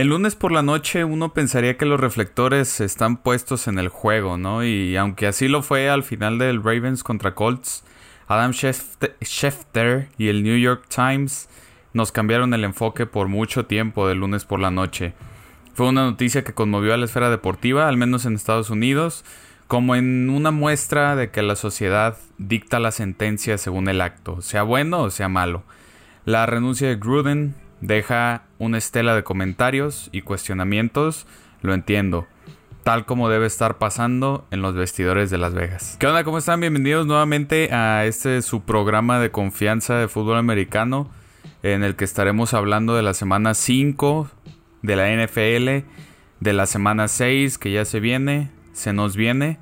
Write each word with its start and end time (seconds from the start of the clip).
El 0.00 0.10
lunes 0.10 0.36
por 0.36 0.52
la 0.52 0.62
noche 0.62 1.02
uno 1.02 1.34
pensaría 1.34 1.76
que 1.76 1.84
los 1.84 1.98
reflectores 1.98 2.80
están 2.80 3.16
puestos 3.16 3.66
en 3.66 3.80
el 3.80 3.88
juego, 3.88 4.38
¿no? 4.38 4.62
Y 4.62 4.96
aunque 4.96 5.26
así 5.26 5.48
lo 5.48 5.60
fue 5.60 5.90
al 5.90 6.04
final 6.04 6.38
del 6.38 6.62
Ravens 6.62 7.02
contra 7.02 7.34
Colts, 7.34 7.82
Adam 8.28 8.52
Schefter 8.52 10.08
y 10.16 10.28
el 10.28 10.44
New 10.44 10.56
York 10.56 10.84
Times 10.88 11.48
nos 11.94 12.12
cambiaron 12.12 12.54
el 12.54 12.62
enfoque 12.62 13.06
por 13.06 13.26
mucho 13.26 13.66
tiempo 13.66 14.06
del 14.06 14.18
lunes 14.18 14.44
por 14.44 14.60
la 14.60 14.70
noche. 14.70 15.14
Fue 15.74 15.88
una 15.88 16.04
noticia 16.04 16.44
que 16.44 16.54
conmovió 16.54 16.94
a 16.94 16.96
la 16.96 17.06
esfera 17.06 17.28
deportiva, 17.28 17.88
al 17.88 17.96
menos 17.96 18.24
en 18.24 18.36
Estados 18.36 18.70
Unidos, 18.70 19.24
como 19.66 19.96
en 19.96 20.30
una 20.30 20.52
muestra 20.52 21.16
de 21.16 21.32
que 21.32 21.42
la 21.42 21.56
sociedad 21.56 22.16
dicta 22.38 22.78
la 22.78 22.92
sentencia 22.92 23.58
según 23.58 23.88
el 23.88 24.00
acto, 24.00 24.42
sea 24.42 24.62
bueno 24.62 25.02
o 25.02 25.10
sea 25.10 25.28
malo. 25.28 25.64
La 26.24 26.46
renuncia 26.46 26.86
de 26.86 26.94
Gruden, 26.94 27.56
deja 27.80 28.42
una 28.58 28.78
estela 28.78 29.14
de 29.14 29.24
comentarios 29.24 30.08
y 30.12 30.22
cuestionamientos, 30.22 31.26
lo 31.62 31.74
entiendo. 31.74 32.26
Tal 32.84 33.04
como 33.04 33.28
debe 33.28 33.46
estar 33.46 33.78
pasando 33.78 34.46
en 34.50 34.62
los 34.62 34.74
vestidores 34.74 35.30
de 35.30 35.38
Las 35.38 35.52
Vegas. 35.52 35.96
¿Qué 35.98 36.06
onda? 36.06 36.24
¿Cómo 36.24 36.38
están? 36.38 36.60
Bienvenidos 36.60 37.06
nuevamente 37.06 37.72
a 37.72 38.06
este 38.06 38.40
su 38.40 38.62
programa 38.62 39.20
de 39.20 39.30
confianza 39.30 39.96
de 39.96 40.08
fútbol 40.08 40.38
americano. 40.38 41.10
En 41.62 41.82
el 41.82 41.96
que 41.96 42.04
estaremos 42.04 42.54
hablando 42.54 42.94
de 42.94 43.02
la 43.02 43.14
semana 43.14 43.52
5 43.54 44.30
de 44.82 44.96
la 44.96 45.10
NFL. 45.12 45.86
De 46.40 46.52
la 46.52 46.66
semana 46.66 47.08
6 47.08 47.58
que 47.58 47.72
ya 47.72 47.84
se 47.84 48.00
viene. 48.00 48.50
Se 48.72 48.92
nos 48.92 49.16
viene. 49.16 49.58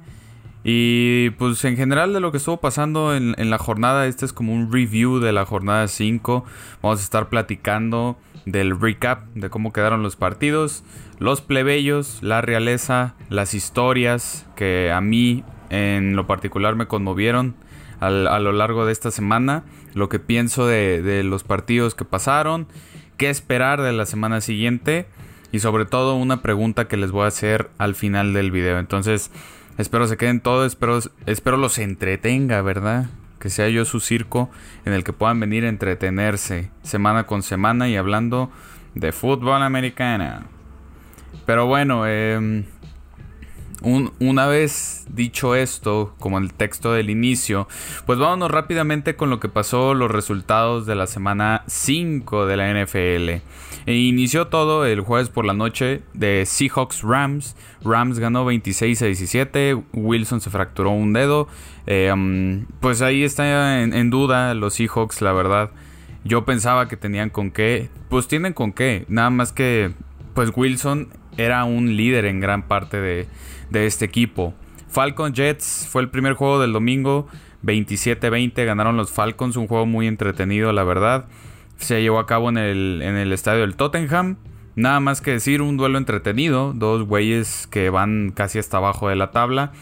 Y 0.68 1.30
pues 1.38 1.64
en 1.64 1.76
general 1.76 2.12
de 2.12 2.18
lo 2.18 2.32
que 2.32 2.38
estuvo 2.38 2.56
pasando 2.56 3.14
en, 3.14 3.50
la 3.50 3.56
jornada, 3.56 4.08
este 4.08 4.24
es 4.24 4.32
como 4.32 4.52
un 4.52 4.72
review 4.72 5.20
de 5.20 5.32
la 5.32 5.46
jornada 5.46 5.86
5. 5.86 6.44
Vamos 6.82 6.98
a 6.98 7.02
estar 7.04 7.28
platicando 7.28 8.16
del 8.46 8.80
recap 8.80 9.26
de 9.36 9.48
cómo 9.48 9.72
quedaron 9.72 10.02
los 10.02 10.16
partidos, 10.16 10.82
los 11.20 11.40
plebeyos, 11.40 12.18
la 12.20 12.40
realeza, 12.40 13.14
las 13.28 13.54
historias 13.54 14.44
que 14.56 14.90
a 14.90 15.00
mí 15.00 15.44
en 15.70 16.16
lo 16.16 16.26
particular 16.26 16.74
me 16.74 16.88
conmovieron 16.88 17.54
a 18.00 18.10
lo 18.10 18.50
largo 18.50 18.86
de 18.86 18.92
esta 18.92 19.12
semana, 19.12 19.62
lo 19.94 20.08
que 20.08 20.18
pienso 20.18 20.66
de, 20.66 21.00
de 21.00 21.22
los 21.22 21.44
partidos 21.44 21.94
que 21.94 22.04
pasaron, 22.04 22.66
qué 23.18 23.30
esperar 23.30 23.82
de 23.82 23.92
la 23.92 24.04
semana 24.04 24.40
siguiente 24.40 25.06
y 25.52 25.60
sobre 25.60 25.84
todo 25.84 26.16
una 26.16 26.42
pregunta 26.42 26.88
que 26.88 26.96
les 26.96 27.12
voy 27.12 27.22
a 27.22 27.28
hacer 27.28 27.70
al 27.78 27.94
final 27.94 28.32
del 28.32 28.50
video. 28.50 28.80
Entonces... 28.80 29.30
Espero 29.78 30.06
se 30.06 30.16
queden 30.16 30.40
todos, 30.40 30.66
espero, 30.66 30.98
espero 31.26 31.56
los 31.56 31.78
entretenga, 31.78 32.62
¿verdad? 32.62 33.06
Que 33.38 33.50
sea 33.50 33.68
yo 33.68 33.84
su 33.84 34.00
circo 34.00 34.50
en 34.84 34.94
el 34.94 35.04
que 35.04 35.12
puedan 35.12 35.38
venir 35.38 35.64
a 35.64 35.68
entretenerse 35.68 36.70
semana 36.82 37.26
con 37.26 37.42
semana 37.42 37.88
y 37.88 37.96
hablando 37.96 38.50
de 38.94 39.12
fútbol 39.12 39.62
americano. 39.62 40.44
Pero 41.44 41.66
bueno, 41.66 42.04
eh, 42.06 42.64
una 43.82 44.46
vez 44.46 45.06
dicho 45.10 45.54
esto, 45.54 46.14
como 46.18 46.38
el 46.38 46.54
texto 46.54 46.92
del 46.92 47.10
inicio, 47.10 47.68
pues 48.06 48.18
vámonos 48.18 48.50
rápidamente 48.50 49.16
con 49.16 49.30
lo 49.30 49.38
que 49.38 49.48
pasó, 49.48 49.94
los 49.94 50.10
resultados 50.10 50.86
de 50.86 50.94
la 50.94 51.06
semana 51.06 51.62
5 51.66 52.46
de 52.46 52.56
la 52.56 52.72
NFL. 52.72 53.42
E 53.86 53.94
inició 53.94 54.48
todo 54.48 54.84
el 54.84 55.00
jueves 55.00 55.28
por 55.28 55.44
la 55.44 55.52
noche 55.52 56.02
de 56.12 56.44
Seahawks 56.44 57.02
Rams. 57.02 57.56
Rams 57.84 58.18
ganó 58.18 58.44
26 58.44 59.02
a 59.02 59.06
17, 59.06 59.80
Wilson 59.92 60.40
se 60.40 60.50
fracturó 60.50 60.90
un 60.90 61.12
dedo. 61.12 61.46
Eh, 61.86 62.10
um, 62.12 62.66
pues 62.80 63.00
ahí 63.02 63.22
está 63.22 63.82
en, 63.82 63.94
en 63.94 64.10
duda 64.10 64.54
los 64.54 64.74
Seahawks, 64.74 65.22
la 65.22 65.32
verdad. 65.32 65.70
Yo 66.24 66.44
pensaba 66.44 66.88
que 66.88 66.96
tenían 66.96 67.30
con 67.30 67.52
qué. 67.52 67.88
Pues 68.08 68.26
tienen 68.26 68.54
con 68.54 68.72
qué. 68.72 69.04
Nada 69.08 69.30
más 69.30 69.52
que, 69.52 69.92
pues 70.34 70.50
Wilson 70.56 71.08
era 71.36 71.64
un 71.64 71.96
líder 71.96 72.24
en 72.24 72.40
gran 72.40 72.66
parte 72.66 73.00
de 73.00 73.28
de 73.70 73.86
este 73.86 74.04
equipo. 74.04 74.54
Falcon 74.88 75.34
Jets 75.34 75.86
fue 75.90 76.02
el 76.02 76.08
primer 76.08 76.34
juego 76.34 76.60
del 76.60 76.72
domingo. 76.72 77.26
27-20 77.64 78.64
ganaron 78.64 78.96
los 78.96 79.10
Falcons. 79.10 79.56
Un 79.56 79.66
juego 79.66 79.86
muy 79.86 80.06
entretenido, 80.06 80.72
la 80.72 80.84
verdad. 80.84 81.26
Se 81.76 82.00
llevó 82.00 82.18
a 82.18 82.26
cabo 82.26 82.48
en 82.48 82.58
el, 82.58 83.02
en 83.02 83.16
el 83.16 83.32
estadio 83.32 83.60
del 83.60 83.76
Tottenham. 83.76 84.36
Nada 84.74 85.00
más 85.00 85.20
que 85.20 85.32
decir, 85.32 85.62
un 85.62 85.76
duelo 85.76 85.98
entretenido. 85.98 86.72
Dos 86.74 87.04
güeyes 87.04 87.66
que 87.66 87.90
van 87.90 88.32
casi 88.34 88.58
hasta 88.58 88.76
abajo 88.76 89.08
de 89.08 89.16
la 89.16 89.30
tabla. 89.30 89.72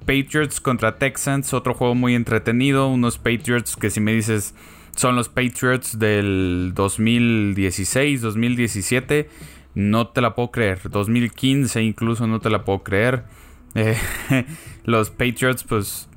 Patriots 0.00 0.60
contra 0.60 0.96
Texans, 0.98 1.54
otro 1.54 1.74
juego 1.74 1.94
muy 1.94 2.14
entretenido. 2.14 2.88
Unos 2.88 3.18
Patriots 3.18 3.76
que 3.76 3.90
si 3.90 4.00
me 4.00 4.12
dices 4.12 4.54
son 4.96 5.16
los 5.16 5.28
Patriots 5.28 5.98
del 5.98 6.72
2016, 6.74 8.20
2017 8.20 9.28
no 9.74 10.08
te 10.08 10.20
la 10.20 10.34
puedo 10.34 10.50
creer. 10.50 10.80
2015 10.88 11.82
incluso 11.82 12.26
no 12.26 12.40
te 12.40 12.50
la 12.50 12.64
puedo 12.64 12.82
creer. 12.82 13.24
Eh, 13.76 13.96
los 14.84 15.10
Patriots 15.10 15.64
pues 15.64 16.08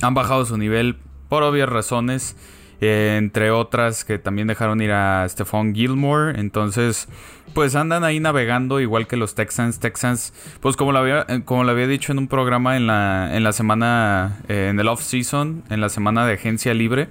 han 0.00 0.14
bajado 0.14 0.46
su 0.46 0.56
nivel 0.56 0.96
por 1.28 1.42
obvias 1.42 1.68
razones. 1.68 2.36
Eh, 2.80 3.16
entre 3.18 3.50
otras 3.50 4.06
que 4.06 4.18
también 4.18 4.48
dejaron 4.48 4.80
ir 4.80 4.92
a 4.92 5.28
Stephon 5.28 5.74
Gilmore. 5.74 6.40
Entonces, 6.40 7.06
pues 7.52 7.74
andan 7.74 8.02
ahí 8.02 8.18
navegando 8.18 8.80
igual 8.80 9.06
que 9.06 9.16
los 9.16 9.34
Texans. 9.34 9.78
Texans, 9.78 10.32
pues 10.60 10.76
como 10.76 10.92
lo 10.92 11.00
había, 11.00 11.26
eh, 11.28 11.42
como 11.44 11.64
lo 11.64 11.70
había 11.72 11.86
dicho 11.86 12.12
en 12.12 12.18
un 12.18 12.28
programa 12.28 12.78
en 12.78 12.86
la, 12.86 13.36
en 13.36 13.44
la 13.44 13.52
semana, 13.52 14.40
en 14.48 14.80
el 14.80 14.88
off-season, 14.88 15.64
en 15.68 15.82
la 15.82 15.90
semana 15.90 16.24
de 16.24 16.32
agencia 16.32 16.72
libre, 16.72 17.08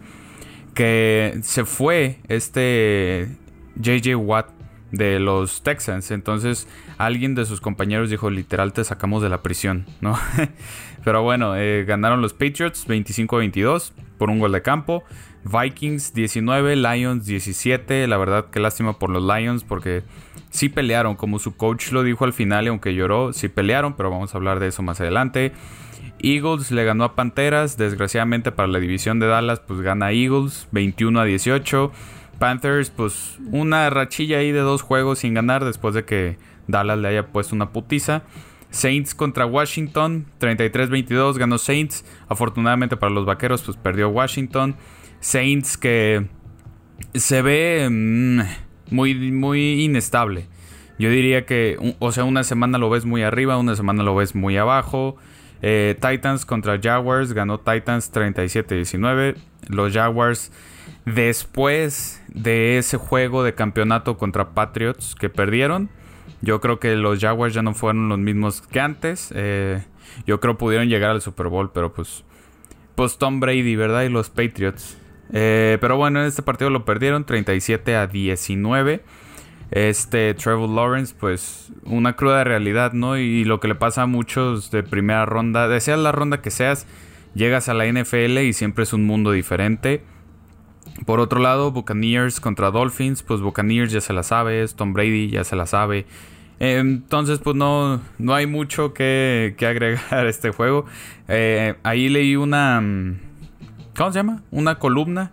que 0.73 1.37
se 1.43 1.65
fue 1.65 2.17
este 2.27 3.37
JJ 3.75 4.15
Watt 4.15 4.58
de 4.91 5.19
los 5.19 5.63
Texans. 5.63 6.11
Entonces 6.11 6.67
alguien 6.97 7.35
de 7.35 7.45
sus 7.45 7.61
compañeros 7.61 8.09
dijo, 8.09 8.29
literal, 8.29 8.73
te 8.73 8.83
sacamos 8.83 9.21
de 9.21 9.29
la 9.29 9.41
prisión, 9.41 9.85
¿no? 10.01 10.17
Pero 11.03 11.23
bueno, 11.23 11.55
eh, 11.55 11.85
ganaron 11.85 12.21
los 12.21 12.33
Patriots 12.33 12.87
25-22 12.87 13.91
por 14.17 14.29
un 14.29 14.39
gol 14.39 14.51
de 14.51 14.61
campo. 14.61 15.03
Vikings 15.45 16.13
19, 16.13 16.75
Lions 16.75 17.25
17. 17.25 18.07
La 18.07 18.17
verdad, 18.17 18.47
qué 18.51 18.59
lástima 18.59 18.99
por 18.99 19.09
los 19.09 19.23
Lions 19.23 19.63
porque 19.63 20.03
sí 20.49 20.69
pelearon, 20.69 21.15
como 21.15 21.39
su 21.39 21.55
coach 21.55 21.91
lo 21.91 22.03
dijo 22.03 22.25
al 22.25 22.33
final, 22.33 22.65
y 22.65 22.67
aunque 22.69 22.93
lloró, 22.93 23.33
sí 23.33 23.47
pelearon, 23.47 23.93
pero 23.93 24.09
vamos 24.09 24.33
a 24.33 24.37
hablar 24.37 24.59
de 24.59 24.67
eso 24.67 24.81
más 24.81 24.99
adelante. 24.99 25.53
Eagles 26.21 26.71
le 26.71 26.83
ganó 26.83 27.05
a 27.05 27.15
Panteras, 27.15 27.77
desgraciadamente 27.77 28.51
para 28.51 28.67
la 28.67 28.79
división 28.79 29.19
de 29.19 29.27
Dallas, 29.27 29.61
pues 29.61 29.79
gana 29.81 30.11
Eagles 30.11 30.67
21 30.71 31.19
a 31.19 31.23
18. 31.23 31.91
Panthers, 32.39 32.89
pues 32.89 33.37
una 33.51 33.89
rachilla 33.89 34.39
ahí 34.39 34.51
de 34.51 34.59
dos 34.59 34.81
juegos 34.81 35.19
sin 35.19 35.33
ganar 35.33 35.65
después 35.65 35.93
de 35.93 36.05
que 36.05 36.37
Dallas 36.67 36.97
le 36.97 37.09
haya 37.09 37.27
puesto 37.27 37.53
una 37.53 37.71
putiza. 37.71 38.23
Saints 38.71 39.15
contra 39.15 39.45
Washington, 39.45 40.25
33-22 40.39 41.37
ganó 41.37 41.57
Saints. 41.57 42.05
Afortunadamente 42.27 42.97
para 42.97 43.11
los 43.11 43.25
vaqueros, 43.25 43.63
pues 43.63 43.77
perdió 43.77 44.09
Washington. 44.09 44.75
Saints 45.19 45.77
que 45.77 46.27
se 47.13 47.41
ve 47.41 47.87
mm, 47.89 48.41
muy, 48.91 49.31
muy 49.31 49.83
inestable. 49.83 50.47
Yo 50.97 51.09
diría 51.09 51.45
que, 51.45 51.95
o 51.99 52.11
sea, 52.11 52.25
una 52.25 52.43
semana 52.43 52.77
lo 52.77 52.89
ves 52.89 53.05
muy 53.05 53.23
arriba, 53.23 53.57
una 53.57 53.75
semana 53.75 54.03
lo 54.03 54.15
ves 54.15 54.35
muy 54.35 54.57
abajo. 54.57 55.15
Eh, 55.61 55.95
Titans 55.99 56.45
contra 56.45 56.79
Jaguars, 56.81 57.33
ganó 57.33 57.59
Titans 57.59 58.13
37-19. 58.13 59.35
Los 59.67 59.93
Jaguars 59.93 60.51
Después 61.15 62.21
de 62.27 62.77
ese 62.77 62.97
juego 62.97 63.43
de 63.43 63.55
campeonato 63.55 64.17
contra 64.17 64.51
Patriots 64.51 65.15
que 65.15 65.29
perdieron, 65.29 65.89
yo 66.41 66.61
creo 66.61 66.79
que 66.79 66.95
los 66.95 67.19
Jaguars 67.19 67.53
ya 67.53 67.61
no 67.61 67.73
fueron 67.73 68.09
los 68.09 68.19
mismos 68.19 68.61
que 68.61 68.79
antes. 68.79 69.31
Eh, 69.35 69.83
yo 70.25 70.39
creo 70.39 70.57
pudieron 70.57 70.87
llegar 70.87 71.11
al 71.11 71.21
Super 71.21 71.47
Bowl, 71.47 71.71
pero 71.73 71.93
pues, 71.93 72.23
pues 72.95 73.17
Tom 73.17 73.39
Brady, 73.39 73.75
¿verdad? 73.75 74.03
Y 74.03 74.09
los 74.09 74.29
Patriots. 74.29 74.97
Eh, 75.31 75.77
pero 75.81 75.97
bueno, 75.97 76.21
en 76.21 76.27
este 76.27 76.41
partido 76.41 76.69
lo 76.69 76.85
perdieron 76.85 77.25
37 77.25 77.95
a 77.95 78.07
19. 78.07 79.03
Este 79.71 80.33
Trevor 80.33 80.69
Lawrence, 80.69 81.15
pues 81.19 81.71
una 81.83 82.15
cruda 82.15 82.43
realidad, 82.43 82.93
¿no? 82.93 83.17
Y 83.17 83.45
lo 83.45 83.59
que 83.59 83.67
le 83.67 83.75
pasa 83.75 84.03
a 84.03 84.05
muchos 84.07 84.71
de 84.71 84.83
primera 84.83 85.25
ronda, 85.25 85.67
deseas 85.67 85.99
la 85.99 86.11
ronda 86.11 86.41
que 86.41 86.51
seas, 86.51 86.87
llegas 87.35 87.69
a 87.69 87.73
la 87.73 87.85
NFL 87.85 88.39
y 88.39 88.53
siempre 88.53 88.83
es 88.83 88.93
un 88.93 89.05
mundo 89.05 89.31
diferente. 89.31 90.03
Por 91.05 91.19
otro 91.19 91.39
lado, 91.39 91.71
Buccaneers 91.71 92.39
contra 92.39 92.71
Dolphins, 92.71 93.23
pues 93.23 93.41
Buccaneers 93.41 93.91
ya 93.91 94.01
se 94.01 94.13
la 94.13 94.23
sabe, 94.23 94.65
Tom 94.67 94.93
Brady 94.93 95.29
ya 95.29 95.43
se 95.43 95.55
la 95.55 95.65
sabe. 95.65 96.05
Entonces, 96.59 97.39
pues 97.39 97.55
no, 97.55 98.01
no 98.17 98.35
hay 98.35 98.45
mucho 98.45 98.93
que, 98.93 99.55
agregar 99.59 100.25
a 100.25 100.29
este 100.29 100.51
juego. 100.51 100.85
Eh, 101.27 101.75
ahí 101.83 102.09
leí 102.09 102.35
una... 102.35 102.81
Mm, 102.81 103.19
¿Cómo 103.95 104.11
se 104.11 104.19
llama? 104.19 104.43
Una 104.51 104.79
columna 104.79 105.31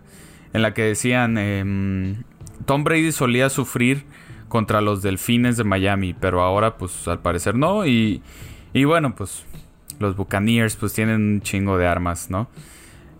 en 0.53 0.61
la 0.61 0.73
que 0.73 0.83
decían... 0.83 1.37
Em, 1.37 2.23
Tom 2.65 2.83
Brady 2.83 3.11
solía 3.11 3.49
sufrir 3.49 4.05
contra 4.49 4.81
los 4.81 5.01
Delfines 5.01 5.57
de 5.57 5.63
Miami, 5.63 6.13
pero 6.13 6.41
ahora 6.41 6.77
pues 6.77 7.07
al 7.07 7.19
parecer 7.19 7.55
no. 7.55 7.85
Y, 7.85 8.21
y 8.73 8.83
bueno, 8.83 9.15
pues 9.15 9.45
los 9.99 10.15
Buccaneers 10.15 10.75
pues 10.75 10.93
tienen 10.93 11.15
un 11.21 11.41
chingo 11.41 11.77
de 11.77 11.87
armas, 11.87 12.29
¿no? 12.29 12.49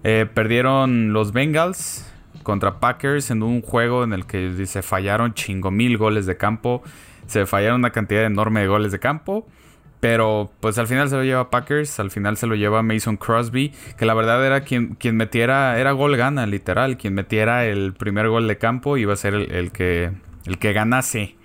Eh, 0.03 0.27
perdieron 0.31 1.13
los 1.13 1.31
Bengals 1.31 2.05
contra 2.47 2.79
Packers 2.79 3.29
en 3.29 3.43
un 3.43 3.61
juego 3.61 4.05
en 4.05 4.13
el 4.13 4.25
que 4.25 4.65
se 4.65 4.81
fallaron 4.81 5.33
chingo 5.33 5.69
mil 5.69 5.97
goles 5.97 6.25
de 6.25 6.37
campo. 6.37 6.81
Se 7.25 7.45
fallaron 7.45 7.81
una 7.81 7.89
cantidad 7.89 8.23
enorme 8.23 8.61
de 8.61 8.67
goles 8.67 8.93
de 8.93 8.99
campo. 8.99 9.45
Pero 9.99 10.49
pues 10.61 10.77
al 10.77 10.87
final 10.87 11.09
se 11.09 11.17
lo 11.17 11.25
lleva 11.25 11.49
Packers, 11.49 11.99
al 11.99 12.09
final 12.09 12.37
se 12.37 12.47
lo 12.47 12.55
lleva 12.55 12.83
Mason 12.83 13.17
Crosby, 13.17 13.73
que 13.97 14.05
la 14.05 14.13
verdad 14.13 14.45
era 14.45 14.61
quien, 14.61 14.95
quien 14.95 15.17
metiera, 15.17 15.77
era 15.77 15.91
gol 15.91 16.15
gana, 16.15 16.45
literal, 16.45 16.95
quien 16.95 17.15
metiera 17.15 17.65
el 17.65 17.93
primer 17.93 18.29
gol 18.29 18.47
de 18.47 18.57
campo 18.57 18.95
iba 18.95 19.11
a 19.11 19.17
ser 19.17 19.33
el, 19.33 19.71
que, 19.73 20.11
el 20.45 20.57
que 20.57 20.71
ganase. 20.71 21.35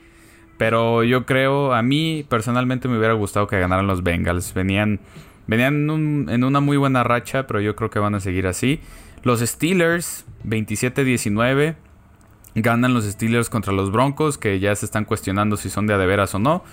Pero 0.57 1.03
yo 1.03 1.27
creo, 1.27 1.75
a 1.75 1.83
mí 1.83 2.25
personalmente 2.29 2.87
me 2.87 2.97
hubiera 2.97 3.15
gustado 3.15 3.49
que 3.49 3.59
ganaran 3.59 3.89
los 3.89 4.05
Bengals. 4.05 4.55
Venían, 4.55 5.01
venían 5.49 5.91
en, 5.91 6.29
en 6.29 6.45
una 6.45 6.61
muy 6.61 6.77
buena 6.77 7.03
racha, 7.03 7.49
pero 7.49 7.61
yo 7.61 7.75
creo 7.75 7.91
que 7.91 7.99
van 7.99 8.15
a 8.15 8.21
seguir 8.21 8.47
así. 8.47 8.79
Los 9.23 9.41
Steelers, 9.41 10.25
27-19. 10.45 11.77
Ganan 12.55 12.93
los 12.93 13.05
Steelers 13.05 13.49
contra 13.49 13.73
los 13.73 13.91
Broncos, 13.91 14.37
que 14.37 14.61
ya 14.61 14.75
se 14.75 14.85
están 14.85 15.05
cuestionando 15.05 15.57
si 15.57 15.71
son 15.71 15.87
de 15.87 15.95
adeveras 15.95 16.35
o 16.35 16.39
no. 16.39 16.65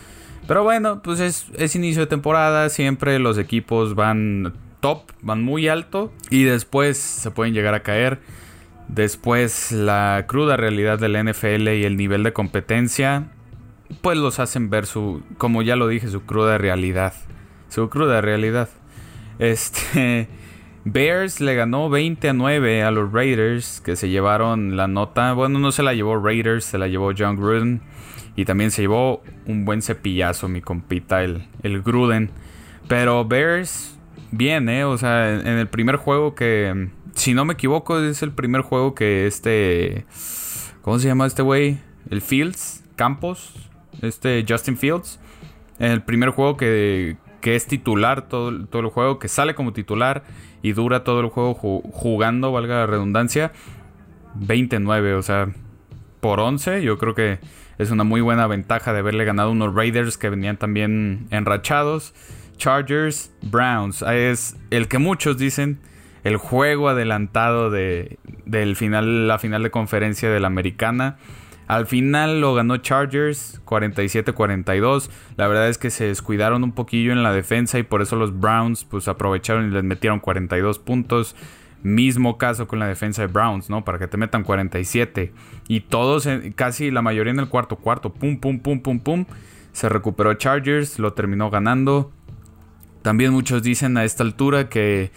Pero 0.47 0.63
bueno, 0.63 1.01
pues 1.03 1.19
es, 1.19 1.75
inicio 1.75 2.01
de 2.01 2.07
temporada, 2.07 2.69
siempre 2.69 3.19
los 3.19 3.37
equipos 3.37 3.93
van 3.95 4.53
top, 4.79 5.03
van 5.21 5.43
muy 5.43 5.67
alto 5.67 6.11
y 6.29 6.43
después 6.43 6.97
se 6.97 7.29
pueden 7.31 7.53
llegar 7.53 7.75
a 7.75 7.83
caer. 7.83 8.19
Después 8.87 9.71
la 9.71 10.25
cruda 10.27 10.57
realidad 10.57 10.97
del 10.97 11.23
NFL 11.23 11.69
y 11.69 11.83
el 11.83 11.95
nivel 11.97 12.23
de 12.23 12.33
competencia, 12.33 13.27
pues 14.01 14.17
los 14.17 14.39
hacen 14.39 14.71
ver 14.71 14.87
su, 14.87 15.21
como 15.37 15.61
ya 15.61 15.75
lo 15.75 15.87
dije, 15.87 16.07
su 16.07 16.23
cruda 16.23 16.57
realidad. 16.57 17.13
Su 17.69 17.89
cruda 17.89 18.19
realidad. 18.19 18.69
Este, 19.37 20.27
Bears 20.85 21.41
le 21.41 21.55
ganó 21.55 21.89
20 21.89 22.29
a 22.29 22.33
9 22.33 22.83
a 22.83 22.91
los 22.91 23.11
Raiders, 23.11 23.81
que 23.81 23.95
se 23.95 24.09
llevaron 24.09 24.77
la 24.77 24.87
nota. 24.87 25.33
Bueno, 25.33 25.59
no 25.59 25.71
se 25.71 25.83
la 25.83 25.93
llevó 25.93 26.17
Raiders, 26.17 26.65
se 26.65 26.77
la 26.77 26.87
llevó 26.87 27.11
John 27.17 27.35
Gruden. 27.35 27.81
Y 28.35 28.45
también 28.45 28.71
se 28.71 28.83
llevó 28.83 29.21
un 29.45 29.65
buen 29.65 29.81
cepillazo, 29.81 30.47
mi 30.47 30.61
compita, 30.61 31.23
el, 31.23 31.47
el 31.63 31.81
Gruden. 31.81 32.31
Pero 32.87 33.25
Bears, 33.25 33.99
bien, 34.31 34.69
¿eh? 34.69 34.85
O 34.85 34.97
sea, 34.97 35.39
en, 35.39 35.47
el 35.47 35.67
primer 35.67 35.97
juego 35.97 36.35
que, 36.35 36.89
si 37.13 37.33
no 37.33 37.45
me 37.45 37.53
equivoco, 37.53 37.99
es 37.99 38.23
el 38.23 38.31
primer 38.31 38.61
juego 38.61 38.95
que 38.95 39.27
este... 39.27 40.05
¿Cómo 40.81 40.97
se 40.99 41.07
llama 41.07 41.27
este 41.27 41.41
güey? 41.41 41.79
El 42.09 42.21
Fields, 42.21 42.83
Campos, 42.95 43.69
este 44.01 44.45
Justin 44.47 44.77
Fields. 44.77 45.19
En 45.77 45.91
el 45.91 46.01
primer 46.01 46.29
juego 46.29 46.57
que, 46.57 47.17
que 47.41 47.55
es 47.55 47.67
titular 47.67 48.27
todo, 48.27 48.65
todo 48.65 48.81
el 48.81 48.89
juego, 48.89 49.19
que 49.19 49.27
sale 49.27 49.55
como 49.55 49.73
titular 49.73 50.23
y 50.61 50.73
dura 50.73 51.03
todo 51.03 51.21
el 51.21 51.27
juego 51.27 51.53
jugando, 51.53 52.51
valga 52.51 52.75
la 52.75 52.85
redundancia. 52.87 53.51
29, 54.35 55.13
o 55.15 55.21
sea, 55.21 55.49
por 56.19 56.39
11, 56.39 56.83
yo 56.83 56.97
creo 56.97 57.15
que 57.15 57.39
es 57.77 57.91
una 57.91 58.03
muy 58.03 58.21
buena 58.21 58.45
ventaja 58.47 58.93
de 58.93 58.99
haberle 58.99 59.25
ganado 59.25 59.51
unos 59.51 59.73
Raiders 59.73 60.17
que 60.17 60.29
venían 60.29 60.57
también 60.57 61.27
enrachados. 61.31 62.13
Chargers, 62.57 63.31
Browns. 63.41 64.01
Es 64.01 64.57
el 64.69 64.89
que 64.89 64.97
muchos 64.97 65.37
dicen 65.37 65.79
el 66.25 66.35
juego 66.35 66.89
adelantado 66.89 67.69
de, 67.69 68.19
del 68.45 68.75
final, 68.75 69.27
la 69.27 69.39
final 69.39 69.63
de 69.63 69.71
conferencia 69.71 70.29
de 70.29 70.39
la 70.41 70.47
americana. 70.47 71.17
Al 71.69 71.85
final 71.85 72.41
lo 72.41 72.55
ganó 72.55 72.77
Chargers 72.77 73.61
47-42. 73.63 75.11
La 75.37 75.47
verdad 75.47 75.69
es 75.69 75.77
que 75.77 75.91
se 75.91 76.05
descuidaron 76.05 76.63
un 76.63 76.71
poquillo 76.71 77.11
en 77.11 77.21
la 77.21 77.31
defensa 77.31 77.77
y 77.77 77.83
por 77.83 78.01
eso 78.01 78.15
los 78.15 78.39
Browns 78.39 78.85
pues 78.85 79.07
aprovecharon 79.07 79.67
y 79.67 79.71
les 79.71 79.83
metieron 79.83 80.19
42 80.19 80.79
puntos. 80.79 81.35
Mismo 81.83 82.39
caso 82.39 82.67
con 82.67 82.79
la 82.79 82.87
defensa 82.87 83.21
de 83.21 83.27
Browns, 83.27 83.69
¿no? 83.69 83.85
Para 83.85 83.99
que 83.99 84.07
te 84.07 84.17
metan 84.17 84.43
47. 84.43 85.31
Y 85.67 85.81
todos, 85.81 86.27
casi 86.55 86.89
la 86.89 87.03
mayoría 87.03 87.33
en 87.33 87.39
el 87.39 87.49
cuarto 87.49 87.75
cuarto, 87.75 88.13
pum, 88.13 88.39
pum, 88.39 88.59
pum, 88.59 88.81
pum, 88.81 88.99
pum. 88.99 89.25
Se 89.71 89.89
recuperó 89.89 90.33
Chargers, 90.33 90.97
lo 90.97 91.13
terminó 91.13 91.51
ganando. 91.51 92.11
También 93.03 93.31
muchos 93.31 93.61
dicen 93.61 93.95
a 93.97 94.05
esta 94.05 94.23
altura 94.23 94.69
que 94.69 95.11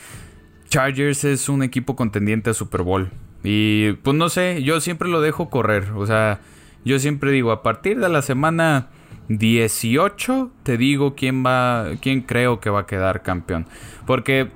Chargers 0.68 1.24
es 1.24 1.48
un 1.48 1.62
equipo 1.62 1.96
contendiente 1.96 2.50
a 2.50 2.54
Super 2.54 2.82
Bowl. 2.82 3.10
Y 3.44 3.92
pues 3.94 4.16
no 4.16 4.28
sé, 4.28 4.62
yo 4.62 4.80
siempre 4.80 5.08
lo 5.08 5.20
dejo 5.20 5.50
correr. 5.50 5.90
O 5.94 6.06
sea, 6.06 6.40
yo 6.84 6.98
siempre 6.98 7.30
digo, 7.30 7.52
a 7.52 7.62
partir 7.62 7.98
de 7.98 8.08
la 8.08 8.22
semana 8.22 8.88
18 9.28 10.50
te 10.62 10.76
digo 10.76 11.14
quién 11.14 11.44
va, 11.44 11.86
quién 12.00 12.22
creo 12.22 12.60
que 12.60 12.70
va 12.70 12.80
a 12.80 12.86
quedar 12.86 13.22
campeón. 13.22 13.66
Porque 14.06 14.50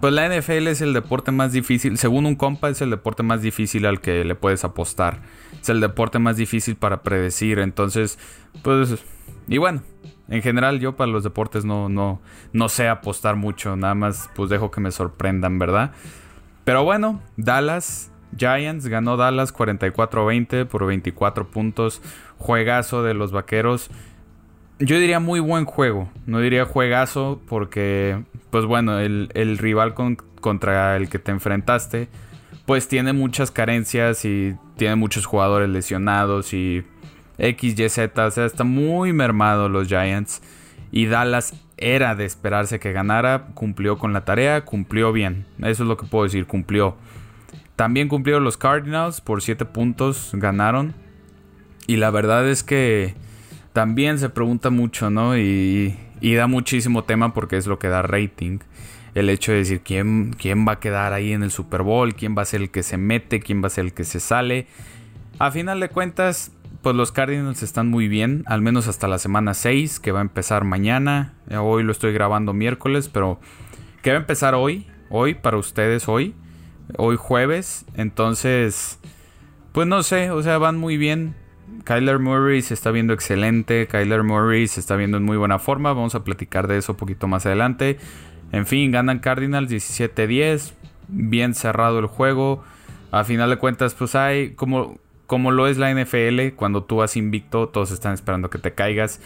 pues 0.00 0.12
la 0.14 0.26
NFL 0.28 0.68
es 0.68 0.80
el 0.80 0.92
deporte 0.92 1.30
más 1.30 1.52
difícil, 1.52 1.98
según 1.98 2.24
un 2.24 2.34
compa, 2.34 2.70
es 2.70 2.80
el 2.80 2.90
deporte 2.90 3.22
más 3.22 3.42
difícil 3.42 3.84
al 3.84 4.00
que 4.00 4.24
le 4.24 4.34
puedes 4.34 4.64
apostar. 4.64 5.20
Es 5.60 5.68
el 5.68 5.80
deporte 5.80 6.18
más 6.18 6.36
difícil 6.36 6.76
para 6.76 7.02
predecir. 7.02 7.58
Entonces, 7.58 8.18
pues, 8.62 9.04
y 9.46 9.58
bueno, 9.58 9.82
en 10.28 10.40
general 10.42 10.80
yo 10.80 10.96
para 10.96 11.10
los 11.10 11.22
deportes 11.22 11.64
no, 11.66 11.88
no, 11.88 12.22
no 12.52 12.68
sé 12.70 12.88
apostar 12.88 13.36
mucho. 13.36 13.76
Nada 13.76 13.94
más, 13.94 14.30
pues 14.34 14.48
dejo 14.48 14.70
que 14.70 14.80
me 14.80 14.90
sorprendan, 14.90 15.58
¿verdad? 15.58 15.92
Pero 16.70 16.84
bueno, 16.84 17.20
Dallas 17.36 18.12
Giants 18.38 18.86
ganó 18.86 19.16
Dallas 19.16 19.52
44-20 19.52 20.66
por 20.66 20.86
24 20.86 21.50
puntos. 21.50 22.00
Juegazo 22.38 23.02
de 23.02 23.12
los 23.12 23.32
vaqueros. 23.32 23.90
Yo 24.78 25.00
diría 25.00 25.18
muy 25.18 25.40
buen 25.40 25.64
juego. 25.64 26.08
No 26.26 26.38
diría 26.38 26.66
juegazo 26.66 27.40
porque, 27.48 28.22
pues 28.50 28.66
bueno, 28.66 29.00
el, 29.00 29.58
rival 29.58 29.94
contra 30.40 30.96
el 30.96 31.08
que 31.08 31.18
te 31.18 31.32
enfrentaste, 31.32 32.08
pues 32.66 32.86
tiene 32.86 33.14
muchas 33.14 33.50
carencias 33.50 34.24
y 34.24 34.54
tiene 34.76 34.94
muchos 34.94 35.26
jugadores 35.26 35.70
lesionados 35.70 36.54
y 36.54 36.84
X, 37.38 37.76
Y, 37.76 37.88
Z. 37.88 38.26
O 38.26 38.30
sea, 38.30 38.46
está 38.46 38.62
muy 38.62 39.12
mermado 39.12 39.68
los 39.68 39.88
Giants. 39.88 40.40
Y 40.92 41.06
Dallas 41.06 41.52
era 41.80 42.14
de 42.14 42.24
esperarse 42.24 42.78
que 42.78 42.92
ganara. 42.92 43.46
Cumplió 43.54 43.98
con 43.98 44.12
la 44.12 44.24
tarea, 44.24 44.64
cumplió 44.64 45.12
bien. 45.12 45.46
Eso 45.58 45.82
es 45.82 45.88
lo 45.88 45.96
que 45.96 46.06
puedo 46.06 46.24
decir, 46.24 46.46
cumplió. 46.46 46.96
También 47.76 48.08
cumplieron 48.08 48.44
los 48.44 48.56
Cardinals 48.56 49.20
por 49.20 49.42
7 49.42 49.64
puntos, 49.64 50.30
ganaron. 50.34 50.94
Y 51.86 51.96
la 51.96 52.10
verdad 52.10 52.48
es 52.48 52.62
que 52.62 53.14
también 53.72 54.18
se 54.18 54.28
pregunta 54.28 54.70
mucho, 54.70 55.10
¿no? 55.10 55.36
Y, 55.36 55.96
da 56.20 56.46
muchísimo 56.46 57.04
tema 57.04 57.32
porque 57.32 57.56
es 57.56 57.66
lo 57.66 57.78
que 57.78 57.88
da 57.88 58.02
rating. 58.02 58.58
El 59.14 59.30
hecho 59.30 59.52
de 59.52 59.58
decir 59.58 59.80
quién, 59.80 60.34
quién 60.38 60.68
va 60.68 60.72
a 60.72 60.78
quedar 60.78 61.12
ahí 61.14 61.32
en 61.32 61.42
el 61.42 61.50
Super 61.50 61.82
Bowl, 61.82 62.14
quién 62.14 62.36
va 62.36 62.42
a 62.42 62.44
ser 62.44 62.60
el 62.60 62.70
que 62.70 62.82
se 62.82 62.96
mete, 62.96 63.40
quién 63.40 63.62
va 63.62 63.68
a 63.68 63.70
ser 63.70 63.86
el 63.86 63.92
que 63.94 64.04
se 64.04 64.20
sale. 64.20 64.66
A 65.38 65.50
final 65.50 65.80
de 65.80 65.88
cuentas, 65.88 66.52
pues 66.82 66.96
los 66.96 67.12
Cardinals 67.12 67.62
están 67.62 67.88
muy 67.88 68.08
bien, 68.08 68.42
al 68.46 68.62
menos 68.62 68.88
hasta 68.88 69.08
la 69.08 69.18
semana 69.18 69.54
6, 69.54 70.00
que 70.00 70.12
va 70.12 70.20
a 70.20 70.22
empezar 70.22 70.64
mañana. 70.64 71.34
Hoy 71.50 71.82
lo 71.82 71.92
estoy 71.92 72.12
grabando 72.12 72.54
miércoles, 72.54 73.08
pero 73.08 73.38
que 74.02 74.10
va 74.10 74.16
a 74.16 74.20
empezar 74.20 74.54
hoy, 74.54 74.86
hoy 75.10 75.34
para 75.34 75.58
ustedes, 75.58 76.08
hoy, 76.08 76.34
hoy 76.96 77.16
jueves. 77.16 77.84
Entonces, 77.94 78.98
pues 79.72 79.86
no 79.86 80.02
sé, 80.02 80.30
o 80.30 80.42
sea, 80.42 80.58
van 80.58 80.78
muy 80.78 80.96
bien. 80.96 81.34
Kyler 81.84 82.18
Murray 82.18 82.62
se 82.62 82.74
está 82.74 82.90
viendo 82.90 83.12
excelente. 83.12 83.86
Kyler 83.86 84.22
Murray 84.22 84.66
se 84.66 84.80
está 84.80 84.96
viendo 84.96 85.18
en 85.18 85.24
muy 85.24 85.36
buena 85.36 85.58
forma. 85.58 85.92
Vamos 85.92 86.14
a 86.14 86.24
platicar 86.24 86.66
de 86.66 86.78
eso 86.78 86.92
un 86.92 86.98
poquito 86.98 87.28
más 87.28 87.46
adelante. 87.46 87.98
En 88.52 88.66
fin, 88.66 88.90
ganan 88.90 89.18
Cardinals 89.18 89.70
17-10. 89.70 90.72
Bien 91.08 91.54
cerrado 91.54 91.98
el 91.98 92.06
juego. 92.06 92.64
A 93.12 93.24
final 93.24 93.50
de 93.50 93.56
cuentas, 93.56 93.94
pues 93.94 94.14
hay 94.14 94.54
como, 94.54 94.98
como 95.30 95.52
lo 95.52 95.68
es 95.68 95.78
la 95.78 95.94
NFL. 95.94 96.56
Cuando 96.56 96.82
tú 96.82 96.96
vas 96.96 97.16
invicto, 97.16 97.68
todos 97.68 97.92
están 97.92 98.14
esperando 98.14 98.50
que 98.50 98.58
te 98.58 98.74
caigas. 98.74 99.20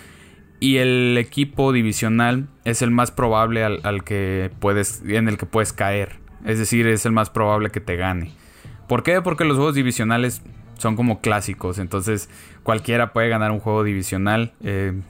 Y 0.60 0.76
el 0.76 1.16
equipo 1.16 1.72
divisional 1.72 2.46
es 2.66 2.82
el 2.82 2.90
más 2.90 3.10
probable 3.10 3.64
al, 3.64 4.04
que 4.04 4.50
puedes, 4.58 5.02
en 5.06 5.28
el 5.28 5.38
que 5.38 5.46
puedes 5.46 5.72
caer. 5.72 6.18
Es 6.44 6.58
decir, 6.58 6.86
es 6.86 7.06
el 7.06 7.12
más 7.12 7.30
probable 7.30 7.70
que 7.70 7.80
te 7.80 7.96
gane. 7.96 8.32
¿Por 8.86 9.02
qué? 9.02 9.22
Porque 9.22 9.46
los 9.46 9.56
juegos 9.56 9.76
divisionales 9.76 10.42
son 10.76 10.94
como 10.94 11.22
clásicos. 11.22 11.78
Entonces 11.78 12.28
cualquiera 12.64 13.14
puede 13.14 13.30
ganar 13.30 13.50
un 13.50 13.60
juego 13.60 13.82
divisional. 13.82 14.52
Eh, 14.62 15.00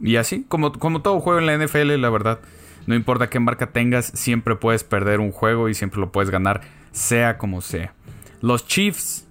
y 0.00 0.14
así, 0.14 0.44
como, 0.46 0.70
como 0.70 1.02
todo 1.02 1.18
juego 1.18 1.40
en 1.40 1.46
la 1.46 1.58
NFL, 1.58 2.00
la 2.00 2.10
verdad. 2.10 2.38
No 2.86 2.94
importa 2.94 3.28
qué 3.28 3.40
marca 3.40 3.72
tengas, 3.72 4.12
siempre 4.14 4.54
puedes 4.54 4.84
perder 4.84 5.18
un 5.18 5.32
juego 5.32 5.68
y 5.68 5.74
siempre 5.74 5.98
lo 5.98 6.12
puedes 6.12 6.30
ganar, 6.30 6.60
sea 6.92 7.36
como 7.36 7.62
sea. 7.62 7.94
Los 8.40 8.68
Chiefs, 8.68 9.25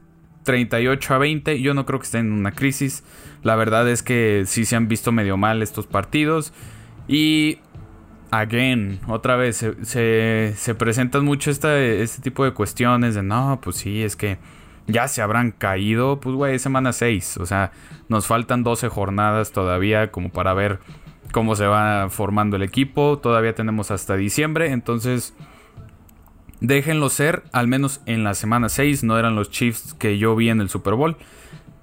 38 0.46 1.14
a 1.14 1.18
20. 1.18 1.62
Yo 1.62 1.74
no 1.74 1.86
creo 1.86 2.00
que 2.00 2.06
estén 2.06 2.28
en 2.28 2.32
una 2.32 2.54
crisis. 2.54 3.04
La 3.44 3.56
verdad 3.56 3.90
es 3.90 4.02
que 4.02 4.44
sí 4.46 4.64
se 4.64 4.78
han 4.78 4.88
visto 4.88 5.12
medio 5.12 5.36
mal 5.36 5.62
estos 5.62 5.86
partidos. 5.88 6.54
Y 7.10 7.60
again, 8.32 9.00
otra 9.08 9.36
vez, 9.36 9.58
se, 9.58 10.54
se, 10.56 10.76
presentan 10.76 11.26
mucho 11.26 11.52
este 11.52 12.08
tipo 12.22 12.46
de 12.46 12.54
cuestiones 12.54 13.16
de 13.16 13.24
no, 13.24 13.60
pues 13.62 13.78
sí, 13.78 14.02
es 14.02 14.16
que 14.16 14.38
ya 14.88 15.08
se 15.08 15.22
habrán 15.22 15.52
caído, 15.52 16.20
pues 16.20 16.36
güey, 16.36 16.60
semana 16.60 16.94
6, 16.94 17.38
o 17.38 17.46
sea, 17.46 17.72
nos 18.08 18.28
faltan 18.28 18.64
12 18.64 18.90
jornadas 18.90 19.52
todavía 19.52 20.12
como 20.12 20.30
para 20.30 20.54
ver 20.54 20.80
cómo 21.32 21.56
se 21.56 21.66
va 21.66 22.10
formando 22.10 22.56
el 22.56 22.64
equipo, 22.64 23.20
todavía 23.20 23.56
tenemos 23.56 23.92
hasta 23.92 24.16
diciembre, 24.16 24.72
entonces 24.72 25.34
déjenlo 26.62 27.10
ser, 27.10 27.44
al 27.52 27.68
menos 27.68 28.02
en 28.06 28.24
la 28.24 28.34
semana 28.34 28.70
6, 28.70 29.04
no 29.04 29.18
eran 29.18 29.36
los 29.36 29.50
Chiefs 29.50 29.94
que 29.94 30.18
yo 30.18 30.36
vi 30.36 30.50
en 30.50 30.62
el 30.62 30.70
Super 30.70 30.94
Bowl, 30.94 31.18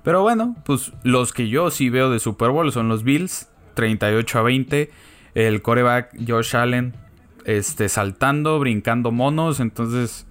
Pero 0.03 0.23
bueno, 0.23 0.57
pues 0.65 0.93
los 1.05 1.33
que 1.33 1.49
yo 1.49 1.71
sí 1.71 1.89
veo 1.89 2.11
de 2.11 2.19
Super 2.19 2.51
Bowl 2.51 2.73
son 2.73 2.89
los 2.89 3.05
Bills, 3.05 3.49
38 3.75 4.39
a 4.39 4.43
20. 4.43 4.91
El 5.35 5.63
coreback 5.63 6.11
Josh 6.27 6.57
Allen 6.57 6.95
este, 7.45 7.89
saltando, 7.89 8.59
brincando 8.59 9.13
monos. 9.13 9.61
Entonces, 9.61 10.27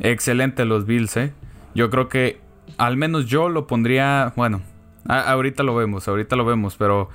excelente 0.00 0.64
los 0.64 0.86
Bills, 0.86 1.16
¿eh? 1.16 1.32
Yo 1.74 1.90
creo 1.90 2.08
que 2.08 2.40
al 2.78 2.96
menos 2.96 3.26
yo 3.26 3.48
lo 3.48 3.66
pondría, 3.66 4.32
bueno, 4.36 4.62
ahorita 5.08 5.62
lo 5.62 5.74
vemos, 5.74 6.08
ahorita 6.08 6.36
lo 6.36 6.44
vemos, 6.44 6.76
pero... 6.76 7.08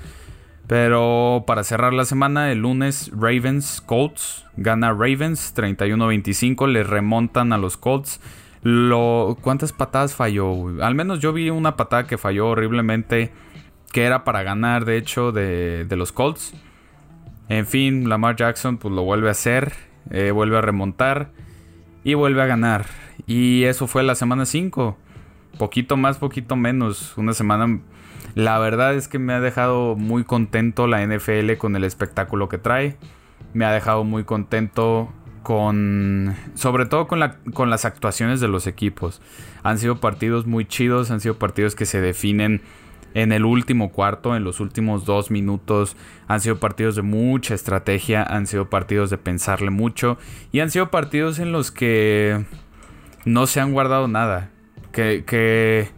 Pero 0.68 1.46
para 1.48 1.64
cerrar 1.64 1.94
la 1.94 2.04
semana, 2.04 2.52
el 2.52 2.60
lunes 2.60 3.10
Ravens 3.16 3.82
Colts 3.82 4.46
gana 4.58 4.92
Ravens 4.92 5.56
31-25, 5.56 6.68
le 6.68 6.84
remontan 6.84 7.54
a 7.54 7.58
los 7.58 7.78
Colts. 7.78 8.20
Lo, 8.64 9.38
¿Cuántas 9.42 9.72
patadas 9.72 10.14
falló? 10.14 10.84
Al 10.84 10.94
menos 10.94 11.20
yo 11.20 11.32
vi 11.32 11.50
una 11.50 11.78
patada 11.78 12.06
que 12.06 12.18
falló 12.18 12.50
horriblemente, 12.50 13.32
que 13.94 14.04
era 14.04 14.26
para 14.26 14.44
ganar, 14.44 14.84
de 14.84 14.98
hecho, 14.98 15.32
de, 15.32 15.86
de 15.86 15.96
los 15.96 16.12
Colts. 16.12 16.54
En 17.48 17.66
fin, 17.66 18.10
Lamar 18.10 18.36
Jackson 18.36 18.78
pues 18.78 18.94
lo 18.94 19.04
vuelve 19.04 19.30
a 19.30 19.32
hacer, 19.32 19.72
eh, 20.10 20.32
vuelve 20.32 20.58
a 20.58 20.62
remontar 20.62 21.32
y 22.04 22.14
vuelve 22.14 22.42
a 22.42 22.46
ganar. 22.46 22.88
Y 23.26 23.64
eso 23.64 23.88
fue 23.88 24.04
la 24.04 24.16
semana 24.16 24.46
5. 24.46 24.98
Poquito 25.58 25.96
más, 25.96 26.18
poquito 26.18 26.56
menos. 26.56 27.18
Una 27.18 27.34
semana... 27.34 27.80
La 28.36 28.60
verdad 28.60 28.96
es 28.96 29.08
que 29.08 29.20
me 29.20 29.34
ha 29.34 29.40
dejado 29.40 29.96
muy 29.96 30.24
contento 30.24 30.88
la 30.88 31.06
NFL 31.06 31.54
con 31.58 31.76
el 31.76 31.84
espectáculo 31.84 32.50
que 32.50 32.58
trae. 32.58 32.98
Me 33.54 33.66
ha 33.66 33.72
dejado 33.72 34.04
muy 34.04 34.24
contento 34.24 35.12
con 35.48 36.36
sobre 36.56 36.86
todo 36.86 37.08
con, 37.08 37.22
la, 37.22 37.38
con 37.54 37.70
las 37.70 37.86
actuaciones 37.86 38.40
de 38.42 38.48
los 38.48 38.68
equipos. 38.68 39.22
Han 39.64 39.78
sido 39.80 40.00
partidos 40.02 40.46
muy 40.46 40.66
chidos, 40.66 41.10
han 41.10 41.22
sido 41.22 41.40
partidos 41.40 41.74
que 41.74 41.86
se 41.86 42.02
definen 42.02 42.62
en 43.14 43.32
el 43.32 43.46
último 43.46 43.92
cuarto, 43.92 44.36
en 44.36 44.44
los 44.44 44.60
últimos 44.60 45.06
dos 45.06 45.32
minutos. 45.32 45.96
Han 46.28 46.42
sido 46.42 46.60
partidos 46.60 46.96
de 46.96 47.02
mucha 47.02 47.54
estrategia, 47.54 48.24
han 48.24 48.46
sido 48.46 48.70
partidos 48.70 49.10
de 49.10 49.18
pensarle 49.18 49.70
mucho 49.70 50.18
y 50.52 50.60
han 50.60 50.70
sido 50.70 50.92
partidos 50.92 51.40
en 51.40 51.52
los 51.52 51.72
que 51.72 52.44
no 53.26 53.48
se 53.48 53.62
han 53.62 53.72
guardado 53.72 54.08
nada. 54.08 54.52
Que, 54.92 55.24
que 55.26 55.90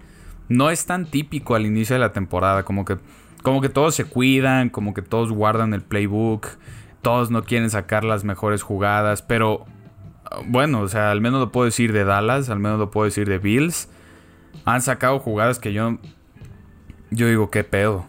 no 0.50 0.70
es 0.70 0.86
tan 0.86 1.06
típico 1.06 1.56
al 1.56 1.66
inicio 1.66 1.96
de 1.96 2.02
la 2.02 2.12
temporada, 2.12 2.64
como 2.64 2.84
que, 2.84 2.98
como 3.44 3.62
que 3.62 3.70
todos 3.70 3.96
se 3.96 4.04
cuidan, 4.04 4.70
como 4.70 4.94
que 4.94 5.02
todos 5.02 5.32
guardan 5.32 5.74
el 5.74 5.82
playbook 5.82 6.48
todos 7.02 7.32
no 7.32 7.44
quieren 7.44 7.70
sacar 7.70 8.04
las 8.04 8.24
mejores 8.24 8.62
jugadas, 8.62 9.22
pero 9.22 9.66
bueno, 10.46 10.82
o 10.82 10.88
sea, 10.88 11.12
al 11.12 11.22
menos 11.22 11.40
lo 11.40 11.52
puedo 11.52 11.66
decir 11.66 11.94
de 11.94 12.04
Dallas, 12.04 12.50
al 12.50 12.60
menos 12.60 12.80
lo 12.80 12.92
puedo 12.92 13.06
decir 13.06 13.28
de 13.28 13.40
Bills. 13.40 13.90
Han 14.66 14.82
sacado 14.82 15.20
jugadas 15.20 15.60
que 15.60 15.74
yo 15.74 15.98
yo 17.12 17.28
digo, 17.28 17.50
¿qué 17.50 17.64
pedo? 17.64 18.06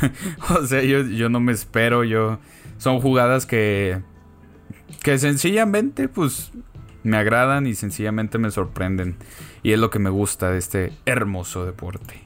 o 0.50 0.66
sea, 0.66 0.82
yo, 0.82 1.02
yo 1.02 1.28
no 1.28 1.40
me 1.40 1.52
espero, 1.52 2.04
yo 2.04 2.38
son 2.78 3.00
jugadas 3.00 3.46
que 3.46 4.02
que 5.02 5.18
sencillamente 5.18 6.08
pues 6.08 6.50
me 7.02 7.16
agradan 7.16 7.66
y 7.66 7.74
sencillamente 7.74 8.38
me 8.38 8.50
sorprenden 8.50 9.16
y 9.64 9.72
es 9.72 9.80
lo 9.80 9.90
que 9.90 9.98
me 9.98 10.10
gusta 10.10 10.52
de 10.52 10.58
este 10.58 10.92
hermoso 11.06 11.66
deporte. 11.66 12.20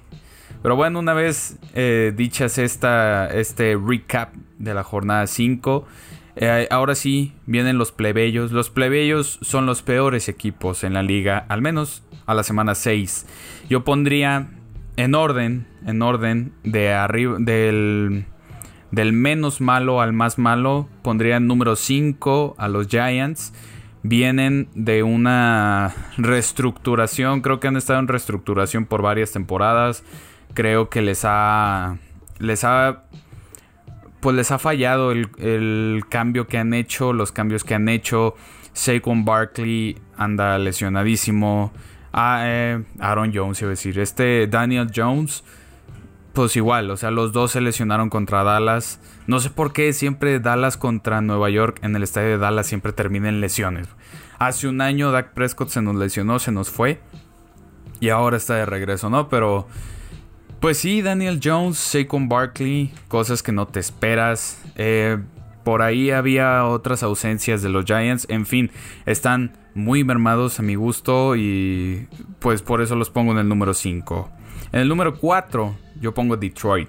Pero 0.60 0.74
bueno, 0.74 0.98
una 0.98 1.14
vez 1.14 1.56
eh, 1.72 2.12
dichas 2.14 2.58
esta, 2.58 3.28
este 3.28 3.78
recap 3.82 4.34
de 4.58 4.74
la 4.74 4.82
jornada 4.82 5.26
5, 5.26 5.86
eh, 6.36 6.66
ahora 6.70 6.96
sí 6.96 7.32
vienen 7.46 7.78
los 7.78 7.92
plebeyos. 7.92 8.50
Los 8.50 8.70
plebeyos 8.70 9.38
son 9.40 9.66
los 9.66 9.82
peores 9.82 10.28
equipos 10.28 10.82
en 10.82 10.94
la 10.94 11.02
liga, 11.04 11.46
al 11.48 11.62
menos 11.62 12.02
a 12.26 12.34
la 12.34 12.42
semana 12.42 12.74
6. 12.74 13.26
Yo 13.70 13.84
pondría 13.84 14.50
en 14.96 15.14
orden, 15.14 15.68
en 15.86 16.02
orden 16.02 16.52
de 16.64 16.92
arriba, 16.92 17.36
del, 17.38 18.26
del 18.90 19.12
menos 19.12 19.60
malo 19.60 20.00
al 20.00 20.12
más 20.12 20.38
malo, 20.38 20.88
pondría 21.02 21.36
en 21.36 21.46
número 21.46 21.76
5 21.76 22.56
a 22.58 22.66
los 22.66 22.88
Giants 22.88 23.52
vienen 24.02 24.68
de 24.74 25.02
una 25.02 25.94
reestructuración, 26.16 27.40
creo 27.40 27.60
que 27.60 27.68
han 27.68 27.76
estado 27.76 27.98
en 28.00 28.08
reestructuración 28.08 28.86
por 28.86 29.02
varias 29.02 29.32
temporadas 29.32 30.04
creo 30.54 30.88
que 30.88 31.02
les 31.02 31.24
ha. 31.24 31.98
Les 32.38 32.64
ha. 32.64 33.04
Pues 34.20 34.34
les 34.34 34.50
ha 34.50 34.58
fallado 34.58 35.12
el, 35.12 36.02
cambio 36.08 36.48
que 36.48 36.58
han 36.58 36.74
hecho, 36.74 37.12
los 37.12 37.30
cambios 37.30 37.62
que 37.62 37.74
han 37.74 37.88
hecho. 37.88 38.34
Saquon 38.72 39.24
Barkley 39.24 39.96
anda 40.16 40.58
lesionadísimo. 40.58 41.72
Ah, 42.12 42.42
eh, 42.44 42.82
Aaron 42.98 43.32
Jones, 43.32 43.60
iba 43.60 43.68
a 43.68 43.70
decir. 43.70 43.98
Este 44.00 44.48
Daniel 44.48 44.90
Jones, 44.94 45.44
pues 46.32 46.56
igual, 46.56 46.90
o 46.90 46.96
sea, 46.96 47.10
los 47.10 47.32
dos 47.32 47.52
se 47.52 47.60
lesionaron 47.60 48.10
contra 48.10 48.44
Dallas. 48.44 49.00
No 49.26 49.40
sé 49.40 49.50
por 49.50 49.72
qué 49.72 49.92
siempre 49.92 50.40
Dallas 50.40 50.76
contra 50.76 51.20
Nueva 51.20 51.50
York 51.50 51.78
en 51.82 51.96
el 51.96 52.02
estadio 52.02 52.28
de 52.28 52.38
Dallas 52.38 52.66
siempre 52.66 52.92
termina 52.92 53.28
en 53.28 53.40
lesiones. 53.40 53.88
Hace 54.38 54.68
un 54.68 54.80
año 54.80 55.10
Dak 55.10 55.32
Prescott 55.32 55.68
se 55.68 55.82
nos 55.82 55.96
lesionó, 55.96 56.38
se 56.38 56.52
nos 56.52 56.70
fue. 56.70 57.00
Y 58.00 58.10
ahora 58.10 58.36
está 58.36 58.54
de 58.54 58.66
regreso, 58.66 59.10
¿no? 59.10 59.28
Pero 59.28 59.66
pues 60.60 60.78
sí, 60.78 61.02
Daniel 61.02 61.40
Jones, 61.42 61.78
Saquon 61.78 62.28
Barkley, 62.28 62.92
cosas 63.08 63.42
que 63.42 63.52
no 63.52 63.66
te 63.66 63.80
esperas. 63.80 64.62
Eh, 64.76 65.18
por 65.64 65.82
ahí 65.82 66.10
había 66.10 66.64
otras 66.64 67.02
ausencias 67.02 67.62
de 67.62 67.68
los 67.68 67.84
Giants. 67.84 68.26
En 68.28 68.46
fin, 68.46 68.70
están 69.06 69.56
muy 69.74 70.04
mermados 70.04 70.58
a 70.58 70.62
mi 70.62 70.74
gusto 70.74 71.36
y 71.36 72.08
pues 72.38 72.62
por 72.62 72.80
eso 72.80 72.96
los 72.96 73.10
pongo 73.10 73.32
en 73.32 73.38
el 73.38 73.48
número 73.48 73.74
5. 73.74 74.30
En 74.72 74.80
el 74.80 74.88
número 74.88 75.18
4 75.18 75.76
yo 76.00 76.14
pongo 76.14 76.36
Detroit. 76.36 76.88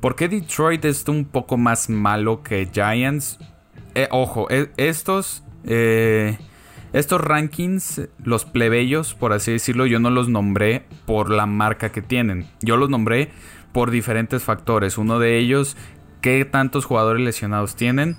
¿Por 0.00 0.14
qué 0.14 0.28
Detroit 0.28 0.84
es 0.84 1.06
un 1.08 1.24
poco 1.24 1.56
más 1.56 1.88
malo 1.88 2.42
que 2.42 2.68
Giants? 2.72 3.38
Eh, 3.94 4.08
ojo, 4.10 4.48
e, 4.50 4.70
estos... 4.76 5.42
Eh, 5.64 6.38
estos 6.92 7.20
rankings, 7.20 8.08
los 8.24 8.46
plebeyos, 8.46 9.12
por 9.12 9.34
así 9.34 9.52
decirlo, 9.52 9.84
yo 9.84 9.98
no 9.98 10.08
los 10.08 10.28
nombré 10.28 10.86
por 11.04 11.30
la 11.30 11.44
marca 11.44 11.90
que 11.90 12.00
tienen. 12.00 12.48
Yo 12.62 12.78
los 12.78 12.88
nombré 12.88 13.32
por 13.72 13.90
diferentes 13.90 14.42
factores. 14.42 14.96
Uno 14.96 15.18
de 15.18 15.36
ellos, 15.36 15.76
qué 16.22 16.46
tantos 16.46 16.86
jugadores 16.86 17.22
lesionados 17.22 17.76
tienen. 17.76 18.16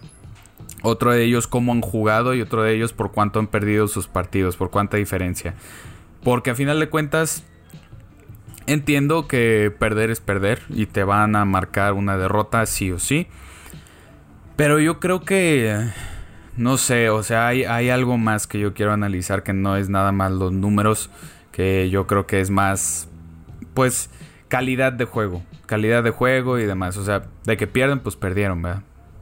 Otro 0.84 1.12
de 1.12 1.24
ellos, 1.24 1.48
cómo 1.48 1.72
han 1.72 1.82
jugado. 1.82 2.36
Y 2.36 2.42
otro 2.42 2.62
de 2.62 2.76
ellos, 2.76 2.94
por 2.94 3.12
cuánto 3.12 3.40
han 3.40 3.48
perdido 3.48 3.88
sus 3.88 4.08
partidos, 4.08 4.58
por 4.58 4.70
cuánta 4.70 4.98
diferencia. 4.98 5.56
Porque 6.24 6.52
a 6.52 6.56
final 6.56 6.80
de 6.80 6.90
cuentas, 6.90 7.44
entiendo 8.68 9.28
que 9.28 9.74
perder 9.78 10.12
es 10.12 10.20
perder 10.20 10.62
y 10.70 10.86
te 10.86 11.04
van 11.04 11.36
a 11.36 11.46
marcar 11.46 11.94
una 11.94 12.18
derrota 12.18 12.66
sí 12.66 12.92
o 12.92 13.00
sí. 13.00 13.28
Pero 14.56 14.80
yo 14.80 15.00
creo 15.00 15.22
que 15.22 15.90
no 16.58 16.78
sé, 16.78 17.10
o 17.10 17.22
sea, 17.22 17.48
hay, 17.48 17.64
hay 17.64 17.92
algo 17.92 18.18
más 18.18 18.48
que 18.48 18.60
yo 18.60 18.74
quiero 18.74 18.92
analizar 18.92 19.44
que 19.44 19.54
no 19.54 19.78
es 19.78 19.90
nada 19.90 20.12
más 20.12 20.32
los 20.32 20.52
números, 20.52 21.12
que 21.52 21.90
yo 21.92 22.08
creo 22.08 22.26
que 22.26 22.42
es 22.42 22.50
más, 22.50 23.08
pues, 23.76 24.10
calidad 24.48 24.92
de 24.92 25.06
juego, 25.06 25.44
calidad 25.68 26.04
de 26.04 26.10
juego 26.10 26.58
y 26.58 26.66
demás. 26.66 26.98
O 26.98 27.06
sea, 27.06 27.24
de 27.46 27.58
que 27.58 27.68
pierden, 27.68 28.00
pues 28.00 28.16
perdieron, 28.16 28.64
¿verdad? 28.64 28.82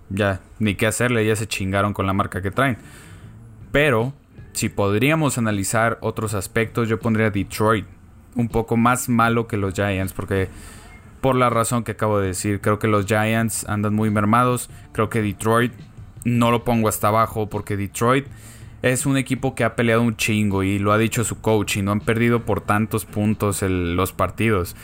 Ya, 0.10 0.40
ni 0.60 0.76
qué 0.76 0.88
hacerle, 0.88 1.26
ya 1.26 1.36
se 1.36 1.48
chingaron 1.48 1.94
con 1.94 2.08
la 2.08 2.14
marca 2.14 2.42
que 2.42 2.52
traen. 2.52 2.78
Pero, 3.74 4.14
si 4.54 4.70
podríamos 4.70 5.38
analizar 5.38 5.98
otros 6.00 6.34
aspectos, 6.34 6.88
yo 6.88 7.00
pondría 7.00 7.32
Detroit 7.32 7.86
un 8.36 8.50
poco 8.50 8.78
más 8.78 9.10
malo 9.10 9.48
que 9.48 9.58
los 9.58 9.74
Giants, 9.74 10.14
porque 10.14 10.50
por 11.22 11.36
la 11.36 11.50
razón 11.50 11.84
que 11.84 11.94
acabo 11.94 12.20
de 12.20 12.28
decir, 12.28 12.62
creo 12.62 12.78
que 12.78 12.88
los 12.88 13.06
Giants 13.06 13.68
andan 13.68 13.94
muy 13.94 14.10
mermados, 14.10 14.70
creo 14.92 15.10
que 15.10 15.22
Detroit 15.22 15.74
no 16.24 16.52
lo 16.52 16.64
pongo 16.64 16.88
hasta 16.88 17.08
abajo 17.08 17.50
porque 17.50 17.78
Detroit 17.78 18.28
es 18.82 19.06
un 19.06 19.18
equipo 19.18 19.56
que 19.56 19.64
ha 19.64 19.76
peleado 19.76 20.02
un 20.02 20.16
chingo 20.16 20.62
y 20.62 20.78
lo 20.78 20.92
ha 20.92 20.98
dicho 20.98 21.24
su 21.24 21.42
coach 21.42 21.78
y 21.78 21.82
no 21.82 21.92
han 21.92 22.02
perdido 22.02 22.42
por 22.44 22.62
tantos 22.62 23.06
puntos 23.06 23.64
los 23.64 24.12
partidos. 24.12 24.76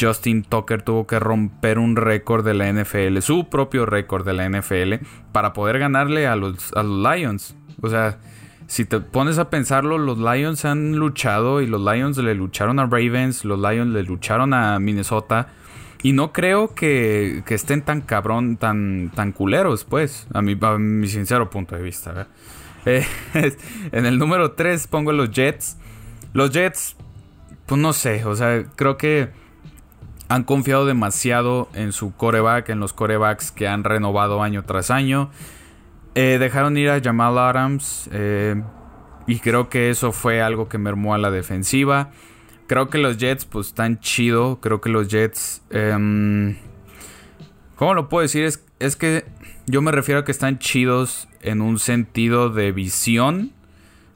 Justin 0.00 0.42
Tucker 0.42 0.82
tuvo 0.82 1.06
que 1.06 1.18
romper 1.18 1.78
un 1.78 1.96
récord 1.96 2.44
de 2.44 2.54
la 2.54 2.70
NFL, 2.70 3.18
su 3.20 3.48
propio 3.48 3.86
récord 3.86 4.24
de 4.26 4.32
la 4.32 4.48
NFL, 4.48 5.04
para 5.32 5.52
poder 5.52 5.78
ganarle 5.78 6.26
a 6.26 6.36
los, 6.36 6.72
a 6.74 6.82
los 6.82 6.98
Lions. 6.98 7.56
O 7.80 7.88
sea, 7.88 8.18
si 8.68 8.84
te 8.84 9.00
pones 9.00 9.38
a 9.38 9.48
pensarlo, 9.48 9.96
los 9.96 10.18
Lions 10.18 10.66
han 10.66 10.96
luchado 10.96 11.62
y 11.62 11.66
los 11.66 11.80
Lions 11.80 12.18
le 12.18 12.34
lucharon 12.34 12.78
a 12.78 12.84
Ravens, 12.84 13.46
los 13.46 13.58
Lions 13.58 13.92
le 13.92 14.02
lucharon 14.02 14.52
a 14.52 14.78
Minnesota. 14.78 15.48
Y 16.02 16.12
no 16.12 16.32
creo 16.32 16.74
que, 16.74 17.42
estén 17.48 17.82
tan 17.82 18.02
cabrón, 18.02 18.58
tan, 18.58 19.10
tan 19.14 19.32
culeros, 19.32 19.84
pues, 19.84 20.28
a 20.34 20.42
mi, 20.42 20.54
mi 20.54 21.08
sincero 21.08 21.50
punto 21.50 21.74
de 21.74 21.82
vista. 21.82 22.28
Eh, 22.86 23.04
en 23.92 24.06
el 24.06 24.18
número 24.18 24.52
3 24.52 24.86
pongo 24.86 25.12
los 25.12 25.30
Jets. 25.30 25.76
Los 26.32 26.52
Jets, 26.52 26.96
pues 27.66 27.78
no 27.78 27.92
sé, 27.92 28.24
o 28.24 28.34
sea, 28.34 28.64
creo 28.76 28.96
que 28.96 29.28
han 30.28 30.44
confiado 30.44 30.86
demasiado 30.86 31.68
en 31.74 31.92
su 31.92 32.14
coreback, 32.14 32.68
en 32.70 32.80
los 32.80 32.94
corebacks 32.94 33.50
que 33.50 33.66
han 33.66 33.84
renovado 33.84 34.42
año 34.42 34.64
tras 34.64 34.90
año. 34.90 35.30
Eh, 36.20 36.38
dejaron 36.40 36.76
ir 36.76 36.90
a 36.90 37.00
Jamal 37.00 37.38
Adams 37.38 38.10
eh, 38.10 38.60
y 39.28 39.38
creo 39.38 39.68
que 39.68 39.88
eso 39.88 40.10
fue 40.10 40.42
algo 40.42 40.68
que 40.68 40.76
mermó 40.76 41.14
a 41.14 41.18
la 41.18 41.30
defensiva. 41.30 42.10
Creo 42.66 42.90
que 42.90 42.98
los 42.98 43.18
Jets, 43.18 43.44
pues, 43.44 43.68
están 43.68 44.00
chido. 44.00 44.58
Creo 44.60 44.80
que 44.80 44.88
los 44.88 45.06
Jets. 45.06 45.62
Em, 45.70 46.56
¿Cómo 47.76 47.94
lo 47.94 48.08
puedo 48.08 48.22
decir? 48.22 48.42
Es, 48.42 48.66
es 48.80 48.96
que 48.96 49.26
yo 49.68 49.80
me 49.80 49.92
refiero 49.92 50.22
a 50.22 50.24
que 50.24 50.32
están 50.32 50.58
chidos 50.58 51.28
en 51.40 51.60
un 51.60 51.78
sentido 51.78 52.50
de 52.50 52.72
visión. 52.72 53.52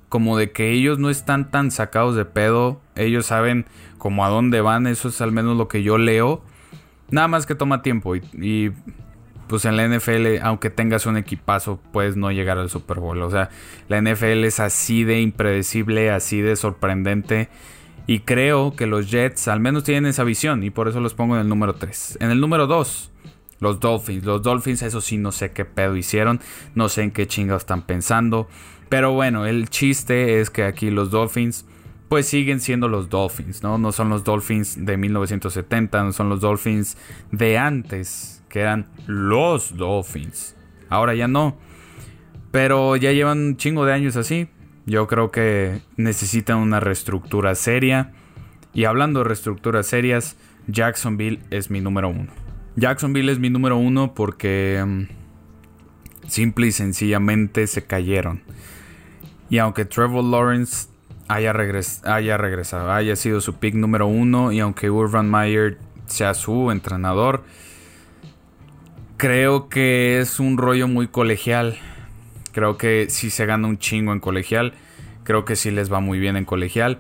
Como 0.09 0.37
de 0.37 0.51
que 0.51 0.73
ellos 0.73 0.99
no 0.99 1.09
están 1.09 1.53
tan 1.53 1.71
sacados 1.71 2.17
de 2.17 2.25
pedo. 2.25 2.81
Ellos 2.97 3.27
saben 3.27 3.65
como 3.99 4.25
a 4.25 4.29
dónde 4.29 4.61
van. 4.61 4.89
Eso 4.89 5.07
es 5.07 5.21
al 5.21 5.31
menos 5.31 5.57
lo 5.57 5.69
que 5.69 5.85
yo 5.85 5.99
leo. 5.99 6.43
Nada 7.11 7.29
más 7.29 7.47
que 7.47 7.55
toma 7.55 7.81
tiempo. 7.81 8.17
y 8.17 8.73
pues 9.53 9.67
en 9.67 9.77
la 9.77 9.87
NFL, 9.87 10.39
aunque 10.41 10.71
tengas 10.71 11.05
un 11.05 11.19
equipazo, 11.19 11.79
puedes 11.93 12.17
no 12.17 12.33
llegar 12.33 12.57
al 12.57 12.71
Super 12.71 13.01
Bowl. 13.01 13.21
O 13.21 13.31
sea, 13.31 13.51
la 13.87 14.01
NFL 14.01 14.45
es 14.45 14.61
así 14.61 15.05
de 15.05 15.21
impredecible, 15.21 16.11
así 16.11 16.41
de 16.41 16.57
sorprendente. 16.57 17.51
Y 18.07 18.21
creo 18.21 18.75
que 18.75 18.87
los 18.87 19.11
Jets 19.11 19.49
al 19.49 19.61
menos 19.61 19.85
tienen 19.85 20.07
esa 20.07 20.25
visión 20.25 20.63
y 20.63 20.71
por 20.71 20.89
eso 20.89 21.01
los 21.01 21.13
pongo 21.13 21.35
en 21.35 21.43
el 21.43 21.51
número 21.51 21.75
3. 21.75 22.17
En 22.23 22.31
el 22.31 22.41
número 22.41 22.67
2, 22.67 23.11
los 23.61 23.79
Dolphins. 23.79 24.25
Los 24.25 24.43
Dolphins, 24.43 24.81
eso 24.81 25.03
sí, 25.03 25.19
no 25.19 25.33
sé 25.33 25.51
qué 25.51 25.67
pedo 25.67 25.99
hicieron, 25.99 26.41
no 26.75 26.89
sé 26.89 27.03
en 27.03 27.11
qué 27.11 27.27
chingados 27.27 27.65
están 27.65 27.83
pensando. 27.83 28.49
Pero 28.89 29.13
bueno, 29.13 29.45
el 29.45 29.69
chiste 29.69 30.41
es 30.41 30.49
que 30.49 30.65
aquí 30.65 30.91
los 30.91 31.11
Dolphins 31.11 31.67
pues 32.09 32.27
siguen 32.27 32.61
siendo 32.61 32.89
los 32.89 33.11
Dolphins, 33.11 33.63
¿no? 33.63 33.77
No 33.77 33.93
son 33.93 34.09
los 34.09 34.25
Dolphins 34.25 34.83
de 34.83 34.97
1970, 34.97 36.05
no 36.05 36.13
son 36.13 36.31
los 36.31 36.41
Dolphins 36.41 36.97
de 37.31 37.59
antes 37.59 38.32
que 38.53 38.61
eran 38.61 38.87
los 39.07 39.79
Dolphins. 39.79 40.55
Ahora 40.91 41.15
ya 41.15 41.27
no. 41.27 41.57
Pero 42.51 42.97
ya 42.97 43.11
llevan 43.11 43.39
un 43.39 43.57
chingo 43.57 43.87
de 43.87 43.95
años 43.95 44.17
así. 44.17 44.49
Yo 44.85 45.07
creo 45.07 45.31
que 45.31 45.81
necesitan 45.97 46.59
una 46.59 46.79
reestructura 46.79 47.55
seria. 47.55 48.13
Y 48.75 48.85
hablando 48.85 49.21
de 49.21 49.25
reestructuras 49.25 49.87
serias, 49.87 50.37
Jacksonville 50.67 51.41
es 51.51 51.71
mi 51.71 51.81
número 51.81 52.11
uno. 52.11 52.31
Jacksonville 52.77 53.33
es 53.33 53.39
mi 53.39 53.49
número 53.49 53.79
uno 53.79 54.13
porque 54.13 54.85
mm, 54.87 56.29
simple 56.29 56.67
y 56.67 56.73
sencillamente 56.73 57.67
se 57.67 57.87
cayeron. 57.87 58.43
Y 59.49 59.59
aunque 59.59 59.87
Trevor 59.87 60.25
Lawrence 60.25 60.89
haya, 61.29 61.55
haya 62.05 62.37
regresado, 62.37 62.93
haya 62.93 63.17
sido 63.17 63.41
su 63.41 63.55
pick 63.55 63.75
número 63.75 64.07
uno, 64.07 64.53
y 64.53 64.61
aunque 64.61 64.91
Urban 64.91 65.31
Meyer 65.31 65.79
sea 66.07 66.35
su 66.35 66.71
entrenador, 66.71 67.45
Creo 69.23 69.69
que 69.69 70.19
es 70.19 70.41
un 70.41 70.59
rollo 70.59 70.89
muy 70.89 71.07
colegial. 71.07 71.79
Creo 72.51 72.77
que 72.77 73.07
si 73.09 73.31
se 73.31 73.47
gana 73.47 73.69
un 73.69 73.79
chingo 73.79 74.13
en 74.13 74.19
colegial. 74.19 74.75
Creo 75.23 75.45
que 75.45 75.55
sí 75.55 75.71
les 75.71 75.93
va 75.93 76.01
muy 76.01 76.19
bien 76.19 76.37
en 76.37 76.45
colegial. 76.45 76.99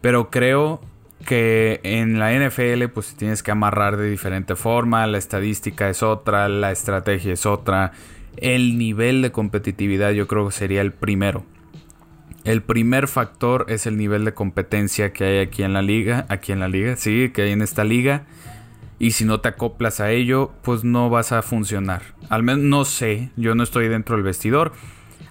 Pero 0.00 0.30
creo 0.30 0.80
que 1.24 1.78
en 1.84 2.18
la 2.18 2.32
NFL 2.32 2.88
pues 2.92 3.14
tienes 3.14 3.44
que 3.44 3.52
amarrar 3.52 3.96
de 3.98 4.10
diferente 4.10 4.56
forma. 4.56 5.06
La 5.06 5.18
estadística 5.18 5.88
es 5.88 6.02
otra, 6.02 6.48
la 6.48 6.72
estrategia 6.72 7.34
es 7.34 7.46
otra. 7.46 7.92
El 8.36 8.76
nivel 8.76 9.22
de 9.22 9.30
competitividad 9.30 10.10
yo 10.10 10.26
creo 10.26 10.46
que 10.46 10.52
sería 10.52 10.80
el 10.80 10.90
primero. 10.90 11.44
El 12.42 12.62
primer 12.62 13.06
factor 13.06 13.66
es 13.68 13.86
el 13.86 13.96
nivel 13.96 14.24
de 14.24 14.34
competencia 14.34 15.12
que 15.12 15.22
hay 15.22 15.38
aquí 15.38 15.62
en 15.62 15.72
la 15.72 15.82
liga. 15.82 16.26
Aquí 16.30 16.50
en 16.50 16.58
la 16.58 16.66
liga, 16.66 16.96
sí, 16.96 17.30
que 17.32 17.42
hay 17.42 17.52
en 17.52 17.62
esta 17.62 17.84
liga 17.84 18.24
y 19.00 19.12
si 19.12 19.24
no 19.24 19.40
te 19.40 19.48
acoplas 19.48 19.98
a 19.98 20.10
ello, 20.10 20.52
pues 20.62 20.84
no 20.84 21.08
vas 21.08 21.32
a 21.32 21.40
funcionar. 21.40 22.02
Al 22.28 22.42
menos 22.42 22.62
no 22.62 22.84
sé, 22.84 23.30
yo 23.34 23.54
no 23.54 23.62
estoy 23.62 23.88
dentro 23.88 24.14
del 24.14 24.22
vestidor. 24.22 24.72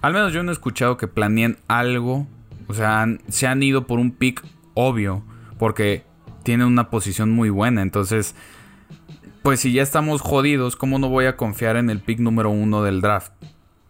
Al 0.02 0.12
menos 0.12 0.32
yo 0.32 0.42
no 0.42 0.50
he 0.50 0.52
escuchado 0.52 0.96
que 0.96 1.06
planeen 1.06 1.56
algo. 1.68 2.26
O 2.66 2.74
sea, 2.74 3.06
se 3.28 3.46
han 3.46 3.62
ido 3.62 3.86
por 3.86 4.00
un 4.00 4.10
pick 4.10 4.44
obvio, 4.74 5.22
porque 5.56 6.04
tienen 6.42 6.66
una 6.66 6.90
posición 6.90 7.30
muy 7.30 7.48
buena. 7.48 7.82
Entonces, 7.82 8.34
pues 9.42 9.60
si 9.60 9.72
ya 9.72 9.84
estamos 9.84 10.20
jodidos, 10.20 10.74
¿cómo 10.74 10.98
no 10.98 11.08
voy 11.08 11.26
a 11.26 11.36
confiar 11.36 11.76
en 11.76 11.90
el 11.90 12.00
pick 12.00 12.18
número 12.18 12.50
uno 12.50 12.82
del 12.82 13.00
draft? 13.00 13.32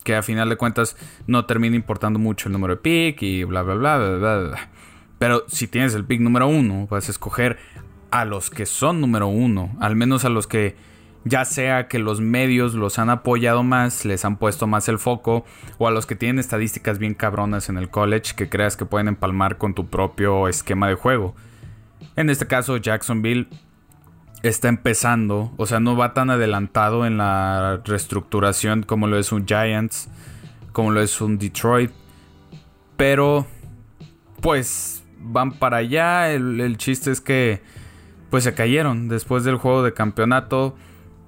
Que 0.05 0.15
a 0.15 0.23
final 0.23 0.51
de 0.51 0.57
cuentas 0.57 0.95
no 1.27 1.47
termina 1.47 1.75
importando 1.75 2.19
mucho 2.19 2.51
el 2.51 2.53
número 2.53 2.75
de 2.75 2.83
pick 2.83 3.23
y 3.23 3.45
bla, 3.45 3.63
bla, 3.63 3.77
bla, 3.77 3.97
bla, 3.97 4.17
bla. 4.19 4.39
bla. 4.41 4.71
Pero 5.19 5.45
si 5.49 5.69
tienes 5.69 5.95
el 5.95 6.05
pick 6.05 6.21
número 6.21 6.49
uno, 6.49 6.87
vas 6.87 7.09
a 7.09 7.13
escoger 7.13 7.59
a 8.11 8.25
los 8.25 8.51
que 8.51 8.67
son 8.67 9.01
número 9.01 9.29
uno, 9.29 9.77
al 9.81 9.97
menos 9.97 10.25
a 10.25 10.29
los 10.29 10.47
que 10.47 10.77
ya 11.25 11.45
sea 11.45 11.87
que 11.89 11.99
los 11.99 12.21
medios 12.21 12.75
los 12.75 12.99
han 12.99 13.11
apoyado 13.11 13.63
más, 13.63 14.05
les 14.05 14.25
han 14.25 14.37
puesto 14.37 14.67
más 14.67 14.89
el 14.89 14.99
foco, 14.99 15.45
o 15.79 15.87
a 15.87 15.91
los 15.91 16.07
que 16.07 16.17
tienen 16.17 16.39
estadísticas 16.39 16.99
bien 16.99 17.15
cabronas 17.15 17.69
en 17.69 17.77
el 17.77 17.91
college 17.91 18.35
que 18.35 18.49
creas 18.49 18.77
que 18.77 18.87
pueden 18.87 19.09
empalmar 19.09 19.59
con 19.59 19.75
tu 19.75 19.89
propio 19.89 20.49
esquema 20.49 20.89
de 20.89 20.95
juego. 20.95 21.35
En 22.17 22.31
este 22.31 22.47
caso, 22.47 22.79
Jacksonville 22.79 23.49
está 24.43 24.69
empezando, 24.69 25.53
o 25.59 25.67
sea, 25.67 25.81
no 25.81 25.97
va 25.97 26.15
tan 26.15 26.31
adelantado 26.31 27.05
en 27.05 27.19
la 27.19 27.81
reestructuración 27.85 28.83
como 28.83 29.07
lo 29.07 29.19
es 29.19 29.33
un 29.33 29.47
Giants, 29.47 30.09
como 30.73 30.91
lo 30.91 31.03
es 31.03 31.21
un 31.21 31.37
Detroit, 31.37 31.91
pero 32.97 33.47
pues 34.41 35.05
van 35.19 35.53
para 35.53 35.79
allá, 35.79 36.33
el, 36.33 36.61
el 36.61 36.79
chiste 36.79 37.11
es 37.11 37.21
que 37.21 37.63
pues 38.31 38.45
se 38.45 38.55
cayeron 38.55 39.09
después 39.09 39.45
del 39.45 39.57
juego 39.57 39.83
de 39.83 39.93
campeonato. 39.93 40.77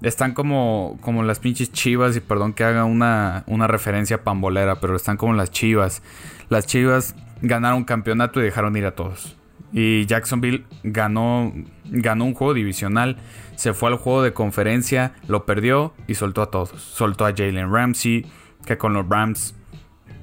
Están 0.03 0.35
como, 0.35 0.99
como 1.01 1.23
las 1.23 1.38
pinches 1.38 1.71
chivas, 1.73 2.17
y 2.17 2.21
perdón 2.21 2.55
que 2.55 2.65
haga 2.65 2.85
una, 2.85 3.45
una 3.47 3.67
referencia 3.67 4.25
pambolera, 4.25 4.81
pero 4.81 4.97
están 4.97 5.17
como 5.17 5.35
las 5.35 5.51
chivas. 5.51 6.03
Las 6.49 6.67
chivas 6.67 7.15
ganaron 7.41 7.85
campeonato 7.85 8.41
y 8.41 8.45
dejaron 8.45 8.77
ir 8.77 8.87
a 8.87 8.95
todos. 8.95 9.37
Y 9.73 10.07
Jacksonville 10.07 10.65
ganó, 10.83 11.53
ganó 11.85 12.25
un 12.25 12.35
juego 12.35 12.55
divisional, 12.55 13.17
se 13.57 13.75
fue 13.75 13.88
al 13.88 13.97
juego 13.97 14.23
de 14.23 14.33
conferencia, 14.33 15.15
lo 15.29 15.47
perdió 15.47 15.95
y 16.07 16.15
soltó 16.15 16.43
a 16.43 16.51
todos. 16.51 16.71
Soltó 16.81 17.25
a 17.25 17.33
Jalen 17.35 17.73
Ramsey, 17.73 18.27
que 18.67 18.77
con 18.77 18.93
los 18.93 19.09
Rams, 19.09 19.55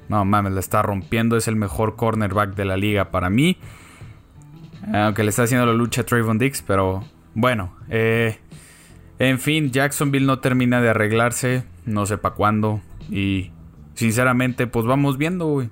no 0.08 0.24
mames, 0.24 0.52
la 0.52 0.60
está 0.60 0.82
rompiendo, 0.82 1.36
es 1.36 1.48
el 1.48 1.56
mejor 1.56 1.96
cornerback 1.96 2.54
de 2.54 2.64
la 2.64 2.76
liga 2.76 3.10
para 3.10 3.30
mí. 3.30 3.56
Aunque 4.92 5.22
le 5.22 5.30
está 5.30 5.44
haciendo 5.44 5.66
la 5.66 5.72
lucha 5.72 6.02
a 6.02 6.06
Trayvon 6.06 6.38
Dix, 6.38 6.62
pero 6.62 7.04
bueno. 7.34 7.76
Eh, 7.88 8.38
en 9.18 9.38
fin, 9.38 9.70
Jacksonville 9.70 10.26
no 10.26 10.40
termina 10.40 10.80
de 10.80 10.90
arreglarse, 10.90 11.64
no 11.84 12.06
sé 12.06 12.18
para 12.18 12.34
cuándo. 12.34 12.80
Y 13.10 13.52
sinceramente, 13.94 14.66
pues 14.66 14.86
vamos 14.86 15.18
viendo, 15.18 15.46
güey. 15.46 15.70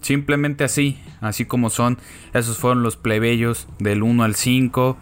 Simplemente 0.00 0.64
así, 0.64 1.00
así 1.20 1.44
como 1.44 1.70
son. 1.70 1.98
Esos 2.34 2.58
fueron 2.58 2.82
los 2.82 2.96
plebeyos 2.96 3.66
del 3.78 4.02
1 4.02 4.22
al 4.22 4.34
5. 4.34 4.96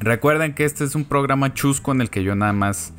Recuerden 0.00 0.54
que 0.54 0.64
este 0.64 0.84
es 0.84 0.94
un 0.94 1.04
programa 1.04 1.54
chusco 1.54 1.92
en 1.92 2.00
el 2.00 2.10
que 2.10 2.22
yo 2.22 2.34
nada 2.34 2.52
más 2.52 2.92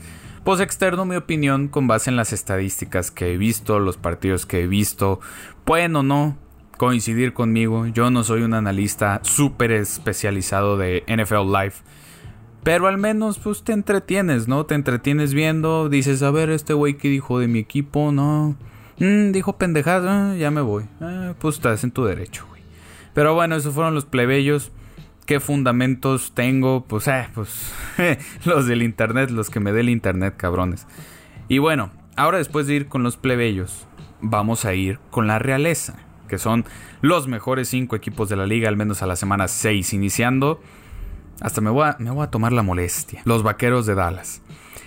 pues 0.47 0.61
externo 0.61 1.03
mi 1.03 1.17
opinión 1.17 1.67
con 1.67 1.87
base 1.87 2.09
en 2.09 2.15
las 2.15 2.31
estadísticas 2.31 3.11
que 3.11 3.33
he 3.33 3.37
visto, 3.37 3.79
los 3.79 3.97
partidos 3.97 4.45
que 4.45 4.61
he 4.61 4.67
visto. 4.67 5.19
Pueden 5.65 5.93
o 5.97 6.03
no 6.03 6.37
coincidir 6.77 7.33
conmigo. 7.33 7.87
Yo 7.87 8.09
no 8.09 8.23
soy 8.23 8.43
un 8.43 8.53
analista 8.53 9.19
súper 9.23 9.71
especializado 9.71 10.77
de 10.77 11.03
NFL 11.07 11.51
Live. 11.51 11.73
Pero 12.63 12.87
al 12.87 12.97
menos 12.97 13.39
pues 13.39 13.63
te 13.63 13.73
entretienes, 13.73 14.47
¿no? 14.47 14.65
Te 14.65 14.75
entretienes 14.75 15.33
viendo, 15.33 15.89
dices, 15.89 16.21
a 16.21 16.31
ver, 16.31 16.49
este 16.49 16.73
güey 16.73 16.95
que 16.95 17.09
dijo 17.09 17.39
de 17.39 17.47
mi 17.47 17.59
equipo, 17.59 18.11
no. 18.11 18.55
Mm, 18.99 19.31
dijo 19.31 19.57
pendejada, 19.57 20.35
ya 20.35 20.51
me 20.51 20.61
voy. 20.61 20.85
Ah, 21.01 21.33
pues 21.39 21.55
estás 21.55 21.83
en 21.83 21.91
tu 21.91 22.05
derecho, 22.05 22.45
güey. 22.49 22.61
Pero 23.13 23.33
bueno, 23.33 23.55
esos 23.55 23.73
fueron 23.73 23.95
los 23.95 24.05
plebeyos. 24.05 24.71
¿Qué 25.25 25.39
fundamentos 25.39 26.33
tengo? 26.33 26.85
Pues, 26.85 27.07
eh, 27.07 27.27
pues 27.33 27.71
los 28.45 28.65
del 28.65 28.83
internet, 28.83 29.29
los 29.29 29.49
que 29.49 29.59
me 29.59 29.71
dé 29.71 29.81
el 29.81 29.89
internet, 29.89 30.35
cabrones. 30.37 30.87
Y 31.47 31.57
bueno, 31.59 31.91
ahora 32.15 32.37
después 32.37 32.67
de 32.67 32.75
ir 32.75 32.87
con 32.87 33.03
los 33.03 33.17
plebeyos, 33.17 33.87
vamos 34.21 34.65
a 34.65 34.73
ir 34.73 34.99
con 35.09 35.27
la 35.27 35.39
realeza 35.39 36.06
que 36.27 36.37
son 36.37 36.65
los 37.01 37.27
mejores 37.27 37.69
cinco 37.69 37.95
equipos 37.95 38.29
de 38.29 38.35
la 38.35 38.45
liga, 38.45 38.69
al 38.69 38.77
menos 38.77 39.01
a 39.01 39.07
la 39.07 39.15
semana 39.15 39.47
6 39.47 39.93
iniciando. 39.93 40.61
Hasta 41.41 41.61
me 41.61 41.69
voy, 41.69 41.87
a, 41.87 41.97
me 41.99 42.09
voy 42.11 42.23
a 42.23 42.31
tomar 42.31 42.51
la 42.51 42.63
molestia. 42.63 43.21
Los 43.25 43.43
vaqueros 43.43 43.85
de 43.85 43.95
Dallas. 43.95 44.41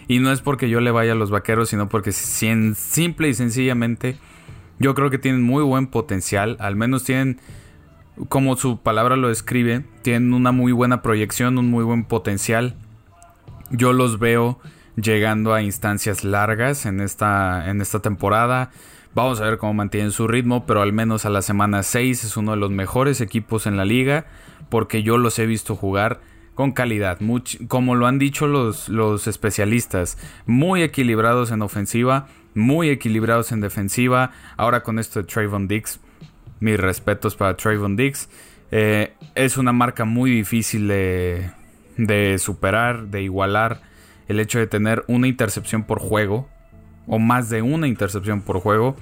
Y 0.09 0.19
no 0.19 0.33
es 0.33 0.41
porque 0.41 0.69
yo 0.69 0.81
le 0.81 0.91
vaya 0.91 1.13
a 1.13 1.15
los 1.15 1.31
vaqueros, 1.31 1.69
sino 1.69 1.89
porque 1.89 2.13
simple 2.13 3.29
y 3.29 3.35
sencillamente 3.35 4.19
yo 4.81 4.95
creo 4.95 5.11
que 5.11 5.19
tienen 5.19 5.43
muy 5.43 5.63
buen 5.63 5.87
potencial. 5.87 6.57
Al 6.59 6.75
menos 6.75 7.05
tienen, 7.05 7.39
como 8.29 8.57
su 8.57 8.81
palabra 8.81 9.15
lo 9.17 9.29
describe, 9.29 9.85
tienen 10.03 10.35
una 10.35 10.51
muy 10.51 10.73
buena 10.73 11.03
proyección, 11.03 11.59
un 11.59 11.71
muy 11.71 11.85
buen 11.85 12.05
potencial. 12.05 12.75
Yo 13.71 13.93
los 13.93 14.19
veo 14.19 14.59
llegando 14.97 15.55
a 15.55 15.63
instancias 15.63 16.25
largas 16.25 16.87
en 16.87 17.01
esta, 17.01 17.71
en 17.71 17.81
esta 17.81 18.01
temporada. 18.01 18.71
Vamos 19.13 19.41
a 19.41 19.45
ver 19.45 19.59
cómo 19.59 19.75
mantienen 19.75 20.13
su 20.13 20.29
ritmo, 20.29 20.67
pero 20.67 20.83
al 20.83 20.93
menos 20.93 21.25
a 21.25 21.31
la 21.31 21.43
semana 21.43 21.83
6 21.83 22.25
es 22.25 22.37
uno 22.37 22.53
de 22.53 22.59
los 22.59 22.71
mejores 22.71 23.21
equipos 23.21 23.67
en 23.67 23.77
la 23.77 23.85
liga, 23.85 24.27
porque 24.69 25.03
yo 25.03 25.19
los 25.19 25.39
he 25.41 25.47
visto 25.47 25.75
jugar 25.75 26.21
con 26.55 26.73
calidad, 26.73 27.19
como 27.69 27.95
lo 27.95 28.07
han 28.07 28.19
dicho 28.19 28.47
los, 28.47 28.89
los 28.89 29.27
especialistas, 29.27 30.19
muy 30.47 30.83
equilibrados 30.83 31.51
en 31.51 31.63
ofensiva, 31.63 32.29
muy 32.55 32.89
equilibrados 32.91 33.51
en 33.51 33.61
defensiva. 33.61 34.33
Ahora 34.57 34.83
con 34.83 34.99
esto 34.99 35.21
de 35.21 35.27
Trayvon 35.27 35.67
Dix, 35.67 35.99
mis 36.61 36.79
respetos 36.79 37.35
para 37.35 37.57
Trayvon 37.57 37.97
Dix. 37.97 38.29
Eh, 38.71 39.15
es 39.35 39.57
una 39.57 39.73
marca 39.73 40.05
muy 40.05 40.31
difícil 40.31 40.87
de, 40.87 41.51
de 41.97 42.39
superar, 42.39 43.09
de 43.09 43.23
igualar. 43.23 43.81
El 44.29 44.39
hecho 44.39 44.61
de 44.61 44.69
tener 44.69 45.05
una 45.09 45.27
intercepción 45.27 45.83
por 45.83 45.99
juego, 45.99 46.49
o 47.11 47.19
más 47.19 47.51
de 47.51 47.61
una 47.61 47.89
intercepción 47.89 48.41
por 48.41 48.61
juego, 48.61 48.95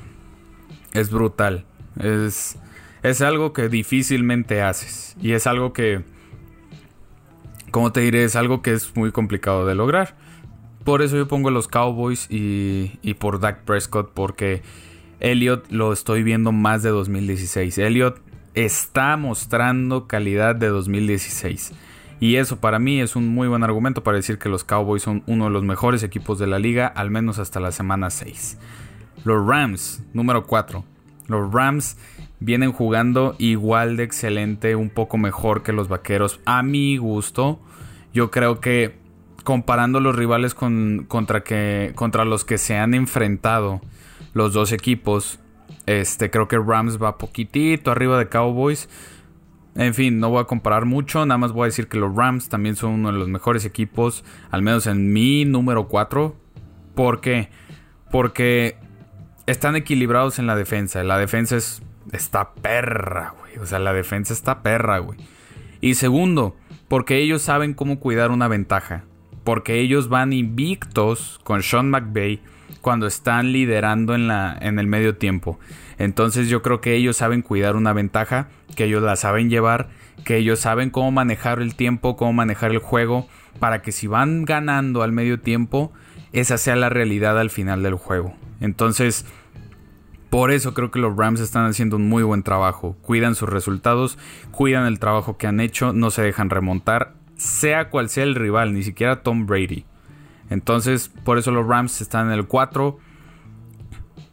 es 0.95 1.11
brutal. 1.11 1.67
Es, 2.01 2.59
es 3.03 3.21
algo 3.21 3.53
que 3.53 3.69
difícilmente 3.69 4.63
haces. 4.63 5.15
Y 5.21 5.33
es 5.33 5.47
algo 5.47 5.75
que, 5.75 6.03
como 7.71 7.93
te 7.93 8.01
diré, 8.01 8.25
es 8.25 8.35
algo 8.35 8.63
que 8.63 8.73
es 8.73 8.97
muy 8.97 9.13
complicado 9.13 9.67
de 9.67 9.75
lograr. 9.75 10.17
Por 10.85 11.03
eso 11.03 11.19
yo 11.19 11.29
pongo 11.29 11.51
los 11.51 11.69
Cowboys 11.69 12.29
y, 12.31 12.99
y 13.03 13.13
por 13.13 13.41
Dak 13.41 13.65
Prescott, 13.65 14.11
porque 14.15 14.63
Elliot 15.21 15.71
lo 15.71 15.93
estoy 15.93 16.23
viendo 16.23 16.51
más 16.51 16.83
de 16.83 16.89
2016. 16.89 17.77
Elliot 17.77 18.23
está 18.55 19.19
mostrando 19.19 20.07
calidad 20.09 20.57
de 20.57 20.69
2016. 20.69 21.75
Y 22.21 22.37
eso 22.37 22.59
para 22.59 22.79
mí 22.79 23.01
es 23.01 23.15
un 23.17 23.29
muy 23.29 23.49
buen 23.49 23.63
argumento 23.63 24.03
para 24.03 24.17
decir 24.17 24.39
que 24.39 24.49
los 24.49 24.65
Cowboys 24.65 25.03
son 25.03 25.23
uno 25.27 25.45
de 25.45 25.51
los 25.51 25.63
mejores 25.63 26.03
equipos 26.03 26.39
de 26.39 26.49
la 26.49 26.59
liga, 26.59 26.87
al 26.87 27.11
menos 27.11 27.39
hasta 27.39 27.61
la 27.61 27.71
semana 27.71 28.11
6. 28.11 28.59
Los 29.25 29.47
Rams, 29.47 30.03
número 30.13 30.47
4. 30.47 30.85
Los 31.29 31.53
Rams 31.53 31.97
vienen 32.41 32.73
jugando 32.73 33.37
igual 33.39 33.97
de 33.97 34.05
excelente, 34.05 34.75
un 34.75 34.91
poco 34.91 35.17
mejor 35.19 35.63
que 35.63 35.73
los 35.73 35.89
Vaqueros, 35.89 36.41
a 36.45 36.63
mi 36.63 36.97
gusto. 36.97 37.61
Yo 38.13 38.31
creo 38.31 38.61
que 38.61 38.99
comparando 39.45 40.01
los 40.01 40.17
rivales 40.17 40.55
con, 40.55 41.05
contra, 41.09 41.43
que, 41.43 41.93
contra 41.95 42.25
los 42.25 42.45
que 42.45 42.59
se 42.59 42.77
han 42.77 42.95
enfrentado 42.95 43.81
los 44.35 44.53
dos 44.53 44.73
equipos, 44.73 45.39
este, 45.87 46.31
creo 46.31 46.49
que 46.49 46.59
Rams 46.59 47.01
va 47.01 47.17
poquitito 47.17 47.91
arriba 47.91 48.19
de 48.19 48.29
Cowboys. 48.29 48.89
En 49.79 49.95
fin, 49.95 50.19
no 50.19 50.29
voy 50.29 50.41
a 50.41 50.45
comparar 50.45 50.87
mucho, 50.87 51.25
nada 51.25 51.39
más 51.39 51.53
voy 51.53 51.63
a 51.63 51.67
decir 51.67 51.87
que 51.87 51.99
los 51.99 52.13
Rams 52.15 52.49
también 52.49 52.75
son 52.75 52.91
uno 52.91 53.13
de 53.13 53.19
los 53.19 53.29
mejores 53.29 53.65
equipos, 53.65 54.25
al 54.51 54.61
menos 54.61 54.89
en 54.89 55.13
mi 55.13 55.45
número 55.45 55.87
4. 55.87 56.35
¿Por 56.97 57.21
qué? 57.21 57.49
Porque 58.11 58.77
están 59.47 59.77
equilibrados 59.77 60.41
en 60.41 60.49
la 60.49 60.57
defensa. 60.57 61.05
La 61.05 61.17
defensa 61.17 61.57
es, 61.57 61.81
está 62.11 62.55
perra, 62.55 63.35
güey. 63.39 63.59
O 63.59 63.67
sea, 63.67 63.79
la 63.79 63.93
defensa 63.93 64.33
está 64.33 64.65
perra, 64.65 64.99
güey. 64.99 65.21
Y 65.81 65.95
segundo, 65.95 66.57
porque 66.89 67.19
ellos 67.19 67.43
saben 67.43 67.73
cómo 67.73 68.01
cuidar 68.01 68.33
una 68.33 68.49
ventaja. 68.49 69.05
Porque 69.45 69.79
ellos 69.79 70.09
van 70.09 70.33
invictos 70.33 71.39
con 71.45 71.63
Sean 71.63 71.89
McVay 71.89 72.41
cuando 72.81 73.07
están 73.07 73.53
liderando 73.53 74.17
en, 74.17 74.27
la, 74.27 74.59
en 74.61 74.81
el 74.81 74.89
medio 74.89 75.17
tiempo. 75.17 75.61
Entonces 75.99 76.49
yo 76.49 76.63
creo 76.63 76.81
que 76.81 76.95
ellos 76.95 77.17
saben 77.17 77.43
cuidar 77.43 77.77
una 77.77 77.93
ventaja, 77.93 78.49
que 78.79 78.85
ellos 78.85 79.03
la 79.03 79.17
saben 79.17 79.51
llevar, 79.51 79.89
que 80.25 80.37
ellos 80.37 80.61
saben 80.61 80.91
cómo 80.91 81.11
manejar 81.11 81.61
el 81.61 81.75
tiempo, 81.75 82.17
cómo 82.17 82.33
manejar 82.33 82.71
el 82.71 82.79
juego, 82.79 83.27
para 83.59 83.83
que 83.83 83.91
si 83.91 84.07
van 84.07 84.45
ganando 84.45 85.03
al 85.03 85.11
medio 85.11 85.41
tiempo, 85.41 85.93
esa 86.33 86.59
sea 86.59 86.77
la 86.77 86.89
realidad 86.89 87.41
al 87.41 87.51
final 87.51 87.83
del 87.83 87.95
juego. 87.95 88.37
Entonces, 88.61 89.27
por 90.31 90.53
eso 90.53 90.75
creo 90.75 90.93
que 90.93 91.01
los 91.01 91.17
Rams 91.17 91.41
están 91.41 91.67
haciendo 91.67 91.97
un 91.97 92.09
muy 92.09 92.23
buen 92.23 92.45
trabajo. 92.45 92.97
Cuidan 93.03 93.35
sus 93.35 93.49
resultados, 93.49 94.17
cuidan 94.53 94.87
el 94.87 95.01
trabajo 95.01 95.39
que 95.39 95.49
han 95.49 95.59
hecho, 95.59 95.93
no 95.93 96.13
se 96.13 96.23
dejan 96.23 96.49
remontar, 96.49 97.15
sea 97.35 97.91
cual 97.91 98.09
sea 98.09 98.23
el 98.23 98.37
rival, 98.37 98.75
ni 98.75 98.85
siquiera 98.85 99.25
Tom 99.25 99.47
Brady. 99.47 99.87
Entonces, 100.51 101.11
por 101.25 101.39
eso 101.39 101.51
los 101.51 101.67
Rams 101.67 102.01
están 102.01 102.29
en 102.29 102.35
el 102.35 102.47
4. 102.47 102.97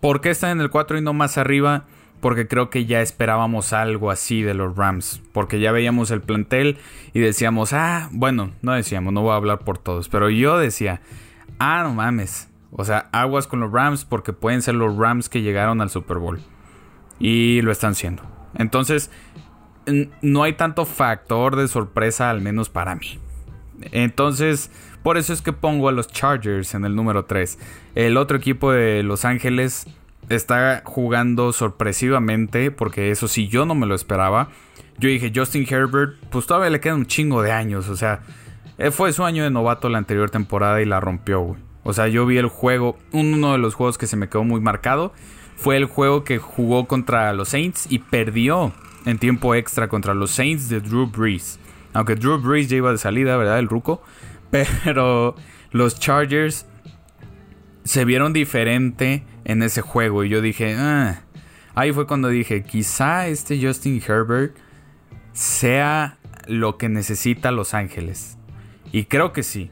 ¿Por 0.02 0.22
qué 0.22 0.30
están 0.30 0.52
en 0.52 0.62
el 0.62 0.70
4 0.70 1.00
y 1.00 1.02
no 1.02 1.14
más 1.14 1.40
arriba? 1.40 1.86
Porque 2.22 2.48
creo 2.48 2.70
que 2.70 2.86
ya 2.86 3.02
esperábamos 3.02 3.74
algo 3.74 4.10
así 4.10 4.42
de 4.42 4.54
los 4.54 4.76
Rams. 4.76 5.22
Porque 5.32 5.60
ya 5.60 5.72
veíamos 5.72 6.12
el 6.12 6.22
plantel 6.22 6.78
y 7.14 7.20
decíamos, 7.20 7.74
ah, 7.74 8.10
bueno, 8.12 8.52
no 8.62 8.74
decíamos, 8.74 9.14
no 9.14 9.22
voy 9.22 9.32
a 9.32 9.36
hablar 9.36 9.60
por 9.60 9.78
todos. 9.78 10.10
Pero 10.10 10.30
yo 10.30 10.58
decía, 10.58 11.02
ah, 11.60 11.84
no 11.84 11.94
mames. 11.94 12.50
O 12.72 12.84
sea, 12.84 13.10
aguas 13.12 13.48
con 13.48 13.60
los 13.60 13.72
Rams 13.72 14.06
porque 14.06 14.34
pueden 14.34 14.62
ser 14.62 14.76
los 14.76 14.98
Rams 14.98 15.30
que 15.30 15.42
llegaron 15.42 15.82
al 15.82 15.90
Super 15.90 16.18
Bowl. 16.18 16.42
Y 17.20 17.62
lo 17.62 17.72
están 17.72 17.96
siendo. 17.96 18.24
Entonces, 18.56 19.12
no 20.22 20.44
hay 20.44 20.54
tanto 20.54 20.86
factor 20.86 21.56
de 21.56 21.68
sorpresa, 21.68 22.30
al 22.30 22.42
menos 22.42 22.70
para 22.70 22.96
mí. 22.96 23.20
Entonces, 23.92 24.72
por 25.04 25.18
eso 25.18 25.34
es 25.34 25.42
que 25.42 25.54
pongo 25.54 25.90
a 25.90 25.92
los 25.92 26.08
Chargers 26.08 26.74
en 26.74 26.86
el 26.86 26.96
número 26.96 27.26
3. 27.26 27.60
El 27.96 28.18
otro 28.18 28.38
equipo 28.38 28.72
de 28.72 29.04
Los 29.04 29.26
Ángeles 29.26 29.86
está 30.30 30.82
jugando 30.86 31.54
sorpresivamente, 31.54 32.72
porque 32.72 33.12
eso 33.12 33.28
sí, 33.28 33.48
yo 33.48 33.66
no 33.66 33.76
me 33.76 33.86
lo 33.86 33.96
esperaba. 33.96 34.50
Yo 34.98 35.10
dije, 35.10 35.32
Justin 35.36 35.66
Herbert, 35.70 36.16
pues 36.30 36.48
todavía 36.48 36.70
le 36.70 36.80
queda 36.80 36.96
un 36.96 37.06
chingo 37.06 37.42
de 37.42 37.52
años, 37.52 37.90
o 37.90 37.96
sea, 37.96 38.22
eh, 38.78 38.92
fue 38.92 39.14
su 39.14 39.24
año 39.24 39.44
de 39.44 39.50
novato 39.50 39.90
la 39.90 39.98
anterior 39.98 40.30
temporada 40.30 40.82
y 40.82 40.86
la 40.86 41.00
rompió, 41.00 41.42
güey. 41.42 41.62
O 41.84 41.94
sea, 41.94 42.08
yo 42.08 42.26
vi 42.26 42.38
el 42.38 42.48
juego, 42.48 42.98
uno 43.12 43.52
de 43.52 43.58
los 43.60 43.76
juegos 43.76 43.98
que 43.98 44.08
se 44.08 44.18
me 44.18 44.28
quedó 44.28 44.44
muy 44.44 44.60
marcado 44.60 45.14
fue 45.56 45.78
el 45.78 45.86
juego 45.86 46.24
que 46.24 46.38
jugó 46.38 46.88
contra 46.88 47.32
los 47.34 47.50
Saints 47.50 47.88
y 47.90 48.00
perdió 48.00 48.74
en 49.06 49.20
tiempo 49.20 49.56
extra 49.56 49.88
contra 49.88 50.14
los 50.14 50.32
Saints 50.32 50.70
de 50.70 50.82
Drew 50.82 51.08
Brees. 51.08 51.60
Aunque 51.94 52.16
Drew 52.16 52.40
Brees 52.40 52.70
ya 52.70 52.78
iba 52.78 52.92
de 52.92 52.98
salida, 52.98 53.38
¿verdad? 53.38 53.60
El 53.60 53.70
ruco. 53.70 54.02
Pero 54.52 55.36
los 55.72 56.00
Chargers 56.00 56.66
se 57.84 58.04
vieron 58.06 58.34
diferente 58.34 59.24
en 59.46 59.64
ese 59.64 59.82
juego. 59.82 60.24
Y 60.24 60.30
yo 60.30 60.42
dije, 60.42 60.76
ah". 60.78 61.22
ahí 61.76 61.94
fue 61.94 62.08
cuando 62.08 62.28
dije, 62.28 62.64
quizá 62.64 63.28
este 63.28 63.66
Justin 63.66 64.02
Herbert 64.06 64.56
sea 65.32 66.18
lo 66.48 66.78
que 66.78 66.90
necesita 66.90 67.52
Los 67.52 67.74
Ángeles. 67.74 68.38
Y 68.92 69.06
creo 69.06 69.32
que 69.32 69.44
sí. 69.44 69.72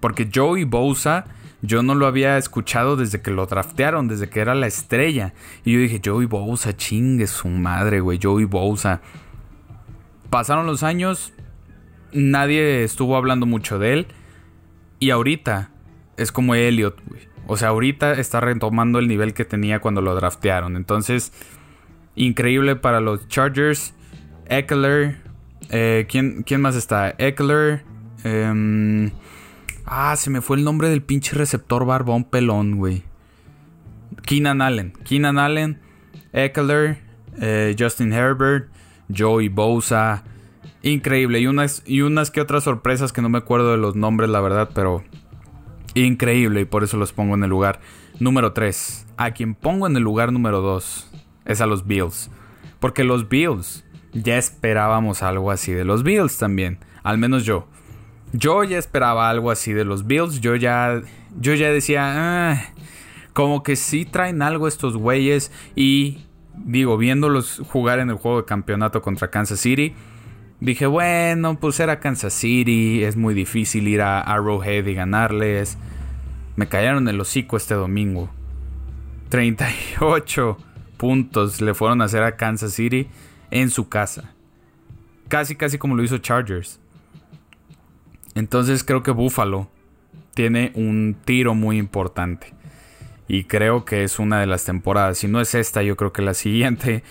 Porque 0.00 0.28
Joey 0.32 0.64
Bosa, 0.64 1.26
yo 1.62 1.82
no 1.82 1.94
lo 1.94 2.06
había 2.06 2.36
escuchado 2.36 2.96
desde 2.96 3.22
que 3.22 3.30
lo 3.30 3.46
draftearon, 3.46 4.08
desde 4.08 4.28
que 4.28 4.40
era 4.40 4.54
la 4.54 4.66
estrella. 4.66 5.32
Y 5.64 5.72
yo 5.72 5.78
dije, 5.78 6.00
Joey 6.04 6.26
Bosa, 6.26 6.76
chingue 6.76 7.26
su 7.26 7.48
madre, 7.48 8.00
güey, 8.00 8.18
Joey 8.20 8.44
Bosa. 8.44 9.00
Pasaron 10.28 10.66
los 10.66 10.82
años, 10.82 11.32
nadie 12.12 12.82
estuvo 12.82 13.16
hablando 13.16 13.46
mucho 13.46 13.78
de 13.78 13.92
él. 13.92 14.06
Y 14.98 15.10
ahorita 15.10 15.70
es 16.16 16.32
como 16.32 16.54
Elliot, 16.54 16.98
güey. 17.06 17.31
O 17.46 17.56
sea, 17.56 17.68
ahorita 17.68 18.12
está 18.12 18.40
retomando 18.40 18.98
el 18.98 19.08
nivel 19.08 19.34
que 19.34 19.44
tenía 19.44 19.80
cuando 19.80 20.00
lo 20.00 20.14
draftearon. 20.14 20.76
Entonces, 20.76 21.32
increíble 22.14 22.76
para 22.76 23.00
los 23.00 23.28
Chargers. 23.28 23.94
Eckler. 24.46 25.18
Eh, 25.70 26.06
¿quién, 26.08 26.42
¿quién, 26.44 26.60
más 26.60 26.76
está? 26.76 27.14
Eckler. 27.18 27.84
Em, 28.24 29.10
ah, 29.86 30.14
se 30.16 30.30
me 30.30 30.40
fue 30.40 30.56
el 30.56 30.64
nombre 30.64 30.88
del 30.88 31.02
pinche 31.02 31.34
receptor 31.34 31.84
barbón 31.84 32.24
pelón, 32.24 32.76
güey. 32.76 33.02
Keenan 34.24 34.62
Allen. 34.62 34.92
Keenan 35.04 35.38
Allen. 35.38 35.80
Eckler. 36.32 36.98
Eh, 37.40 37.74
Justin 37.78 38.12
Herbert. 38.12 38.68
Joey 39.14 39.48
Bosa. 39.48 40.24
Increíble. 40.82 41.40
Y 41.40 41.46
unas, 41.46 41.82
y 41.86 42.02
unas 42.02 42.30
que 42.30 42.40
otras 42.40 42.64
sorpresas 42.64 43.12
que 43.12 43.22
no 43.22 43.28
me 43.28 43.38
acuerdo 43.38 43.72
de 43.72 43.78
los 43.78 43.96
nombres, 43.96 44.30
la 44.30 44.40
verdad, 44.40 44.70
pero 44.74 45.02
increíble 45.94 46.62
y 46.62 46.64
por 46.64 46.84
eso 46.84 46.96
los 46.96 47.12
pongo 47.12 47.34
en 47.34 47.44
el 47.44 47.50
lugar 47.50 47.80
número 48.18 48.52
3. 48.52 49.06
A 49.16 49.32
quien 49.32 49.54
pongo 49.54 49.86
en 49.86 49.96
el 49.96 50.02
lugar 50.02 50.32
número 50.32 50.60
2 50.60 51.10
es 51.44 51.60
a 51.60 51.66
los 51.66 51.86
Bills. 51.86 52.30
Porque 52.80 53.04
los 53.04 53.28
Bills 53.28 53.84
ya 54.12 54.38
esperábamos 54.38 55.22
algo 55.22 55.50
así 55.50 55.72
de 55.72 55.84
los 55.84 56.02
Bills 56.02 56.38
también. 56.38 56.78
Al 57.02 57.18
menos 57.18 57.44
yo. 57.44 57.68
Yo 58.32 58.64
ya 58.64 58.78
esperaba 58.78 59.28
algo 59.28 59.50
así 59.50 59.72
de 59.72 59.84
los 59.84 60.06
Bills. 60.06 60.40
Yo 60.40 60.56
ya, 60.56 61.02
yo 61.38 61.54
ya 61.54 61.70
decía, 61.70 62.02
ah, 62.04 62.62
como 63.32 63.62
que 63.62 63.76
sí 63.76 64.04
traen 64.04 64.42
algo 64.42 64.68
estos 64.68 64.96
güeyes. 64.96 65.52
Y 65.76 66.26
digo, 66.56 66.96
viéndolos 66.96 67.62
jugar 67.68 67.98
en 67.98 68.10
el 68.10 68.16
juego 68.16 68.38
de 68.38 68.44
campeonato 68.46 69.02
contra 69.02 69.30
Kansas 69.30 69.60
City 69.60 69.94
Dije, 70.62 70.86
bueno, 70.86 71.58
pues 71.58 71.80
era 71.80 71.98
Kansas 71.98 72.32
City, 72.32 73.02
es 73.02 73.16
muy 73.16 73.34
difícil 73.34 73.88
ir 73.88 74.00
a 74.00 74.20
Arrowhead 74.20 74.86
y 74.86 74.94
ganarles. 74.94 75.76
Me 76.54 76.68
callaron 76.68 77.08
el 77.08 77.20
hocico 77.20 77.56
este 77.56 77.74
domingo. 77.74 78.30
38 79.30 80.56
puntos 80.98 81.60
le 81.60 81.74
fueron 81.74 82.00
a 82.00 82.04
hacer 82.04 82.22
a 82.22 82.36
Kansas 82.36 82.74
City 82.74 83.08
en 83.50 83.70
su 83.70 83.88
casa. 83.88 84.34
Casi, 85.26 85.56
casi 85.56 85.78
como 85.78 85.96
lo 85.96 86.04
hizo 86.04 86.18
Chargers. 86.18 86.78
Entonces 88.36 88.84
creo 88.84 89.02
que 89.02 89.10
Buffalo 89.10 89.68
tiene 90.32 90.70
un 90.76 91.16
tiro 91.24 91.56
muy 91.56 91.76
importante. 91.76 92.54
Y 93.26 93.44
creo 93.44 93.84
que 93.84 94.04
es 94.04 94.20
una 94.20 94.38
de 94.38 94.46
las 94.46 94.64
temporadas. 94.64 95.18
Si 95.18 95.26
no 95.26 95.40
es 95.40 95.56
esta, 95.56 95.82
yo 95.82 95.96
creo 95.96 96.12
que 96.12 96.22
la 96.22 96.34
siguiente 96.34 97.02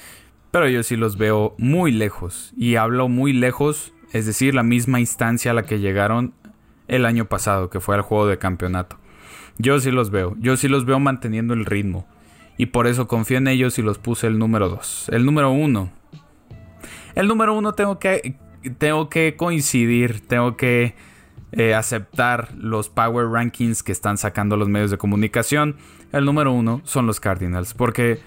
pero 0.52 0.68
yo 0.68 0.84
sí 0.84 0.98
los 0.98 1.18
veo 1.18 1.56
muy 1.58 1.92
lejos. 1.92 2.54
Y 2.56 2.76
hablo 2.76 3.08
muy 3.08 3.34
lejos, 3.34 3.94
es 4.12 4.26
decir, 4.26 4.54
la 4.54 4.64
misma 4.64 5.00
instancia 5.00 5.52
a 5.52 5.54
la 5.54 5.64
que 5.64 5.80
llegaron 5.80 6.34
el 6.88 7.06
año 7.06 7.26
pasado, 7.26 7.70
que 7.70 7.80
fue 7.80 7.96
el 7.96 8.02
juego 8.02 8.28
de 8.28 8.38
campeonato. 8.38 8.98
Yo 9.58 9.80
sí 9.80 9.92
los 9.92 10.12
veo, 10.12 10.36
yo 10.40 10.58
sí 10.58 10.68
los 10.68 10.86
veo 10.86 11.00
manteniendo 11.00 11.54
el 11.54 11.66
ritmo. 11.66 12.06
Y 12.58 12.68
por 12.68 12.86
eso 12.86 13.08
confío 13.08 13.38
en 13.38 13.48
ellos 13.48 13.80
y 13.80 13.82
los 13.82 13.98
puse 13.98 14.28
el 14.28 14.38
número 14.38 14.70
2. 14.70 15.10
El 15.14 15.26
número 15.26 15.52
1. 15.52 15.92
El 17.16 17.28
número 17.28 17.54
uno 17.54 17.74
tengo 17.74 17.98
que, 18.00 18.36
tengo 18.78 19.10
que 19.10 19.36
coincidir, 19.36 20.26
tengo 20.28 20.58
que 20.58 20.96
eh, 21.54 21.74
aceptar 21.74 22.54
los 22.56 22.90
power 22.90 23.28
rankings 23.28 23.84
que 23.84 23.92
están 23.92 24.18
sacando 24.18 24.58
los 24.58 24.70
medios 24.70 24.92
de 24.92 24.98
comunicación. 24.98 25.78
El 26.12 26.26
número 26.26 26.52
uno 26.52 26.82
son 26.84 27.08
los 27.08 27.20
Cardinals, 27.20 27.74
porque 27.74 28.20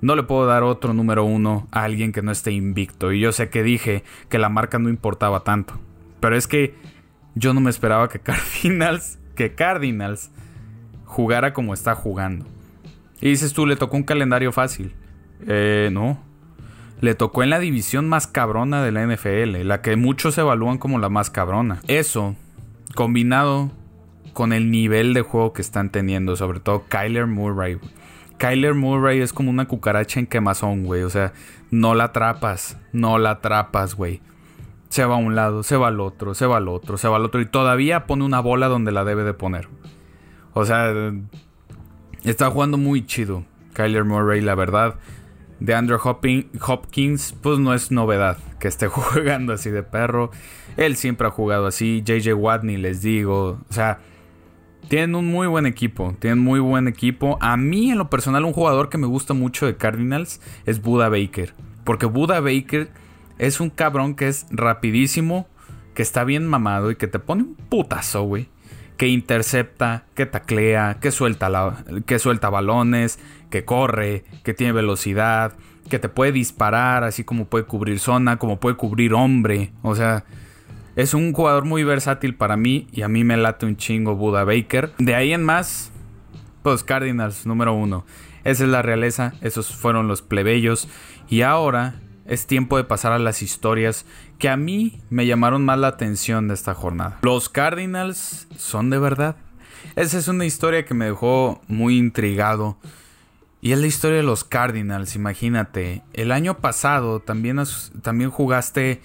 no 0.00 0.16
le 0.16 0.22
puedo 0.22 0.46
dar 0.46 0.62
otro 0.62 0.92
número 0.94 1.24
uno 1.24 1.68
a 1.70 1.84
alguien 1.84 2.12
que 2.12 2.22
no 2.22 2.32
esté 2.32 2.52
invicto. 2.52 3.12
Y 3.12 3.20
yo 3.20 3.32
sé 3.32 3.50
que 3.50 3.62
dije 3.62 4.04
que 4.28 4.38
la 4.38 4.48
marca 4.48 4.78
no 4.78 4.88
importaba 4.88 5.40
tanto, 5.40 5.74
pero 6.20 6.36
es 6.36 6.46
que 6.46 6.74
yo 7.34 7.54
no 7.54 7.60
me 7.60 7.70
esperaba 7.70 8.08
que 8.08 8.18
Cardinals, 8.20 9.18
que 9.34 9.54
Cardinals 9.54 10.30
jugara 11.04 11.52
como 11.52 11.74
está 11.74 11.94
jugando. 11.94 12.46
Y 13.20 13.30
dices 13.30 13.52
tú, 13.52 13.66
le 13.66 13.76
tocó 13.76 13.96
un 13.96 14.02
calendario 14.02 14.52
fácil. 14.52 14.94
Eh, 15.46 15.90
no. 15.92 16.22
Le 17.00 17.14
tocó 17.14 17.42
en 17.42 17.50
la 17.50 17.58
división 17.58 18.08
más 18.08 18.26
cabrona 18.26 18.82
de 18.82 18.92
la 18.92 19.06
NFL, 19.06 19.62
la 19.64 19.80
que 19.82 19.96
muchos 19.96 20.36
evalúan 20.38 20.78
como 20.78 20.98
la 20.98 21.08
más 21.08 21.30
cabrona. 21.30 21.80
Eso, 21.86 22.36
combinado 22.94 23.70
con 24.32 24.52
el 24.52 24.70
nivel 24.70 25.14
de 25.14 25.22
juego 25.22 25.52
que 25.52 25.62
están 25.62 25.90
teniendo, 25.90 26.36
sobre 26.36 26.60
todo 26.60 26.84
Kyler 26.88 27.26
Murray. 27.26 27.78
Kyler 28.40 28.72
Murray 28.72 29.20
es 29.20 29.34
como 29.34 29.50
una 29.50 29.68
cucaracha 29.68 30.18
en 30.18 30.26
quemazón, 30.26 30.84
güey. 30.84 31.02
O 31.02 31.10
sea, 31.10 31.34
no 31.70 31.94
la 31.94 32.04
atrapas, 32.04 32.78
no 32.90 33.18
la 33.18 33.32
atrapas, 33.32 33.94
güey. 33.94 34.22
Se 34.88 35.04
va 35.04 35.16
a 35.16 35.18
un 35.18 35.34
lado, 35.34 35.62
se 35.62 35.76
va 35.76 35.88
al 35.88 36.00
otro, 36.00 36.34
se 36.34 36.46
va 36.46 36.56
al 36.56 36.68
otro, 36.68 36.96
se 36.96 37.06
va 37.06 37.16
al 37.16 37.24
otro. 37.26 37.42
Y 37.42 37.46
todavía 37.46 38.06
pone 38.06 38.24
una 38.24 38.40
bola 38.40 38.68
donde 38.68 38.92
la 38.92 39.04
debe 39.04 39.24
de 39.24 39.34
poner. 39.34 39.68
O 40.54 40.64
sea, 40.64 40.90
está 42.24 42.50
jugando 42.50 42.78
muy 42.78 43.04
chido. 43.04 43.44
Kyler 43.74 44.04
Murray, 44.04 44.40
la 44.40 44.54
verdad. 44.54 44.94
De 45.58 45.74
Andrew 45.74 46.00
Hopkins, 46.02 47.34
pues 47.42 47.58
no 47.58 47.74
es 47.74 47.90
novedad 47.90 48.38
que 48.58 48.68
esté 48.68 48.86
jugando 48.88 49.52
así 49.52 49.68
de 49.68 49.82
perro. 49.82 50.30
Él 50.78 50.96
siempre 50.96 51.26
ha 51.26 51.30
jugado 51.30 51.66
así. 51.66 52.02
JJ 52.02 52.32
Watney, 52.32 52.78
les 52.78 53.02
digo. 53.02 53.58
O 53.68 53.72
sea, 53.72 53.98
tienen 54.90 55.14
un 55.14 55.28
muy 55.28 55.46
buen 55.46 55.66
equipo. 55.66 56.16
Tienen 56.18 56.40
muy 56.40 56.58
buen 56.58 56.88
equipo. 56.88 57.38
A 57.40 57.56
mí, 57.56 57.92
en 57.92 57.98
lo 57.98 58.10
personal, 58.10 58.44
un 58.44 58.52
jugador 58.52 58.88
que 58.88 58.98
me 58.98 59.06
gusta 59.06 59.34
mucho 59.34 59.64
de 59.64 59.76
Cardinals 59.76 60.40
es 60.66 60.82
Buda 60.82 61.08
Baker. 61.08 61.54
Porque 61.84 62.06
Buda 62.06 62.40
Baker 62.40 62.90
es 63.38 63.60
un 63.60 63.70
cabrón 63.70 64.16
que 64.16 64.26
es 64.26 64.46
rapidísimo, 64.50 65.46
que 65.94 66.02
está 66.02 66.24
bien 66.24 66.44
mamado 66.44 66.90
y 66.90 66.96
que 66.96 67.06
te 67.06 67.20
pone 67.20 67.44
un 67.44 67.54
putazo, 67.54 68.24
güey 68.24 68.48
que 68.96 69.08
intercepta, 69.08 70.04
que 70.14 70.26
taclea, 70.26 70.98
que 71.00 71.10
suelta, 71.10 71.48
la, 71.48 71.84
que 72.04 72.18
suelta 72.18 72.50
balones, 72.50 73.18
que 73.48 73.64
corre, 73.64 74.24
que 74.44 74.52
tiene 74.52 74.74
velocidad, 74.74 75.54
que 75.88 75.98
te 75.98 76.10
puede 76.10 76.32
disparar, 76.32 77.04
así 77.04 77.24
como 77.24 77.46
puede 77.46 77.64
cubrir 77.64 77.98
zona, 77.98 78.36
como 78.36 78.60
puede 78.60 78.76
cubrir 78.76 79.14
hombre. 79.14 79.72
O 79.80 79.94
sea, 79.94 80.26
es 81.00 81.14
un 81.14 81.32
jugador 81.32 81.64
muy 81.64 81.82
versátil 81.82 82.34
para 82.34 82.58
mí 82.58 82.86
y 82.92 83.02
a 83.02 83.08
mí 83.08 83.24
me 83.24 83.38
late 83.38 83.64
un 83.64 83.78
chingo 83.78 84.16
Buda 84.16 84.44
Baker. 84.44 84.92
De 84.98 85.14
ahí 85.14 85.32
en 85.32 85.42
más, 85.42 85.90
pues 86.62 86.84
Cardinals 86.84 87.46
número 87.46 87.72
uno. 87.72 88.04
Esa 88.44 88.64
es 88.64 88.70
la 88.70 88.82
realeza, 88.82 89.32
esos 89.40 89.74
fueron 89.74 90.08
los 90.08 90.20
plebeyos. 90.20 90.88
Y 91.30 91.40
ahora 91.40 91.94
es 92.26 92.46
tiempo 92.46 92.76
de 92.76 92.84
pasar 92.84 93.12
a 93.12 93.18
las 93.18 93.40
historias 93.40 94.04
que 94.38 94.50
a 94.50 94.58
mí 94.58 95.00
me 95.08 95.26
llamaron 95.26 95.64
más 95.64 95.78
la 95.78 95.88
atención 95.88 96.48
de 96.48 96.54
esta 96.54 96.74
jornada. 96.74 97.18
Los 97.22 97.48
Cardinals 97.48 98.46
son 98.58 98.90
de 98.90 98.98
verdad. 98.98 99.36
Esa 99.96 100.18
es 100.18 100.28
una 100.28 100.44
historia 100.44 100.84
que 100.84 100.92
me 100.92 101.06
dejó 101.06 101.62
muy 101.66 101.96
intrigado. 101.96 102.76
Y 103.62 103.72
es 103.72 103.78
la 103.78 103.86
historia 103.86 104.18
de 104.18 104.22
los 104.22 104.44
Cardinals, 104.44 105.16
imagínate. 105.16 106.02
El 106.12 106.30
año 106.30 106.58
pasado 106.58 107.20
también, 107.20 107.58
también 108.02 108.30
jugaste 108.30 109.00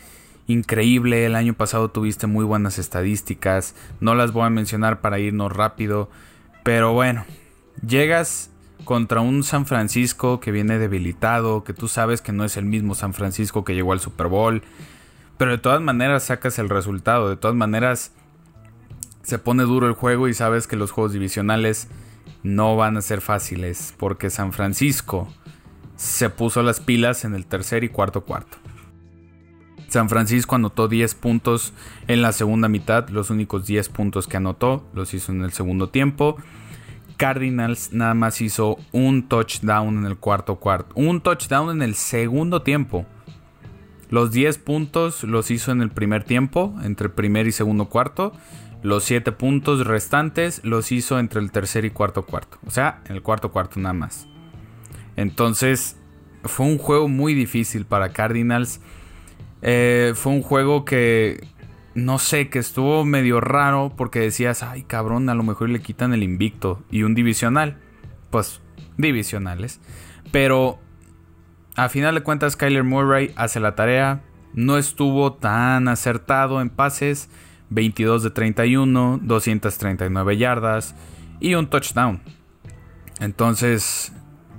increíble. 0.48 1.26
El 1.26 1.36
año 1.36 1.54
pasado 1.54 1.90
tuviste 1.90 2.28
muy 2.28 2.46
buenas 2.46 2.80
estadísticas. 2.80 3.76
No 4.00 4.16
las 4.16 4.32
voy 4.32 4.44
a 4.44 4.50
mencionar 4.50 5.02
para 5.02 5.20
irnos 5.20 5.52
rápido. 5.52 6.10
Pero 6.64 6.94
bueno, 6.94 7.26
llegas 7.86 8.50
contra 8.86 9.22
un 9.22 9.44
San 9.44 9.66
Francisco 9.66 10.40
que 10.40 10.52
viene 10.52 10.78
debilitado, 10.78 11.64
que 11.64 11.74
tú 11.74 11.88
sabes 11.88 12.22
que 12.22 12.32
no 12.32 12.46
es 12.46 12.56
el 12.56 12.66
mismo 12.66 12.96
San 12.96 13.14
Francisco 13.14 13.66
que 13.66 13.76
llegó 13.76 13.94
al 13.94 14.00
Super 14.00 14.28
Bowl, 14.28 14.62
pero 15.38 15.52
de 15.52 15.58
todas 15.58 15.82
maneras 15.82 16.24
sacas 16.24 16.60
el 16.60 16.70
resultado, 16.70 17.30
de 17.30 17.36
todas 17.36 17.56
maneras 17.56 18.12
se 19.24 19.40
pone 19.40 19.64
duro 19.64 19.88
el 19.88 19.94
juego 19.94 20.28
y 20.28 20.34
sabes 20.34 20.68
que 20.68 20.76
los 20.76 20.92
juegos 20.92 21.14
divisionales 21.14 21.88
no 22.44 22.76
van 22.76 22.96
a 22.96 23.02
ser 23.02 23.22
fáciles, 23.22 23.94
porque 23.98 24.30
San 24.30 24.54
Francisco 24.54 25.28
se 25.96 26.30
puso 26.30 26.62
las 26.62 26.80
pilas 26.80 27.26
en 27.26 27.34
el 27.34 27.46
tercer 27.48 27.84
y 27.84 27.90
cuarto 27.90 28.22
cuarto. 28.22 28.58
San 29.88 30.10
Francisco 30.10 30.56
anotó 30.56 30.88
10 30.88 31.16
puntos 31.16 31.74
en 32.08 32.22
la 32.22 32.32
segunda 32.32 32.68
mitad, 32.68 33.10
los 33.10 33.30
únicos 33.30 33.66
10 33.66 33.90
puntos 33.90 34.28
que 34.28 34.38
anotó 34.38 34.86
los 34.94 35.14
hizo 35.14 35.32
en 35.32 35.44
el 35.44 35.52
segundo 35.52 35.90
tiempo. 35.90 36.38
Cardinals 37.18 37.94
nada 37.94 38.14
más 38.14 38.42
hizo 38.42 38.78
un 38.92 39.28
touchdown 39.28 40.00
en 40.00 40.06
el 40.06 40.18
cuarto 40.18 40.58
cuarto. 40.58 40.94
Un 40.96 41.22
touchdown 41.22 41.72
en 41.72 41.82
el 41.82 41.96
segundo 41.96 42.62
tiempo. 42.62 43.06
Los 44.10 44.32
10 44.32 44.58
puntos 44.60 45.24
los 45.24 45.50
hizo 45.50 45.72
en 45.72 45.82
el 45.82 45.90
primer 45.90 46.24
tiempo, 46.24 46.76
entre 46.84 47.10
primer 47.10 47.48
y 47.48 47.52
segundo 47.52 47.86
cuarto. 47.86 48.34
Los 48.84 49.04
7 49.06 49.32
puntos 49.32 49.86
restantes 49.88 50.62
los 50.64 50.92
hizo 50.92 51.20
entre 51.20 51.40
el 51.42 51.52
tercer 51.52 51.86
y 51.86 51.90
cuarto 51.90 52.26
cuarto. 52.26 52.60
O 52.68 52.72
sea, 52.72 53.02
en 53.06 53.16
el 53.16 53.22
cuarto 53.22 53.52
cuarto 53.52 53.80
nada 53.80 53.94
más. 53.94 54.28
Entonces, 55.16 55.98
fue 56.44 56.66
un 56.66 56.78
juego 56.78 57.08
muy 57.08 57.34
difícil 57.34 57.86
para 57.86 58.10
Cardinals. 58.10 58.82
Eh, 59.68 60.14
fue 60.16 60.32
un 60.32 60.44
juego 60.44 60.86
que 60.86 61.48
no 61.96 62.20
sé, 62.20 62.50
que 62.50 62.60
estuvo 62.60 63.04
medio 63.04 63.42
raro 63.42 63.94
porque 63.98 64.20
decías, 64.20 64.62
ay 64.62 64.84
cabrón, 64.84 65.28
a 65.30 65.34
lo 65.34 65.42
mejor 65.44 65.70
le 65.70 65.82
quitan 65.82 66.14
el 66.14 66.22
invicto 66.22 66.84
y 66.92 67.04
un 67.04 67.16
divisional. 67.16 67.78
Pues 68.30 68.62
divisionales. 68.98 69.80
Pero 70.32 70.80
a 71.76 71.90
final 71.90 72.14
de 72.16 72.22
cuentas, 72.22 72.56
Kyler 72.56 72.84
Murray 72.84 73.34
hace 73.36 73.60
la 73.60 73.76
tarea. 73.76 74.22
No 74.54 74.78
estuvo 74.78 75.34
tan 75.34 75.88
acertado 75.88 76.62
en 76.62 76.70
pases. 76.70 77.30
22 77.70 78.22
de 78.22 78.30
31, 78.30 79.20
239 79.24 80.38
yardas 80.38 80.96
y 81.40 81.56
un 81.56 81.68
touchdown. 81.68 82.22
Entonces, 83.20 84.14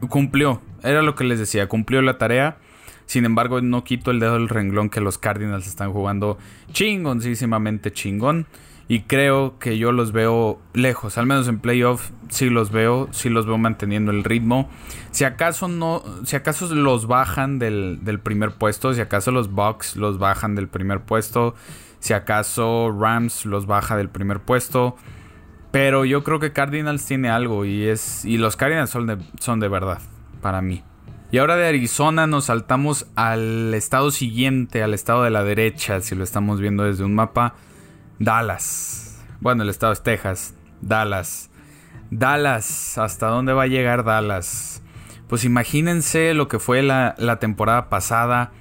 cumplió. 0.09 0.61
Era 0.83 1.03
lo 1.03 1.15
que 1.15 1.25
les 1.25 1.39
decía, 1.39 1.69
cumplió 1.69 2.03
la 2.03 2.19
tarea. 2.19 2.59
Sin 3.07 3.25
embargo, 3.25 3.61
no 3.61 3.85
quito 3.85 4.11
el 4.11 4.21
dedo 4.21 4.35
del 4.35 4.49
renglón 4.49 4.91
que 4.91 5.01
los 5.01 5.17
Cardinals 5.19 5.67
están 5.67 5.93
jugando 5.93 6.39
chingoncísimamente 6.73 7.93
chingón. 7.93 8.47
Y 8.89 9.01
creo 9.01 9.59
que 9.59 9.79
yo 9.79 9.91
los 9.91 10.13
veo 10.13 10.61
lejos, 10.73 11.19
al 11.19 11.27
menos 11.27 11.49
en 11.49 11.59
playoff 11.59 12.11
sí 12.29 12.51
los 12.51 12.71
veo, 12.71 13.09
sí 13.11 13.29
los 13.29 13.45
veo 13.45 13.59
manteniendo 13.59 14.13
el 14.13 14.23
ritmo. 14.23 14.71
Si 15.11 15.25
acaso 15.25 15.67
no, 15.67 16.05
si 16.25 16.37
acaso 16.37 16.73
los 16.73 17.09
bajan 17.09 17.59
del, 17.59 18.05
del 18.05 18.21
primer 18.21 18.53
puesto, 18.53 18.95
si 18.95 19.01
acaso 19.01 19.33
los 19.33 19.51
Bucks 19.51 19.97
los 19.97 20.19
bajan 20.19 20.55
del 20.55 20.69
primer 20.69 21.01
puesto, 21.01 21.57
si 21.99 22.13
acaso 22.13 22.97
Rams 22.97 23.45
los 23.45 23.67
baja 23.67 23.97
del 23.97 24.09
primer 24.09 24.41
puesto. 24.41 24.97
Pero 25.73 26.05
yo 26.05 26.23
creo 26.23 26.39
que 26.39 26.53
Cardinals 26.53 27.05
tiene 27.05 27.29
algo 27.29 27.65
y 27.65 27.89
es 27.89 28.25
y 28.25 28.39
los 28.39 28.57
Cardinals 28.57 28.91
son 28.91 29.09
de, 29.09 29.19
son 29.41 29.59
de 29.59 29.69
verdad 29.69 30.01
para 30.41 30.63
mí. 30.63 30.85
Y 31.37 31.39
ahora 31.39 31.57
de 31.57 31.69
Arizona 31.69 32.27
nos 32.27 32.47
saltamos 32.47 33.09
al 33.15 33.75
estado 33.75 34.11
siguiente, 34.11 34.83
al 34.83 34.95
estado 34.95 35.23
de 35.23 35.29
la 35.29 35.45
derecha, 35.45 36.01
si 36.01 36.15
lo 36.15 36.25
estamos 36.25 36.63
viendo 36.63 36.85
desde 36.85 37.05
un 37.05 37.15
mapa. 37.15 37.57
Dallas. 38.19 39.23
Bueno, 39.41 39.63
el 39.63 39.69
estado 39.69 39.93
es 39.93 40.03
Texas. 40.03 40.55
Dallas. 40.81 41.51
Dallas. 42.11 42.97
¿Hasta 42.97 43.27
dónde 43.27 43.53
va 43.53 43.65
a 43.65 43.67
llegar 43.67 44.03
Dallas? 44.03 44.83
Pues 45.29 45.45
imagínense 45.45 46.33
lo 46.33 46.49
que 46.49 46.59
fue 46.59 46.81
la, 46.81 47.15
la 47.19 47.39
temporada 47.39 47.91
pasada. 47.91 48.53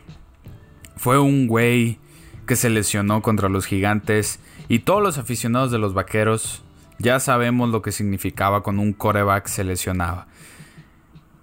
Fue 0.97 1.17
un 1.17 1.47
güey 1.47 1.97
que 2.45 2.57
se 2.57 2.69
lesionó 2.69 3.21
contra 3.21 3.47
los 3.47 3.67
gigantes. 3.67 4.41
Y 4.67 4.79
todos 4.79 5.01
los 5.01 5.17
aficionados 5.17 5.71
de 5.71 5.79
los 5.79 5.93
vaqueros 5.93 6.61
ya 6.99 7.21
sabemos 7.21 7.69
lo 7.69 7.81
que 7.81 7.93
significaba 7.93 8.63
cuando 8.63 8.81
un 8.81 8.91
coreback 8.91 9.47
se 9.47 9.63
lesionaba. 9.63 10.27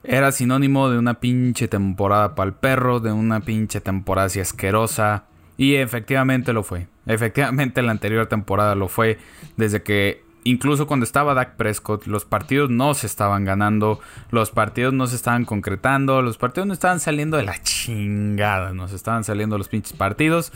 Era 0.05 0.33
sinónimo 0.33 0.91
de 0.91 0.99
una 0.99 1.21
pinche 1.21 1.69
temporada 1.69 2.35
para 2.35 2.49
el 2.49 2.55
perro, 2.55 3.01
de 3.01 3.13
una 3.13 3.41
pinche 3.41 3.81
temporada 3.81 4.27
así 4.27 4.41
asquerosa. 4.41 5.25
Y 5.57 5.77
efectivamente 5.77 6.53
lo 6.53 6.65
fue. 6.65 6.89
Efectivamente 7.07 7.83
la 7.83 7.93
anterior 7.93 8.27
temporada 8.27 8.75
lo 8.75 8.89
fue. 8.89 9.19
Desde 9.57 9.83
que 9.83 10.25
incluso 10.45 10.89
cuando 10.89 11.05
estaba 11.05 11.35
Dak 11.35 11.55
Prescott, 11.57 12.07
los 12.07 12.25
partidos 12.25 12.69
no 12.69 12.95
se 12.95 13.07
estaban 13.07 13.45
ganando, 13.45 14.01
los 14.31 14.51
partidos 14.51 14.93
no 14.93 15.07
se 15.07 15.17
estaban 15.17 15.45
concretando, 15.45 16.21
los 16.21 16.37
partidos 16.37 16.67
no 16.67 16.73
estaban 16.73 16.99
saliendo 16.99 17.37
de 17.37 17.45
la 17.45 17.63
chingada, 17.63 18.73
nos 18.73 18.93
estaban 18.93 19.23
saliendo 19.23 19.57
los 19.57 19.69
pinches 19.69 19.93
partidos. 19.93 20.53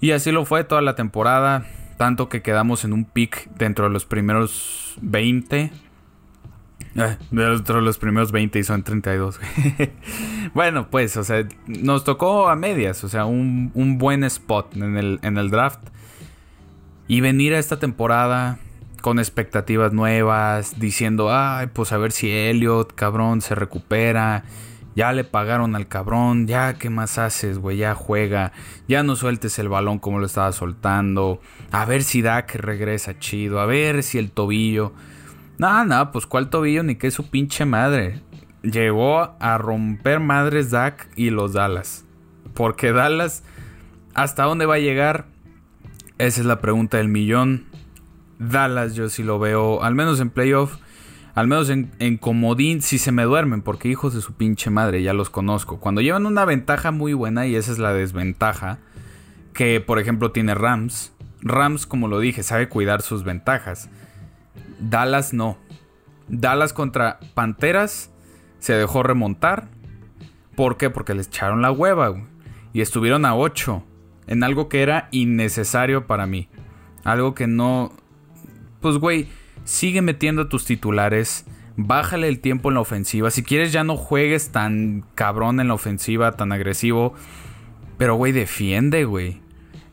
Y 0.00 0.12
así 0.12 0.32
lo 0.32 0.46
fue 0.46 0.64
toda 0.64 0.80
la 0.80 0.94
temporada, 0.94 1.66
tanto 1.98 2.30
que 2.30 2.40
quedamos 2.40 2.84
en 2.84 2.94
un 2.94 3.04
pick 3.04 3.50
dentro 3.56 3.84
de 3.84 3.90
los 3.90 4.06
primeros 4.06 4.96
20 5.02 5.70
Eh, 6.94 7.16
los 7.30 7.98
primeros 7.98 8.32
20 8.32 8.58
y 8.58 8.64
son 8.64 8.82
32. 8.82 9.40
bueno, 10.54 10.88
pues, 10.90 11.16
o 11.16 11.24
sea, 11.24 11.46
nos 11.66 12.04
tocó 12.04 12.48
a 12.48 12.56
medias, 12.56 13.02
o 13.04 13.08
sea, 13.08 13.24
un, 13.24 13.70
un 13.74 13.98
buen 13.98 14.24
spot 14.24 14.76
en 14.76 14.96
el, 14.96 15.18
en 15.22 15.38
el 15.38 15.50
draft. 15.50 15.80
Y 17.08 17.20
venir 17.20 17.54
a 17.54 17.58
esta 17.58 17.78
temporada 17.78 18.58
con 19.00 19.18
expectativas 19.18 19.92
nuevas, 19.92 20.78
diciendo, 20.78 21.28
ay, 21.30 21.66
pues 21.72 21.92
a 21.92 21.98
ver 21.98 22.12
si 22.12 22.30
Elliot, 22.30 22.94
cabrón, 22.94 23.40
se 23.40 23.54
recupera. 23.54 24.44
Ya 24.94 25.12
le 25.12 25.24
pagaron 25.24 25.74
al 25.74 25.88
cabrón, 25.88 26.46
ya 26.46 26.74
qué 26.74 26.90
más 26.90 27.18
haces, 27.18 27.58
güey, 27.58 27.78
ya 27.78 27.94
juega, 27.94 28.52
ya 28.88 29.02
no 29.02 29.16
sueltes 29.16 29.58
el 29.58 29.70
balón 29.70 29.98
como 29.98 30.18
lo 30.18 30.26
estaba 30.26 30.52
soltando, 30.52 31.40
a 31.70 31.86
ver 31.86 32.02
si 32.02 32.20
Dak 32.20 32.54
regresa 32.56 33.18
chido, 33.18 33.60
a 33.60 33.66
ver 33.66 34.02
si 34.02 34.18
el 34.18 34.30
tobillo. 34.30 34.92
Nada, 35.58 35.84
nada, 35.84 36.12
pues 36.12 36.26
cuál 36.26 36.50
tobillo 36.50 36.82
ni 36.82 36.96
qué 36.96 37.10
su 37.10 37.30
pinche 37.30 37.64
madre. 37.64 38.20
Llegó 38.62 39.36
a 39.40 39.58
romper 39.58 40.20
madres 40.20 40.70
Dak 40.70 41.08
y 41.16 41.30
los 41.30 41.52
Dallas. 41.52 42.04
Porque 42.54 42.92
Dallas, 42.92 43.42
¿hasta 44.14 44.44
dónde 44.44 44.66
va 44.66 44.74
a 44.74 44.78
llegar? 44.78 45.26
Esa 46.18 46.40
es 46.40 46.46
la 46.46 46.60
pregunta 46.60 46.98
del 46.98 47.08
millón. 47.08 47.66
Dallas 48.38 48.94
yo 48.94 49.08
sí 49.08 49.22
lo 49.22 49.38
veo, 49.38 49.82
al 49.82 49.94
menos 49.94 50.20
en 50.20 50.30
playoff, 50.30 50.76
al 51.34 51.46
menos 51.46 51.70
en, 51.70 52.18
comodín, 52.18 52.82
si 52.82 52.98
se 52.98 53.12
me 53.12 53.24
duermen, 53.24 53.62
porque 53.62 53.88
hijos 53.88 54.14
de 54.14 54.20
su 54.20 54.34
pinche 54.34 54.70
madre, 54.70 55.02
ya 55.02 55.12
los 55.12 55.30
conozco. 55.30 55.80
Cuando 55.80 56.00
llevan 56.00 56.26
una 56.26 56.44
ventaja 56.44 56.90
muy 56.90 57.14
buena, 57.14 57.46
y 57.46 57.56
esa 57.56 57.72
es 57.72 57.78
la 57.78 57.92
desventaja, 57.92 58.78
que 59.54 59.80
por 59.80 59.98
ejemplo 59.98 60.32
tiene 60.32 60.54
Rams. 60.54 61.12
Rams, 61.40 61.86
como 61.86 62.08
lo 62.08 62.20
dije, 62.20 62.42
sabe 62.42 62.68
cuidar 62.68 63.02
sus 63.02 63.24
ventajas. 63.24 63.88
Dallas 64.82 65.32
no. 65.32 65.56
Dallas 66.28 66.72
contra 66.72 67.20
Panteras 67.34 68.10
se 68.58 68.74
dejó 68.74 69.02
remontar. 69.02 69.68
¿Por 70.56 70.76
qué? 70.76 70.90
Porque 70.90 71.14
les 71.14 71.28
echaron 71.28 71.62
la 71.62 71.72
hueva, 71.72 72.14
Y 72.72 72.80
estuvieron 72.80 73.24
a 73.24 73.34
8. 73.34 73.84
En 74.26 74.44
algo 74.44 74.68
que 74.68 74.82
era 74.82 75.08
innecesario 75.10 76.06
para 76.06 76.26
mí. 76.26 76.48
Algo 77.04 77.34
que 77.34 77.46
no, 77.46 77.92
pues 78.80 78.98
güey, 78.98 79.28
sigue 79.64 80.02
metiendo 80.02 80.48
tus 80.48 80.64
titulares, 80.64 81.44
bájale 81.76 82.28
el 82.28 82.40
tiempo 82.40 82.68
en 82.68 82.74
la 82.74 82.80
ofensiva. 82.80 83.30
Si 83.30 83.42
quieres 83.42 83.72
ya 83.72 83.82
no 83.82 83.96
juegues 83.96 84.52
tan 84.52 85.04
cabrón 85.14 85.58
en 85.60 85.68
la 85.68 85.74
ofensiva, 85.74 86.32
tan 86.32 86.52
agresivo. 86.52 87.14
Pero 87.98 88.14
güey, 88.14 88.32
defiende, 88.32 89.04
güey. 89.04 89.40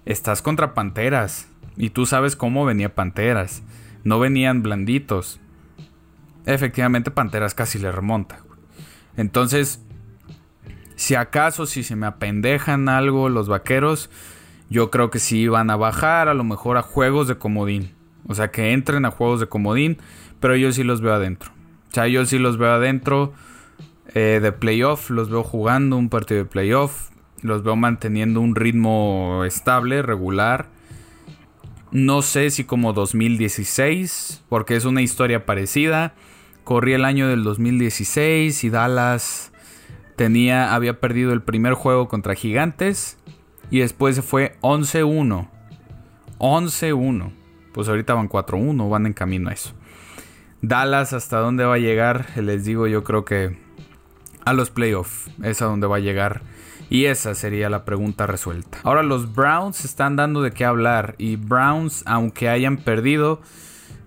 Estás 0.05 0.41
contra 0.41 0.73
Panteras. 0.73 1.47
Y 1.75 1.91
tú 1.91 2.05
sabes 2.05 2.35
cómo 2.35 2.65
venía 2.65 2.93
Panteras. 2.93 3.63
No 4.03 4.19
venían 4.19 4.61
blanditos. 4.63 5.39
Efectivamente, 6.45 7.11
Panteras 7.11 7.53
casi 7.53 7.79
le 7.79 7.91
remonta. 7.91 8.39
Entonces, 9.17 9.83
si 10.95 11.15
acaso, 11.15 11.65
si 11.65 11.83
se 11.83 11.95
me 11.95 12.05
apendejan 12.05 12.89
algo 12.89 13.29
los 13.29 13.47
vaqueros, 13.47 14.09
yo 14.69 14.91
creo 14.91 15.09
que 15.09 15.19
sí 15.19 15.47
van 15.47 15.69
a 15.69 15.75
bajar 15.75 16.27
a 16.27 16.33
lo 16.33 16.43
mejor 16.43 16.77
a 16.77 16.81
juegos 16.81 17.27
de 17.27 17.37
comodín. 17.37 17.93
O 18.27 18.35
sea, 18.35 18.51
que 18.51 18.73
entren 18.73 19.05
a 19.05 19.11
juegos 19.11 19.39
de 19.39 19.47
comodín, 19.47 19.97
pero 20.39 20.55
yo 20.55 20.71
sí 20.71 20.83
los 20.83 21.01
veo 21.01 21.13
adentro. 21.13 21.51
O 21.89 21.93
sea, 21.93 22.07
yo 22.07 22.25
sí 22.25 22.37
los 22.37 22.57
veo 22.57 22.71
adentro 22.71 23.33
eh, 24.13 24.39
de 24.41 24.51
playoff, 24.51 25.09
los 25.09 25.29
veo 25.29 25.43
jugando 25.43 25.97
un 25.97 26.09
partido 26.09 26.39
de 26.39 26.45
playoff, 26.45 27.09
los 27.41 27.63
veo 27.63 27.75
manteniendo 27.75 28.41
un 28.41 28.55
ritmo 28.55 29.43
estable, 29.45 30.01
regular. 30.01 30.67
No 31.91 32.21
sé 32.21 32.49
si 32.51 32.63
como 32.63 32.93
2016, 32.93 34.43
porque 34.49 34.75
es 34.75 34.85
una 34.85 35.01
historia 35.01 35.45
parecida. 35.45 36.13
Corrí 36.63 36.93
el 36.93 37.05
año 37.05 37.27
del 37.27 37.43
2016 37.43 38.63
y 38.63 38.69
Dallas 38.69 39.51
tenía, 40.15 40.75
había 40.75 40.99
perdido 40.99 41.33
el 41.33 41.41
primer 41.41 41.73
juego 41.73 42.07
contra 42.07 42.35
Gigantes 42.35 43.17
y 43.71 43.79
después 43.79 44.15
se 44.15 44.21
fue 44.21 44.55
11-1. 44.61 45.49
11-1 46.37 47.39
pues 47.73 47.87
ahorita 47.87 48.13
van 48.13 48.29
4-1, 48.29 48.89
van 48.89 49.05
en 49.05 49.13
camino 49.13 49.49
a 49.49 49.53
eso. 49.53 49.73
Dallas, 50.61 51.13
¿hasta 51.13 51.39
dónde 51.39 51.63
va 51.63 51.75
a 51.75 51.79
llegar? 51.79 52.27
Les 52.35 52.65
digo, 52.65 52.87
yo 52.87 53.03
creo 53.03 53.23
que 53.25 53.57
a 54.45 54.53
los 54.53 54.69
playoffs 54.69 55.31
es 55.43 55.61
a 55.61 55.65
donde 55.65 55.87
va 55.87 55.97
a 55.97 55.99
llegar. 55.99 56.41
Y 56.89 57.05
esa 57.05 57.35
sería 57.35 57.69
la 57.69 57.85
pregunta 57.85 58.25
resuelta. 58.25 58.79
Ahora 58.83 59.03
los 59.03 59.35
Browns 59.35 59.85
están 59.85 60.15
dando 60.15 60.41
de 60.41 60.51
qué 60.51 60.65
hablar. 60.65 61.15
Y 61.17 61.35
Browns, 61.35 62.03
aunque 62.07 62.49
hayan 62.49 62.77
perdido, 62.77 63.41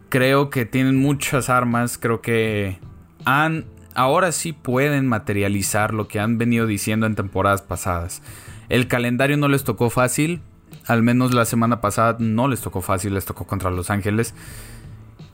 creo 0.08 0.50
que 0.50 0.66
tienen 0.66 0.96
muchas 0.96 1.48
armas. 1.48 1.96
Creo 1.98 2.20
que 2.20 2.78
han... 3.24 3.66
Ahora 3.94 4.32
sí 4.32 4.52
pueden 4.52 5.06
materializar 5.06 5.94
lo 5.94 6.08
que 6.08 6.18
han 6.18 6.38
venido 6.38 6.66
diciendo 6.66 7.06
en 7.06 7.14
temporadas 7.14 7.62
pasadas. 7.62 8.22
El 8.68 8.88
calendario 8.88 9.36
no 9.36 9.48
les 9.48 9.64
tocó 9.64 9.90
fácil, 9.90 10.40
al 10.86 11.02
menos 11.02 11.34
la 11.34 11.44
semana 11.44 11.80
pasada 11.82 12.16
no 12.18 12.48
les 12.48 12.62
tocó 12.62 12.80
fácil, 12.80 13.12
les 13.12 13.26
tocó 13.26 13.46
contra 13.46 13.70
Los 13.70 13.90
Ángeles. 13.90 14.34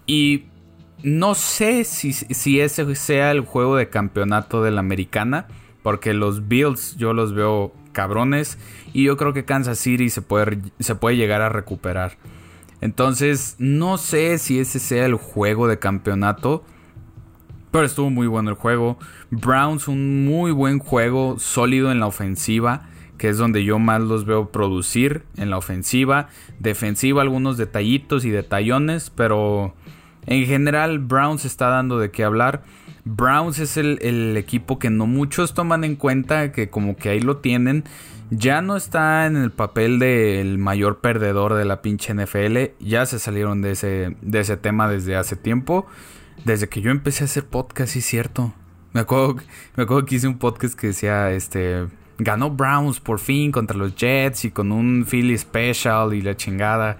Y 0.06 0.46
no 1.02 1.34
sé 1.34 1.84
si, 1.84 2.12
si 2.12 2.60
ese 2.60 2.94
sea 2.96 3.30
el 3.30 3.42
juego 3.42 3.76
de 3.76 3.88
campeonato 3.88 4.62
de 4.62 4.72
la 4.72 4.80
americana. 4.80 5.46
Porque 5.88 6.12
los 6.12 6.48
Bills 6.48 6.98
yo 6.98 7.14
los 7.14 7.32
veo 7.32 7.72
cabrones. 7.92 8.58
Y 8.92 9.04
yo 9.04 9.16
creo 9.16 9.32
que 9.32 9.46
Kansas 9.46 9.78
City 9.78 10.10
se 10.10 10.20
puede, 10.20 10.58
se 10.80 10.94
puede 10.96 11.16
llegar 11.16 11.40
a 11.40 11.48
recuperar. 11.48 12.18
Entonces, 12.82 13.56
no 13.56 13.96
sé 13.96 14.36
si 14.36 14.58
ese 14.58 14.80
sea 14.80 15.06
el 15.06 15.14
juego 15.14 15.66
de 15.66 15.78
campeonato. 15.78 16.62
Pero 17.70 17.86
estuvo 17.86 18.10
muy 18.10 18.26
bueno 18.26 18.50
el 18.50 18.56
juego. 18.56 18.98
Browns, 19.30 19.88
un 19.88 20.26
muy 20.26 20.50
buen 20.50 20.78
juego, 20.78 21.38
sólido 21.38 21.90
en 21.90 22.00
la 22.00 22.06
ofensiva 22.06 22.90
que 23.16 23.30
es 23.30 23.38
donde 23.38 23.64
yo 23.64 23.78
más 23.78 24.02
los 24.02 24.26
veo 24.26 24.52
producir 24.52 25.22
en 25.38 25.48
la 25.48 25.56
ofensiva. 25.56 26.28
Defensiva, 26.58 27.22
algunos 27.22 27.56
detallitos 27.56 28.26
y 28.26 28.30
detallones, 28.30 29.08
pero 29.08 29.74
en 30.26 30.44
general 30.44 30.98
Browns 30.98 31.46
está 31.46 31.68
dando 31.68 31.98
de 31.98 32.10
qué 32.10 32.24
hablar. 32.24 32.62
Browns 33.08 33.58
es 33.58 33.78
el, 33.78 34.36
equipo 34.36 34.78
que 34.78 34.90
no 34.90 35.06
muchos 35.06 35.54
toman 35.54 35.82
en 35.84 35.96
cuenta, 35.96 36.52
que 36.52 36.68
como 36.68 36.96
que 36.96 37.08
ahí 37.08 37.20
lo 37.20 37.38
tienen. 37.38 37.84
Ya 38.30 38.60
no 38.60 38.76
está 38.76 39.24
en 39.24 39.36
el 39.36 39.50
papel 39.50 39.98
del 39.98 40.58
mayor 40.58 41.00
perdedor 41.00 41.54
de 41.54 41.64
la 41.64 41.80
pinche 41.80 42.12
NFL. 42.12 42.74
Ya 42.80 43.06
se 43.06 43.18
salieron 43.18 43.62
de 43.62 43.70
ese, 43.70 44.16
de 44.20 44.40
ese 44.40 44.58
tema 44.58 44.88
desde 44.88 45.16
hace 45.16 45.36
tiempo. 45.36 45.86
Desde 46.44 46.68
que 46.68 46.82
yo 46.82 46.90
empecé 46.90 47.24
a 47.24 47.26
hacer 47.26 47.46
podcast, 47.46 47.94
sí 47.94 48.00
es 48.00 48.04
cierto. 48.04 48.52
Me 48.92 49.00
acuerdo, 49.00 49.36
me 49.76 49.84
acuerdo 49.84 50.04
que 50.04 50.16
hice 50.16 50.28
un 50.28 50.36
podcast 50.36 50.78
que 50.78 50.88
decía, 50.88 51.30
este, 51.30 51.86
ganó 52.18 52.50
Browns 52.50 53.00
por 53.00 53.20
fin 53.20 53.50
contra 53.50 53.76
los 53.76 53.96
Jets 53.96 54.44
y 54.44 54.50
con 54.50 54.70
un 54.70 55.06
Philly 55.10 55.38
Special 55.38 56.12
y 56.12 56.20
la 56.20 56.36
chingada. 56.36 56.98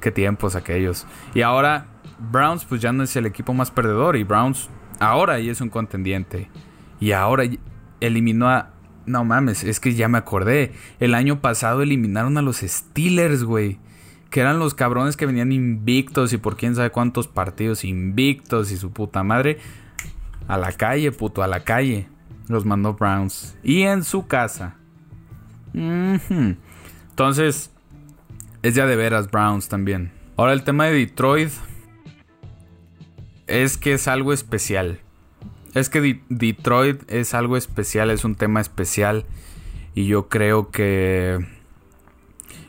Qué 0.00 0.12
tiempos 0.12 0.54
aquellos. 0.54 1.04
Y 1.34 1.42
ahora 1.42 1.88
Browns 2.30 2.64
pues 2.64 2.80
ya 2.80 2.92
no 2.92 3.02
es 3.02 3.16
el 3.16 3.26
equipo 3.26 3.52
más 3.52 3.72
perdedor 3.72 4.16
y 4.16 4.22
Browns 4.22 4.70
ahora 4.98 5.38
ya 5.40 5.52
es 5.52 5.60
un 5.60 5.68
contendiente. 5.68 6.48
Y 7.00 7.12
ahora 7.12 7.44
eliminó 8.00 8.48
a... 8.48 8.70
No 9.06 9.24
mames, 9.24 9.62
es 9.62 9.78
que 9.78 9.94
ya 9.94 10.08
me 10.08 10.18
acordé. 10.18 10.72
El 10.98 11.14
año 11.14 11.40
pasado 11.40 11.82
eliminaron 11.82 12.36
a 12.38 12.42
los 12.42 12.58
Steelers, 12.58 13.44
güey. 13.44 13.78
Que 14.30 14.40
eran 14.40 14.58
los 14.58 14.74
cabrones 14.74 15.16
que 15.16 15.26
venían 15.26 15.52
invictos 15.52 16.32
y 16.32 16.38
por 16.38 16.56
quién 16.56 16.74
sabe 16.74 16.90
cuántos 16.90 17.28
partidos 17.28 17.84
invictos 17.84 18.72
y 18.72 18.76
su 18.76 18.90
puta 18.92 19.22
madre. 19.22 19.58
A 20.48 20.58
la 20.58 20.72
calle, 20.72 21.12
puto, 21.12 21.42
a 21.42 21.46
la 21.46 21.62
calle. 21.62 22.08
Los 22.48 22.64
mandó 22.64 22.94
Browns. 22.94 23.56
Y 23.62 23.82
en 23.82 24.02
su 24.02 24.26
casa. 24.26 24.76
Entonces, 25.72 27.70
es 28.62 28.74
ya 28.74 28.86
de 28.86 28.96
veras 28.96 29.30
Browns 29.30 29.68
también. 29.68 30.10
Ahora 30.36 30.52
el 30.52 30.64
tema 30.64 30.86
de 30.86 30.92
Detroit 30.94 31.50
es 33.46 33.76
que 33.76 33.94
es 33.94 34.08
algo 34.08 34.32
especial. 34.32 35.00
Es 35.74 35.90
que 35.90 36.20
Detroit 36.28 37.02
es 37.10 37.34
algo 37.34 37.56
especial, 37.56 38.10
es 38.10 38.24
un 38.24 38.34
tema 38.34 38.60
especial. 38.60 39.24
Y 39.94 40.06
yo 40.06 40.28
creo 40.28 40.70
que... 40.70 41.38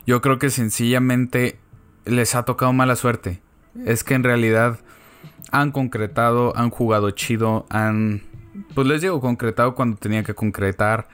Yo 0.06 0.20
creo 0.20 0.38
que 0.38 0.50
sencillamente 0.50 1.58
les 2.04 2.34
ha 2.34 2.44
tocado 2.44 2.72
mala 2.72 2.96
suerte. 2.96 3.40
Es 3.84 4.04
que 4.04 4.14
en 4.14 4.24
realidad 4.24 4.78
han 5.52 5.72
concretado, 5.72 6.56
han 6.56 6.70
jugado 6.70 7.10
chido, 7.10 7.66
han 7.70 8.22
pues 8.74 8.86
les 8.86 9.02
digo, 9.02 9.20
concretado 9.20 9.74
cuando 9.74 9.96
tenía 9.96 10.22
que 10.22 10.34
concretar. 10.34 11.08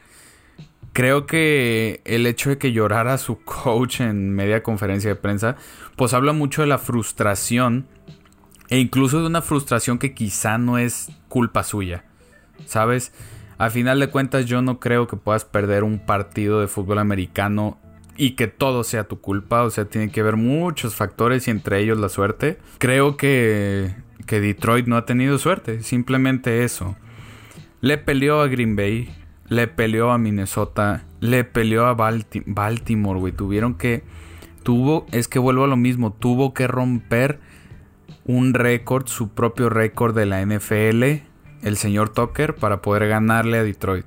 Creo 0.93 1.27
que 1.27 2.01
el 2.05 2.27
hecho 2.27 2.51
de 2.51 2.59
que 2.59 2.73
llorara 2.73 3.19
su 3.19 3.41
coach 3.45 4.01
en 4.01 4.35
media 4.35 4.63
conferencia 4.63 5.11
de 5.11 5.17
prensa, 5.17 5.57
pues 5.97 6.15
habla 6.15 6.33
mucho 6.33 6.63
de 6.63 6.69
la 6.69 6.79
frustración 6.79 7.87
e 8.75 8.81
incluso 8.81 9.21
de 9.21 9.29
una 9.29 9.41
frustración 9.41 9.99
que 9.99 10.15
quizá 10.15 10.59
no 10.59 10.79
es 10.79 11.09
culpa 11.29 11.63
suya. 11.63 12.03
¿Sabes? 12.67 13.13
A 13.57 13.71
final 13.71 14.01
de 14.01 14.09
cuentas 14.09 14.47
yo 14.47 14.63
no 14.63 14.81
creo 14.81 15.07
que 15.07 15.17
puedas 15.17 15.45
perder 15.45 15.85
un 15.85 16.01
partido 16.01 16.59
de 16.59 16.67
fútbol 16.67 16.99
americano 16.99 17.79
y 18.17 18.33
que 18.33 18.49
todo 18.49 18.83
sea 18.83 19.05
tu 19.05 19.21
culpa. 19.21 19.63
O 19.63 19.71
sea, 19.71 19.85
tiene 19.85 20.11
que 20.11 20.23
haber 20.23 20.35
muchos 20.35 20.97
factores 20.97 21.47
y 21.47 21.53
entre 21.53 21.79
ellos 21.79 21.99
la 21.99 22.09
suerte. 22.09 22.59
Creo 22.79 23.17
que 23.17 23.95
que 24.27 24.41
Detroit 24.41 24.89
no 24.89 24.97
ha 24.97 25.07
tenido 25.07 25.39
suerte, 25.39 25.85
simplemente 25.85 26.65
eso. 26.65 26.97
Le 27.81 27.97
peleó 27.97 28.41
a 28.41 28.49
Green 28.49 28.75
Bay, 28.75 29.15
le 29.49 29.69
peleó 29.69 30.11
a 30.11 30.19
Minnesota, 30.19 31.05
le 31.21 31.45
peleó 31.45 31.87
a 31.87 31.95
Baltimore, 31.95 33.21
güey. 33.21 33.33
Tuvieron 33.33 33.77
que, 33.77 34.03
tuvo, 34.65 35.07
es 35.13 35.29
que 35.29 35.39
vuelvo 35.39 35.63
a 35.63 35.69
lo 35.69 35.77
mismo, 35.77 36.13
tuvo 36.13 36.55
que 36.55 36.67
romper 36.67 37.39
un 38.27 38.55
récord, 38.55 39.07
su 39.07 39.31
propio 39.31 39.69
récord 39.69 40.15
de 40.15 40.27
la 40.27 40.45
NFL, 40.45 41.03
el 41.63 41.77
señor 41.77 42.11
Tucker, 42.11 42.55
para 42.55 42.83
poder 42.83 43.09
ganarle 43.09 43.59
a 43.59 43.65
Detroit. 43.65 44.07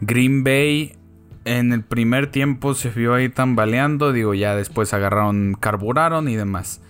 Green 0.00 0.44
Bay 0.44 0.96
en 1.46 1.72
el 1.72 1.82
primer 1.82 2.30
tiempo 2.30 2.74
se 2.74 2.90
vio 2.90 3.14
ahí 3.14 3.28
tambaleando, 3.28 4.12
digo, 4.12 4.34
ya 4.34 4.56
después 4.56 4.92
agarraron, 4.92 5.56
carburaron 5.58 6.28
y 6.28 6.34
demás. 6.34 6.80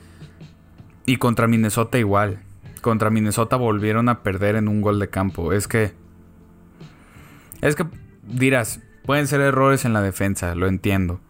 Y 1.05 1.19
contra 1.19 1.47
Minnesota 1.47 1.99
igual. 1.99 2.41
Contra 2.81 3.11
Minnesota 3.11 3.57
volvieron 3.57 4.09
a 4.09 4.23
perder 4.23 4.57
en 4.57 4.69
un 4.69 4.81
gol 4.81 4.99
de 4.99 5.09
campo. 5.09 5.53
Es 5.53 5.69
que... 5.69 5.93
Es 7.61 7.77
que 7.77 7.85
dirás, 8.23 8.81
pueden 9.05 9.27
ser 9.27 9.41
errores 9.43 9.85
en 9.85 9.93
la 9.93 10.01
defensa, 10.01 10.55
lo 10.55 10.67
entiendo. 10.67 11.21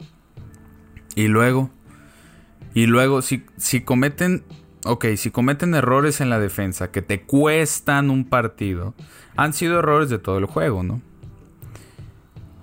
Y 1.16 1.26
luego... 1.26 1.70
Y 2.74 2.86
luego, 2.86 3.22
si, 3.22 3.44
si 3.56 3.80
cometen... 3.80 4.44
Ok, 4.89 5.07
si 5.16 5.32
cometen 5.32 5.74
errores 5.74 6.20
en 6.20 6.30
la 6.30 6.39
defensa 6.39 6.93
que 6.93 7.03
te 7.03 7.22
cuestan 7.22 8.09
un 8.09 8.24
partido, 8.24 8.95
han 9.37 9.53
sido 9.53 9.80
errores 9.80 10.11
de 10.11 10.18
todo 10.20 10.39
el 10.39 10.47
juego, 10.47 10.84
¿no? 10.84 11.03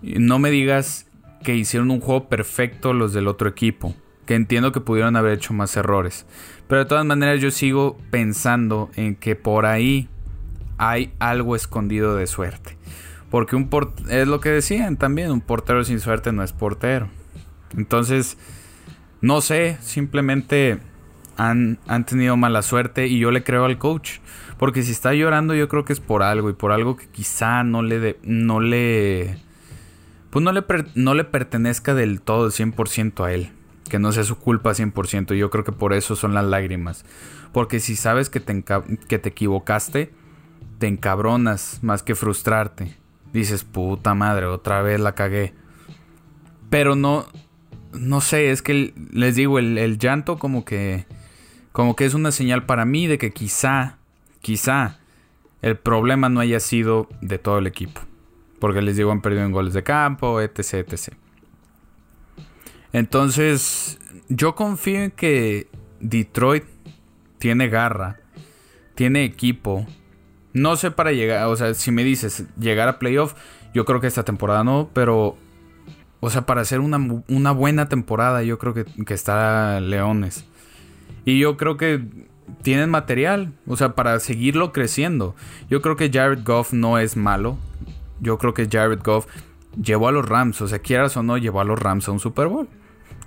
No 0.01 0.39
me 0.39 0.49
digas 0.49 1.05
que 1.43 1.53
hicieron 1.53 1.91
un 1.91 1.99
juego 1.99 2.29
perfecto 2.29 2.93
los 2.93 3.11
del 3.11 3.27
otro 3.27 3.49
equipo, 3.49 3.93
que 4.25 4.35
entiendo 4.35 4.71
que 4.71 4.79
pudieron 4.79 5.17
haber 5.17 5.33
hecho 5.33 5.53
más 5.53 5.75
errores. 5.75 6.25
Pero 6.69 6.79
de 6.79 6.85
todas 6.87 7.05
maneras 7.05 7.41
yo 7.41 7.51
sigo 7.51 7.97
pensando 8.09 8.89
en 8.95 9.15
que 9.15 9.35
por 9.35 9.65
ahí 9.65 10.07
hay 10.77 11.13
algo 11.19 11.57
escondido 11.57 12.15
de 12.15 12.27
suerte. 12.27 12.77
Porque 13.29 13.57
un 13.57 13.69
es 14.09 14.27
lo 14.29 14.39
que 14.39 14.49
decían 14.49 14.95
también, 14.95 15.29
un 15.29 15.41
portero 15.41 15.83
sin 15.83 15.99
suerte 15.99 16.31
no 16.31 16.41
es 16.41 16.53
portero. 16.53 17.09
Entonces, 17.75 18.37
no 19.19 19.41
sé, 19.41 19.77
simplemente 19.81 20.79
han, 21.37 21.79
han, 21.87 22.05
tenido 22.05 22.37
mala 22.37 22.61
suerte 22.61 23.07
y 23.07 23.19
yo 23.19 23.31
le 23.31 23.43
creo 23.43 23.65
al 23.65 23.77
coach. 23.77 24.19
Porque 24.57 24.83
si 24.83 24.91
está 24.91 25.13
llorando 25.13 25.55
yo 25.55 25.67
creo 25.67 25.85
que 25.85 25.93
es 25.93 25.99
por 25.99 26.23
algo 26.23 26.49
y 26.49 26.53
por 26.53 26.71
algo 26.71 26.95
que 26.95 27.07
quizá 27.07 27.63
no 27.63 27.81
le... 27.81 28.17
no 28.23 28.59
le 28.59 29.37
pues 30.29 30.43
no 30.43 30.51
le, 30.51 30.63
no 30.95 31.13
le 31.13 31.25
pertenezca 31.25 31.93
del 31.93 32.19
todo, 32.21 32.47
100% 32.47 33.23
a 33.23 33.33
él 33.33 33.51
que 33.93 33.99
no 33.99 34.11
sea 34.11 34.23
su 34.23 34.37
culpa 34.37 34.71
100%. 34.71 35.35
Yo 35.35 35.51
creo 35.51 35.63
que 35.63 35.71
por 35.71 35.93
eso 35.93 36.15
son 36.15 36.33
las 36.33 36.45
lágrimas. 36.45 37.05
Porque 37.51 37.79
si 37.79 37.95
sabes 37.95 38.29
que 38.29 38.39
te, 38.39 38.63
que 39.07 39.19
te 39.19 39.29
equivocaste, 39.29 40.11
te 40.79 40.87
encabronas 40.87 41.79
más 41.83 42.01
que 42.01 42.15
frustrarte. 42.15 42.97
Dices, 43.33 43.63
puta 43.63 44.15
madre, 44.15 44.47
otra 44.47 44.81
vez 44.81 44.99
la 44.99 45.13
cagué. 45.13 45.53
Pero 46.71 46.95
no, 46.95 47.27
no 47.93 48.21
sé, 48.21 48.49
es 48.49 48.63
que 48.63 48.95
les 49.11 49.35
digo, 49.35 49.59
el, 49.59 49.77
el 49.77 49.99
llanto 49.99 50.39
como 50.39 50.65
que, 50.65 51.05
como 51.73 51.95
que 51.95 52.05
es 52.05 52.13
una 52.13 52.31
señal 52.31 52.65
para 52.65 52.85
mí 52.85 53.07
de 53.07 53.17
que 53.17 53.31
quizá, 53.31 53.97
quizá 54.41 54.99
el 55.61 55.75
problema 55.75 56.29
no 56.29 56.39
haya 56.39 56.59
sido 56.59 57.09
de 57.19 57.39
todo 57.39 57.57
el 57.57 57.67
equipo. 57.67 57.99
Porque 58.59 58.81
les 58.81 58.95
digo, 58.95 59.11
han 59.11 59.21
perdido 59.21 59.43
en 59.43 59.51
goles 59.51 59.73
de 59.73 59.83
campo, 59.83 60.39
etc, 60.39 60.73
etc. 60.87 61.15
Entonces, 62.93 63.99
yo 64.29 64.53
confío 64.55 65.01
en 65.01 65.11
que 65.11 65.67
Detroit 65.99 66.63
tiene 67.39 67.67
garra, 67.69 68.19
tiene 68.93 69.25
equipo. 69.25 69.87
No 70.53 70.75
sé 70.75 70.91
para 70.91 71.11
llegar, 71.11 71.47
o 71.47 71.55
sea, 71.55 71.73
si 71.73 71.91
me 71.91 72.03
dices 72.03 72.45
llegar 72.59 72.87
a 72.87 72.99
playoff, 72.99 73.33
yo 73.73 73.83
creo 73.85 73.99
que 73.99 74.05
esta 74.05 74.23
temporada 74.23 74.63
no, 74.63 74.91
pero, 74.93 75.37
o 76.19 76.29
sea, 76.29 76.45
para 76.45 76.61
hacer 76.61 76.79
una, 76.81 77.51
buena 77.51 77.89
temporada, 77.89 78.43
yo 78.43 78.59
creo 78.59 78.75
que, 78.75 78.85
que 78.85 79.15
está 79.15 79.79
Leones. 79.79 80.45
Y 81.25 81.39
yo 81.39 81.57
creo 81.57 81.77
que 81.77 82.03
tienen 82.61 82.89
material, 82.89 83.53
o 83.67 83.77
sea, 83.77 83.95
para 83.95 84.19
seguirlo 84.19 84.73
creciendo. 84.73 85.35
Yo 85.69 85.81
creo 85.81 85.95
que 85.95 86.11
Jared 86.11 86.43
Goff 86.43 86.73
no 86.73 86.97
es 86.97 87.15
malo. 87.17 87.57
Yo 88.19 88.37
creo 88.37 88.53
que 88.53 88.67
Jared 88.69 89.01
Goff 89.03 89.27
llevó 89.81 90.07
a 90.07 90.11
los 90.11 90.27
Rams, 90.27 90.61
o 90.61 90.67
sea, 90.67 90.79
quieras 90.79 91.17
o 91.17 91.23
no, 91.23 91.37
llevó 91.37 91.61
a 91.61 91.65
los 91.65 91.79
Rams 91.79 92.07
a 92.07 92.11
un 92.11 92.19
Super 92.19 92.47
Bowl 92.47 92.67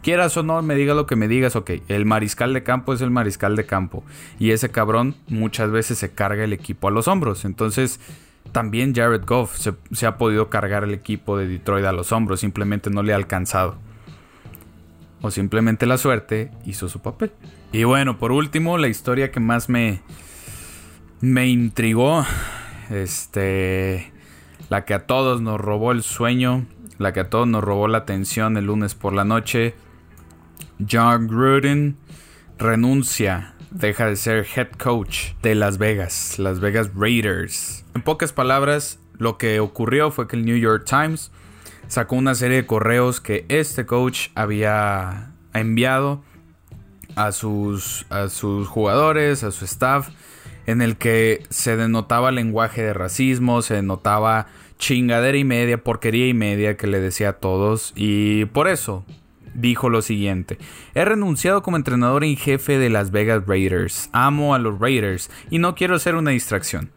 quieras 0.06 0.36
o 0.36 0.44
no, 0.44 0.62
me 0.62 0.76
digas 0.76 0.94
lo 0.94 1.04
que 1.04 1.16
me 1.16 1.26
digas, 1.26 1.56
ok, 1.56 1.72
el 1.88 2.04
mariscal 2.04 2.54
de 2.54 2.62
campo 2.62 2.92
es 2.92 3.00
el 3.00 3.10
mariscal 3.10 3.56
de 3.56 3.66
campo. 3.66 4.04
Y 4.38 4.52
ese 4.52 4.70
cabrón 4.70 5.16
muchas 5.26 5.72
veces 5.72 5.98
se 5.98 6.12
carga 6.12 6.44
el 6.44 6.52
equipo 6.52 6.86
a 6.86 6.92
los 6.92 7.08
hombros. 7.08 7.44
Entonces, 7.44 7.98
también 8.52 8.94
Jared 8.94 9.24
Goff 9.26 9.58
se, 9.58 10.06
ha 10.06 10.16
podido 10.16 10.48
cargar 10.48 10.84
el 10.84 10.94
equipo 10.94 11.36
de 11.36 11.48
Detroit 11.48 11.84
a 11.86 11.90
los 11.90 12.12
hombros, 12.12 12.38
simplemente 12.38 12.88
no 12.88 13.02
le 13.02 13.14
ha 13.14 13.16
alcanzado. 13.16 13.78
O 15.22 15.32
simplemente 15.32 15.86
la 15.86 15.98
suerte 15.98 16.52
hizo 16.64 16.88
su 16.88 17.00
papel. 17.00 17.32
Y 17.72 17.84
bueno, 17.84 18.18
por 18.18 18.32
último, 18.32 18.78
la 18.78 18.88
historia 18.88 19.30
que 19.30 19.40
más 19.40 19.68
me, 19.68 20.00
me 21.20 21.46
intrigó, 21.48 22.24
este, 22.90 24.12
la 24.70 24.84
que 24.84 24.94
a 24.94 25.06
todos 25.06 25.40
nos 25.40 25.60
robó 25.60 25.92
el 25.92 26.02
sueño, 26.02 26.66
la 26.98 27.12
que 27.12 27.20
a 27.20 27.30
todos 27.30 27.46
nos 27.46 27.62
robó 27.62 27.88
la 27.88 27.98
atención 27.98 28.56
el 28.56 28.66
lunes 28.66 28.94
por 28.94 29.12
la 29.12 29.24
noche, 29.24 29.74
John 30.90 31.26
Gruden 31.26 31.96
renuncia, 32.58 33.54
deja 33.70 34.06
de 34.06 34.16
ser 34.16 34.46
head 34.56 34.70
coach 34.72 35.32
de 35.42 35.54
Las 35.54 35.78
Vegas, 35.78 36.38
Las 36.38 36.60
Vegas 36.60 36.90
Raiders. 36.94 37.84
En 37.94 38.02
pocas 38.02 38.32
palabras, 38.32 38.98
lo 39.18 39.38
que 39.38 39.60
ocurrió 39.60 40.10
fue 40.10 40.28
que 40.28 40.36
el 40.36 40.44
New 40.44 40.56
York 40.56 40.84
Times 40.86 41.30
sacó 41.88 42.16
una 42.16 42.34
serie 42.34 42.58
de 42.58 42.66
correos 42.66 43.20
que 43.20 43.44
este 43.48 43.86
coach 43.86 44.28
había 44.34 45.32
enviado 45.52 46.22
a 47.16 47.32
sus, 47.32 48.06
a 48.10 48.28
sus 48.28 48.68
jugadores, 48.68 49.42
a 49.42 49.50
su 49.50 49.64
staff, 49.64 50.10
en 50.66 50.82
el 50.82 50.96
que 50.96 51.42
se 51.48 51.76
denotaba 51.76 52.30
lenguaje 52.30 52.82
de 52.82 52.94
racismo, 52.94 53.62
se 53.62 53.74
denotaba 53.74 54.46
chingadera 54.78 55.36
y 55.36 55.44
media, 55.44 55.82
porquería 55.82 56.28
y 56.28 56.34
media 56.34 56.76
que 56.76 56.86
le 56.86 57.00
decía 57.00 57.30
a 57.30 57.32
todos, 57.34 57.92
y 57.96 58.44
por 58.46 58.68
eso 58.68 59.04
dijo 59.54 59.88
lo 59.88 60.02
siguiente: 60.02 60.58
He 60.94 61.04
renunciado 61.04 61.62
como 61.62 61.76
entrenador 61.76 62.22
en 62.22 62.36
jefe 62.36 62.78
de 62.78 62.90
Las 62.90 63.10
Vegas 63.10 63.44
Raiders. 63.46 64.10
Amo 64.12 64.54
a 64.54 64.58
los 64.58 64.78
Raiders 64.78 65.30
y 65.50 65.58
no 65.58 65.74
quiero 65.74 65.98
ser 65.98 66.14
una 66.14 66.30
distracción. 66.30 66.90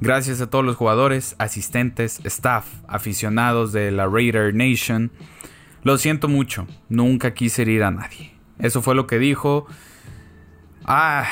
Gracias 0.00 0.40
a 0.40 0.50
todos 0.50 0.64
los 0.64 0.76
jugadores, 0.76 1.36
asistentes, 1.38 2.20
staff, 2.24 2.66
aficionados 2.86 3.72
de 3.72 3.90
la 3.90 4.06
Raider 4.06 4.54
Nation. 4.54 5.10
Lo 5.84 5.96
siento 5.96 6.28
mucho, 6.28 6.66
nunca 6.88 7.32
quise 7.32 7.62
ir 7.62 7.82
a 7.82 7.90
nadie. 7.90 8.35
Eso 8.58 8.82
fue 8.82 8.94
lo 8.94 9.06
que 9.06 9.18
dijo. 9.18 9.66
Ah. 10.84 11.26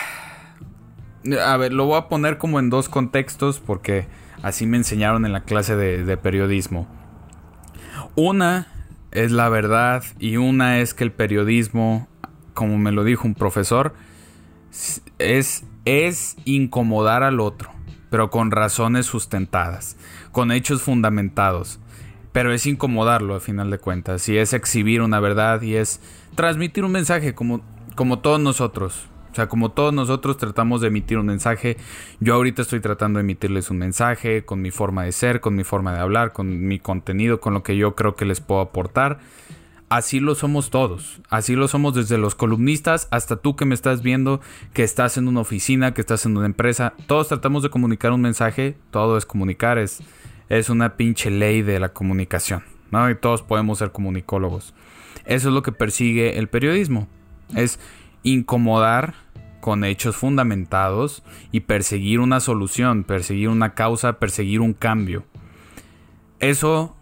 A 1.47 1.57
ver, 1.57 1.73
lo 1.73 1.87
voy 1.87 1.97
a 1.97 2.09
poner 2.09 2.37
como 2.37 2.59
en 2.59 2.69
dos 2.69 2.89
contextos 2.89 3.59
porque 3.59 4.07
así 4.43 4.67
me 4.67 4.77
enseñaron 4.77 5.25
en 5.25 5.33
la 5.33 5.45
clase 5.45 5.75
de, 5.75 6.05
de 6.05 6.17
periodismo. 6.19 6.87
Una 8.15 8.69
es 9.11 9.33
la 9.33 9.49
verdad 9.49 10.05
y 10.19 10.37
una 10.37 10.81
es 10.81 10.93
que 10.93 11.05
el 11.05 11.13
periodismo, 11.13 12.09
como 12.53 12.77
me 12.77 12.93
lo 12.93 13.05
dijo 13.05 13.27
un 13.27 13.35
profesor, 13.35 13.95
es, 15.19 15.65
es 15.85 16.37
incomodar 16.45 17.23
al 17.23 17.41
otro, 17.41 17.71
pero 18.11 18.31
con 18.31 18.51
razones 18.51 19.07
sustentadas, 19.07 19.97
con 20.33 20.53
hechos 20.53 20.83
fundamentados. 20.83 21.81
Pero 22.35 22.53
es 22.53 22.67
incomodarlo 22.67 23.37
a 23.37 23.41
final 23.41 23.71
de 23.71 23.79
cuentas, 23.79 24.29
y 24.29 24.37
es 24.37 24.53
exhibir 24.53 25.01
una 25.01 25.21
verdad 25.21 25.63
y 25.63 25.77
es 25.77 26.01
transmitir 26.35 26.85
un 26.85 26.91
mensaje 26.91 27.33
como, 27.33 27.63
como 27.95 28.19
todos 28.19 28.41
nosotros. 28.41 29.07
O 29.31 29.35
sea, 29.37 29.49
como 29.49 29.71
todos 29.71 29.95
nosotros 29.95 30.37
tratamos 30.37 30.81
de 30.81 30.89
emitir 30.89 31.17
un 31.17 31.27
mensaje, 31.27 31.77
yo 32.19 32.35
ahorita 32.35 32.63
estoy 32.63 32.81
tratando 32.81 33.19
de 33.19 33.23
emitirles 33.23 33.71
un 33.71 33.79
mensaje 33.79 34.45
con 34.45 34.63
mi 34.63 34.73
forma 34.73 35.05
de 35.05 35.13
ser, 35.13 35.41
con 35.41 35.55
mi 35.55 35.63
forma 35.63 35.95
de 35.95 36.01
hablar, 36.01 36.33
con 36.33 36.67
mi 36.67 36.81
contenido, 36.81 37.41
con 37.41 37.55
lo 37.55 37.63
que 37.63 37.77
yo 37.77 37.95
creo 37.95 38.17
que 38.17 38.25
les 38.25 38.41
puedo 38.41 38.61
aportar. 38.61 39.21
Así 39.89 40.19
lo 40.19 40.35
somos 40.35 40.71
todos, 40.71 41.21
así 41.31 41.55
lo 41.55 41.69
somos 41.69 41.95
desde 41.95 42.19
los 42.19 42.35
columnistas 42.35 43.07
hasta 43.13 43.37
tú 43.37 43.55
que 43.55 43.65
me 43.65 43.77
estás 43.77 44.03
viendo, 44.03 44.41
que 44.73 44.83
estás 44.83 45.19
en 45.19 45.29
una 45.29 45.41
oficina, 45.41 45.95
que 45.95 46.01
estás 46.01 46.27
en 46.27 46.37
una 46.37 46.47
empresa. 46.47 46.95
Todos 47.07 47.29
tratamos 47.29 47.63
de 47.63 47.71
comunicar 47.71 48.11
un 48.11 48.21
mensaje, 48.21 48.77
todo 48.91 49.17
es 49.17 49.25
comunicar, 49.25 49.79
es, 49.79 50.01
es 50.49 50.71
una 50.71 50.97
pinche 50.97 51.31
ley 51.31 51.63
de 51.63 51.81
la 51.81 51.91
comunicación, 51.91 52.63
¿no? 52.91 53.09
Y 53.11 53.15
todos 53.15 53.43
podemos 53.43 53.79
ser 53.79 53.93
comunicólogos. 53.93 54.75
Eso 55.25 55.49
es 55.49 55.55
lo 55.55 55.63
que 55.63 55.73
persigue 55.73 56.39
el 56.39 56.49
periodismo, 56.49 57.09
es 57.55 57.79
incomodar 58.23 59.15
con 59.61 59.85
hechos 59.85 60.17
fundamentados 60.17 61.23
y 61.51 61.61
perseguir 61.61 62.21
una 62.21 62.41
solución, 62.41 63.05
perseguir 63.05 63.49
una 63.49 63.75
causa, 63.75 64.19
perseguir 64.19 64.61
un 64.61 64.75
cambio. 64.75 65.25
Eso 66.39 66.95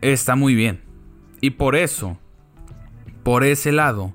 está 0.00 0.34
muy 0.34 0.56
bien. 0.56 0.80
Y 1.40 1.50
por 1.50 1.76
eso, 1.76 2.18
por 3.22 3.44
ese 3.44 3.70
lado, 3.70 4.12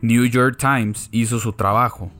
New 0.00 0.24
York 0.24 0.56
Times 0.58 1.08
hizo 1.12 1.38
su 1.38 1.52
trabajo. 1.52 2.10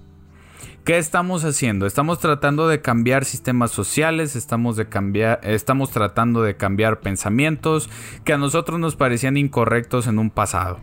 ¿Qué 0.86 0.98
estamos 0.98 1.42
haciendo? 1.42 1.84
Estamos 1.84 2.20
tratando 2.20 2.68
de 2.68 2.80
cambiar 2.80 3.24
sistemas 3.24 3.72
sociales, 3.72 4.36
estamos, 4.36 4.76
de 4.76 4.88
cambiar, 4.88 5.40
estamos 5.42 5.90
tratando 5.90 6.42
de 6.42 6.56
cambiar 6.56 7.00
pensamientos 7.00 7.90
que 8.22 8.32
a 8.32 8.38
nosotros 8.38 8.78
nos 8.78 8.94
parecían 8.94 9.36
incorrectos 9.36 10.06
en 10.06 10.20
un 10.20 10.30
pasado. 10.30 10.78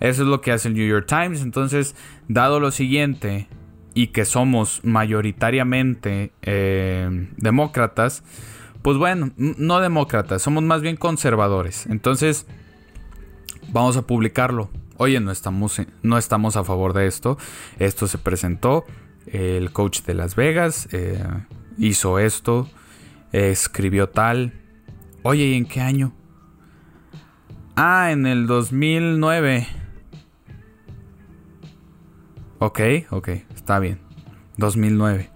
Eso 0.00 0.24
es 0.24 0.28
lo 0.28 0.42
que 0.42 0.52
hace 0.52 0.68
el 0.68 0.74
New 0.74 0.86
York 0.86 1.06
Times. 1.08 1.40
Entonces, 1.40 1.96
dado 2.28 2.60
lo 2.60 2.70
siguiente, 2.70 3.48
y 3.94 4.08
que 4.08 4.26
somos 4.26 4.84
mayoritariamente 4.84 6.30
eh, 6.42 7.28
demócratas, 7.38 8.24
pues 8.82 8.98
bueno, 8.98 9.30
no 9.38 9.80
demócratas, 9.80 10.42
somos 10.42 10.62
más 10.62 10.82
bien 10.82 10.96
conservadores. 10.96 11.86
Entonces, 11.86 12.46
vamos 13.72 13.96
a 13.96 14.06
publicarlo. 14.06 14.68
Oye, 14.98 15.20
no 15.20 15.30
estamos, 15.30 15.80
no 16.02 16.18
estamos 16.18 16.58
a 16.58 16.64
favor 16.64 16.92
de 16.92 17.06
esto. 17.06 17.38
Esto 17.78 18.06
se 18.08 18.18
presentó 18.18 18.84
el 19.32 19.72
coach 19.72 20.02
de 20.02 20.14
Las 20.14 20.36
Vegas 20.36 20.88
eh, 20.92 21.22
hizo 21.78 22.18
esto, 22.18 22.68
escribió 23.32 24.08
tal. 24.08 24.52
Oye, 25.22 25.46
¿y 25.46 25.54
en 25.54 25.66
qué 25.66 25.80
año? 25.80 26.12
Ah, 27.76 28.10
en 28.10 28.26
el 28.26 28.46
2009. 28.46 29.66
Ok, 32.58 32.80
ok, 33.10 33.28
está 33.54 33.78
bien. 33.78 34.00
2009. 34.56 35.30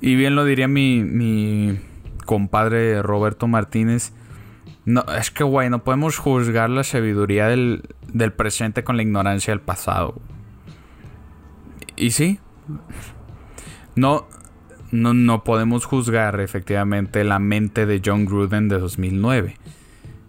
Y 0.00 0.16
bien 0.16 0.34
lo 0.34 0.44
diría 0.44 0.66
mi, 0.68 1.04
mi 1.04 1.78
compadre 2.24 3.02
Roberto 3.02 3.46
Martínez. 3.46 4.12
No, 4.84 5.04
es 5.16 5.30
que, 5.30 5.44
güey, 5.44 5.70
no 5.70 5.84
podemos 5.84 6.16
juzgar 6.16 6.70
la 6.70 6.82
sabiduría 6.82 7.46
del, 7.46 7.82
del 8.08 8.32
presente 8.32 8.82
con 8.82 8.96
la 8.96 9.02
ignorancia 9.02 9.52
del 9.52 9.60
pasado. 9.60 10.20
Y 12.02 12.10
sí, 12.10 12.40
no, 13.94 14.26
no, 14.90 15.14
no 15.14 15.44
podemos 15.44 15.84
juzgar 15.84 16.40
efectivamente 16.40 17.22
la 17.22 17.38
mente 17.38 17.86
de 17.86 18.02
John 18.04 18.24
Gruden 18.24 18.68
de 18.68 18.80
2009 18.80 19.54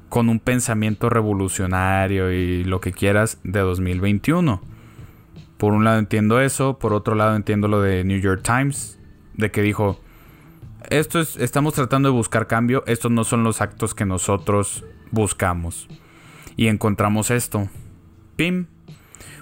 con 0.07 0.30
un 0.30 0.39
pensamiento 0.39 1.09
revolucionario 1.09 2.32
y 2.32 2.63
lo 2.63 2.80
que 2.80 2.91
quieras 2.91 3.39
de 3.43 3.61
2021. 3.61 4.61
Por 5.57 5.74
un 5.74 5.84
lado 5.84 5.97
entiendo 5.97 6.39
eso, 6.41 6.78
por 6.78 6.93
otro 6.93 7.15
lado 7.15 7.36
entiendo 7.36 7.67
lo 7.67 7.82
de 7.82 8.03
New 8.03 8.19
York 8.19 8.43
Times, 8.43 8.99
de 9.34 9.49
que 9.49 9.63
dijo, 9.63 9.99
esto 10.91 11.19
es, 11.19 11.38
estamos 11.38 11.74
tratando 11.74 12.09
de 12.09 12.13
buscar 12.13 12.45
cambio, 12.45 12.84
estos 12.86 13.09
no 13.09 13.24
son 13.24 13.43
los 13.43 13.61
actos 13.61 13.95
que 13.95 14.05
nosotros 14.05 14.86
buscamos. 15.09 15.88
Y 16.55 16.67
encontramos 16.67 17.32
esto. 17.32 17.67
Pim. 18.36 18.67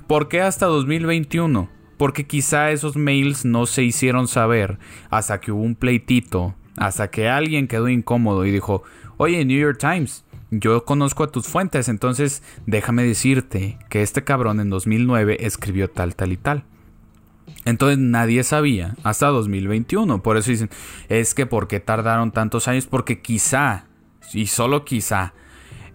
¿Por 0.08 0.30
qué 0.30 0.40
hasta 0.40 0.68
2021? 0.68 1.81
Porque 2.02 2.26
quizá 2.26 2.72
esos 2.72 2.96
mails 2.98 3.46
no 3.46 3.68
se 3.68 3.84
hicieron 3.84 4.28
saber 4.28 4.80
hasta 5.12 5.40
que 5.40 5.52
hubo 5.52 5.62
un 5.62 5.76
pleitito, 5.76 6.56
hasta 6.76 7.12
que 7.12 7.30
alguien 7.30 7.68
quedó 7.68 7.90
incómodo 7.90 8.44
y 8.44 8.50
dijo, 8.50 8.82
oye, 9.18 9.46
New 9.46 9.60
York 9.60 9.78
Times, 9.78 10.26
yo 10.50 10.84
conozco 10.84 11.24
a 11.24 11.32
tus 11.32 11.46
fuentes, 11.46 11.90
entonces 11.90 12.42
déjame 12.66 13.04
decirte 13.04 13.78
que 13.88 14.02
este 14.02 14.24
cabrón 14.24 14.60
en 14.60 14.72
2009 14.72 15.46
escribió 15.46 15.92
tal, 15.92 16.16
tal 16.16 16.32
y 16.32 16.38
tal. 16.38 16.64
Entonces 17.66 18.00
nadie 18.00 18.42
sabía 18.42 18.96
hasta 19.04 19.28
2021. 19.28 20.24
Por 20.24 20.38
eso 20.38 20.50
dicen, 20.50 20.72
es 21.08 21.36
que 21.36 21.46
¿por 21.46 21.68
qué 21.68 21.80
tardaron 21.80 22.32
tantos 22.32 22.68
años? 22.68 22.88
Porque 22.88 23.22
quizá, 23.22 23.86
y 24.34 24.48
solo 24.48 24.86
quizá, 24.86 25.36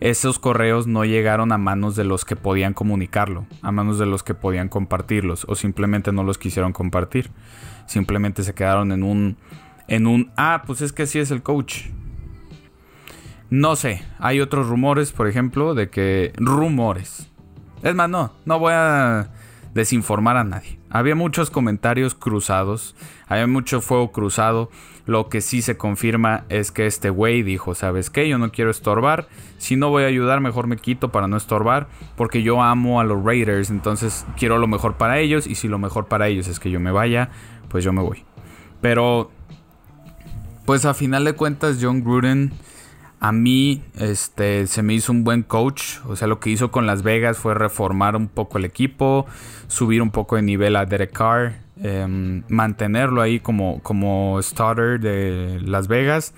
esos 0.00 0.38
correos 0.38 0.86
no 0.86 1.04
llegaron 1.04 1.52
a 1.52 1.58
manos 1.58 1.96
de 1.96 2.04
los 2.04 2.24
que 2.24 2.36
podían 2.36 2.74
comunicarlo, 2.74 3.46
a 3.62 3.72
manos 3.72 3.98
de 3.98 4.06
los 4.06 4.22
que 4.22 4.34
podían 4.34 4.68
compartirlos, 4.68 5.46
o 5.48 5.54
simplemente 5.54 6.12
no 6.12 6.22
los 6.22 6.38
quisieron 6.38 6.72
compartir. 6.72 7.30
Simplemente 7.86 8.42
se 8.42 8.54
quedaron 8.54 8.92
en 8.92 9.02
un. 9.02 9.36
en 9.88 10.06
un. 10.06 10.32
Ah, 10.36 10.64
pues 10.66 10.82
es 10.82 10.92
que 10.92 11.04
así 11.04 11.18
es 11.18 11.30
el 11.30 11.42
coach. 11.42 11.86
No 13.48 13.76
sé, 13.76 14.02
hay 14.18 14.40
otros 14.40 14.68
rumores, 14.68 15.12
por 15.12 15.28
ejemplo, 15.28 15.74
de 15.74 15.88
que. 15.88 16.32
rumores. 16.36 17.30
Es 17.82 17.94
más, 17.94 18.10
no, 18.10 18.32
no 18.44 18.58
voy 18.58 18.72
a 18.74 19.30
desinformar 19.72 20.36
a 20.36 20.44
nadie. 20.44 20.78
Había 20.96 21.14
muchos 21.14 21.50
comentarios 21.50 22.14
cruzados, 22.14 22.96
había 23.28 23.46
mucho 23.46 23.82
fuego 23.82 24.12
cruzado. 24.12 24.70
Lo 25.04 25.28
que 25.28 25.42
sí 25.42 25.60
se 25.60 25.76
confirma 25.76 26.44
es 26.48 26.72
que 26.72 26.86
este 26.86 27.10
güey 27.10 27.42
dijo, 27.42 27.74
¿sabes 27.74 28.08
qué? 28.08 28.26
Yo 28.30 28.38
no 28.38 28.50
quiero 28.50 28.70
estorbar. 28.70 29.28
Si 29.58 29.76
no 29.76 29.90
voy 29.90 30.04
a 30.04 30.06
ayudar, 30.06 30.40
mejor 30.40 30.68
me 30.68 30.78
quito 30.78 31.12
para 31.12 31.28
no 31.28 31.36
estorbar. 31.36 31.88
Porque 32.16 32.42
yo 32.42 32.62
amo 32.62 32.98
a 32.98 33.04
los 33.04 33.22
Raiders, 33.22 33.68
entonces 33.68 34.24
quiero 34.38 34.56
lo 34.56 34.68
mejor 34.68 34.94
para 34.94 35.18
ellos. 35.18 35.46
Y 35.46 35.56
si 35.56 35.68
lo 35.68 35.78
mejor 35.78 36.06
para 36.06 36.28
ellos 36.28 36.48
es 36.48 36.58
que 36.58 36.70
yo 36.70 36.80
me 36.80 36.92
vaya, 36.92 37.28
pues 37.68 37.84
yo 37.84 37.92
me 37.92 38.00
voy. 38.00 38.24
Pero, 38.80 39.30
pues 40.64 40.86
a 40.86 40.94
final 40.94 41.26
de 41.26 41.34
cuentas, 41.34 41.76
John 41.78 42.02
Gruden 42.02 42.52
a 43.20 43.32
mí 43.32 43.82
este, 43.98 44.66
se 44.66 44.82
me 44.82 44.94
hizo 44.94 45.12
un 45.12 45.24
buen 45.24 45.42
coach. 45.42 45.98
O 46.06 46.16
sea, 46.16 46.28
lo 46.28 46.40
que 46.40 46.50
hizo 46.50 46.70
con 46.70 46.86
Las 46.86 47.02
Vegas 47.02 47.38
fue 47.38 47.54
reformar 47.54 48.16
un 48.16 48.28
poco 48.28 48.58
el 48.58 48.64
equipo, 48.64 49.26
subir 49.68 50.02
un 50.02 50.10
poco 50.10 50.36
de 50.36 50.42
nivel 50.42 50.76
a 50.76 50.84
Derek 50.84 51.12
Carr, 51.12 51.54
em, 51.82 52.42
mantenerlo 52.48 53.22
ahí 53.22 53.40
como, 53.40 53.80
como 53.82 54.40
starter 54.42 55.00
de 55.00 55.60
Las 55.62 55.88
Vegas. 55.88 56.34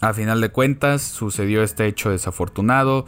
A 0.00 0.14
final 0.14 0.40
de 0.40 0.48
cuentas, 0.50 1.02
sucedió 1.02 1.62
este 1.62 1.86
hecho 1.86 2.10
desafortunado. 2.10 3.04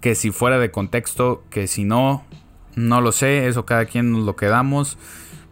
Que 0.00 0.14
si 0.14 0.30
fuera 0.30 0.58
de 0.58 0.70
contexto, 0.70 1.44
que 1.50 1.66
si 1.66 1.84
no, 1.84 2.24
no 2.76 3.00
lo 3.00 3.10
sé. 3.10 3.48
Eso 3.48 3.64
cada 3.64 3.86
quien 3.86 4.12
nos 4.12 4.24
lo 4.24 4.36
quedamos 4.36 4.98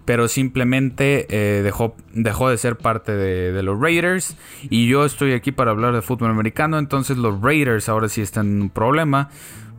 pero 0.05 0.29
simplemente 0.29 1.27
eh, 1.31 1.63
dejó, 1.63 1.97
dejó 2.13 2.51
de 2.51 2.59
ser 2.59 2.77
parte 2.77 3.13
de, 3.13 3.63
los 3.63 3.81
Raiders. 3.81 4.37
Y 4.69 4.87
yo 4.87 5.05
estoy 5.05 5.33
aquí 5.33 5.53
para 5.53 5.71
hablar 5.71 5.95
de 5.95 6.03
fútbol 6.03 6.31
americano, 6.31 6.79
entonces 6.79 7.17
los 7.17 7.41
Raiders 7.41 7.89
ahora 7.89 8.09
sí 8.09 8.21
están 8.21 8.47
en 8.47 8.63
un 8.63 8.71
problema, 8.71 9.31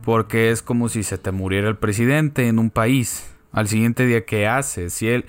porque 0.04 0.50
es 0.50 0.62
como 0.62 0.88
si 0.88 1.02
se 1.02 1.18
te 1.18 1.30
muriera 1.30 1.68
el 1.68 1.76
presidente 1.76 2.48
en 2.48 2.58
un 2.58 2.70
país. 2.70 3.32
Al 3.52 3.68
siguiente 3.68 4.06
día, 4.06 4.24
¿qué 4.24 4.46
hace? 4.46 4.90
Si 4.90 5.08
él, 5.08 5.24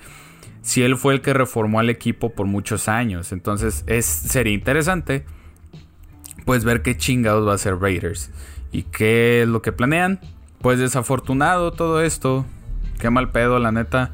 si 0.62 0.82
él 0.82 0.96
fue 0.96 1.14
el 1.14 1.20
que 1.20 1.32
reformó 1.32 1.80
al 1.80 1.90
equipo 1.90 2.34
por 2.34 2.46
muchos 2.46 2.88
años, 2.88 3.32
entonces 3.32 3.84
es, 3.86 4.04
sería 4.04 4.52
interesante 4.52 5.24
pues 6.44 6.64
ver 6.64 6.80
qué 6.80 6.96
chingados 6.96 7.46
va 7.46 7.52
a 7.52 7.54
hacer 7.56 7.78
Raiders 7.78 8.30
y 8.72 8.84
qué 8.84 9.42
es 9.42 9.48
lo 9.48 9.62
que 9.62 9.70
planean. 9.70 10.18
Pues 10.62 10.78
desafortunado 10.78 11.72
todo 11.72 12.02
esto. 12.02 12.44
Qué 12.98 13.10
mal 13.10 13.30
pedo, 13.30 13.58
la 13.58 13.70
neta. 13.70 14.12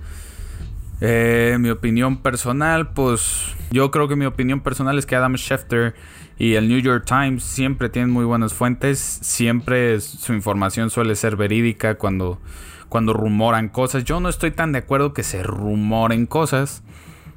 Eh, 1.07 1.59
mi 1.61 1.69
opinión 1.69 2.17
personal, 2.17 2.95
pues 2.95 3.55
yo 3.71 3.91
creo 3.91 4.09
que 4.09 4.17
mi 4.17 4.25
opinión 4.25 4.61
personal 4.61 4.99
es 4.99 5.05
que 5.05 5.15
Adam 5.15 5.37
Schefter 5.37 5.95
y 6.39 6.55
el 6.55 6.67
New 6.67 6.79
York 6.79 7.05
Times 7.05 7.45
siempre 7.45 7.91
tienen 7.91 8.11
muy 8.11 8.25
buenas 8.25 8.55
fuentes, 8.55 9.01
siempre 9.01 10.01
su 10.01 10.33
información 10.33 10.89
suele 10.89 11.15
ser 11.15 11.37
verídica 11.37 11.97
cuando, 11.97 12.41
cuando 12.89 13.13
rumoran 13.13 13.69
cosas. 13.69 14.05
Yo 14.05 14.19
no 14.19 14.31
estoy 14.31 14.51
tan 14.53 14.73
de 14.73 14.79
acuerdo 14.79 15.13
que 15.13 15.25
se 15.25 15.43
rumoren 15.43 16.25
cosas. 16.25 16.83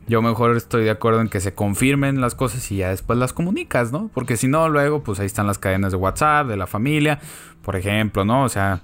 Yo 0.07 0.21
mejor 0.21 0.55
estoy 0.55 0.85
de 0.85 0.91
acuerdo 0.91 1.19
en 1.19 1.27
que 1.27 1.41
se 1.41 1.53
confirmen 1.53 2.21
las 2.21 2.35
cosas 2.35 2.71
y 2.71 2.77
ya 2.77 2.91
después 2.91 3.19
las 3.19 3.33
comunicas, 3.33 3.91
¿no? 3.91 4.09
Porque 4.13 4.37
si 4.37 4.47
no, 4.47 4.69
luego, 4.69 5.03
pues 5.03 5.19
ahí 5.19 5.25
están 5.25 5.45
las 5.45 5.57
cadenas 5.57 5.91
de 5.91 5.97
WhatsApp, 5.97 6.47
de 6.47 6.55
la 6.55 6.67
familia, 6.67 7.19
por 7.63 7.75
ejemplo, 7.75 8.23
¿no? 8.23 8.45
O 8.45 8.49
sea, 8.49 8.79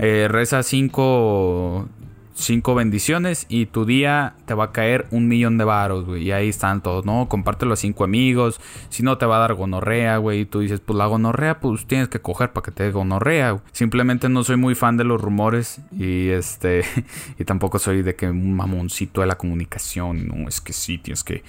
eh, 0.00 0.26
reza 0.28 0.64
cinco 0.64 1.88
cinco 2.34 2.74
bendiciones 2.74 3.46
y 3.48 3.66
tu 3.66 3.84
día 3.84 4.34
te 4.46 4.54
va 4.54 4.64
a 4.64 4.72
caer 4.72 5.06
un 5.10 5.28
millón 5.28 5.56
de 5.56 5.64
varos, 5.64 6.04
güey. 6.04 6.24
Y 6.24 6.32
ahí 6.32 6.48
están 6.48 6.82
todos, 6.82 7.04
¿no? 7.04 7.28
Compártelo 7.28 7.72
a 7.74 7.76
cinco 7.76 8.04
amigos. 8.04 8.60
Si 8.90 9.02
no, 9.02 9.16
te 9.18 9.26
va 9.26 9.36
a 9.36 9.40
dar 9.40 9.54
gonorrea, 9.54 10.18
güey. 10.18 10.40
Y 10.40 10.44
tú 10.44 10.60
dices, 10.60 10.80
pues 10.80 10.96
la 10.96 11.06
gonorrea, 11.06 11.60
pues 11.60 11.86
tienes 11.86 12.08
que 12.08 12.20
coger 12.20 12.52
para 12.52 12.64
que 12.64 12.70
te 12.70 12.82
dé 12.82 12.90
gonorrea. 12.90 13.60
Simplemente 13.72 14.28
no 14.28 14.44
soy 14.44 14.56
muy 14.56 14.74
fan 14.74 14.96
de 14.96 15.04
los 15.04 15.20
rumores. 15.20 15.80
Y 15.92 16.28
este. 16.28 16.82
y 17.38 17.44
tampoco 17.44 17.78
soy 17.78 18.02
de 18.02 18.14
que 18.14 18.28
un 18.28 18.54
mamoncito 18.54 19.20
de 19.20 19.28
la 19.28 19.38
comunicación. 19.38 20.26
No, 20.28 20.48
es 20.48 20.60
que 20.60 20.72
sí, 20.72 20.98
tienes 20.98 21.24
que. 21.24 21.42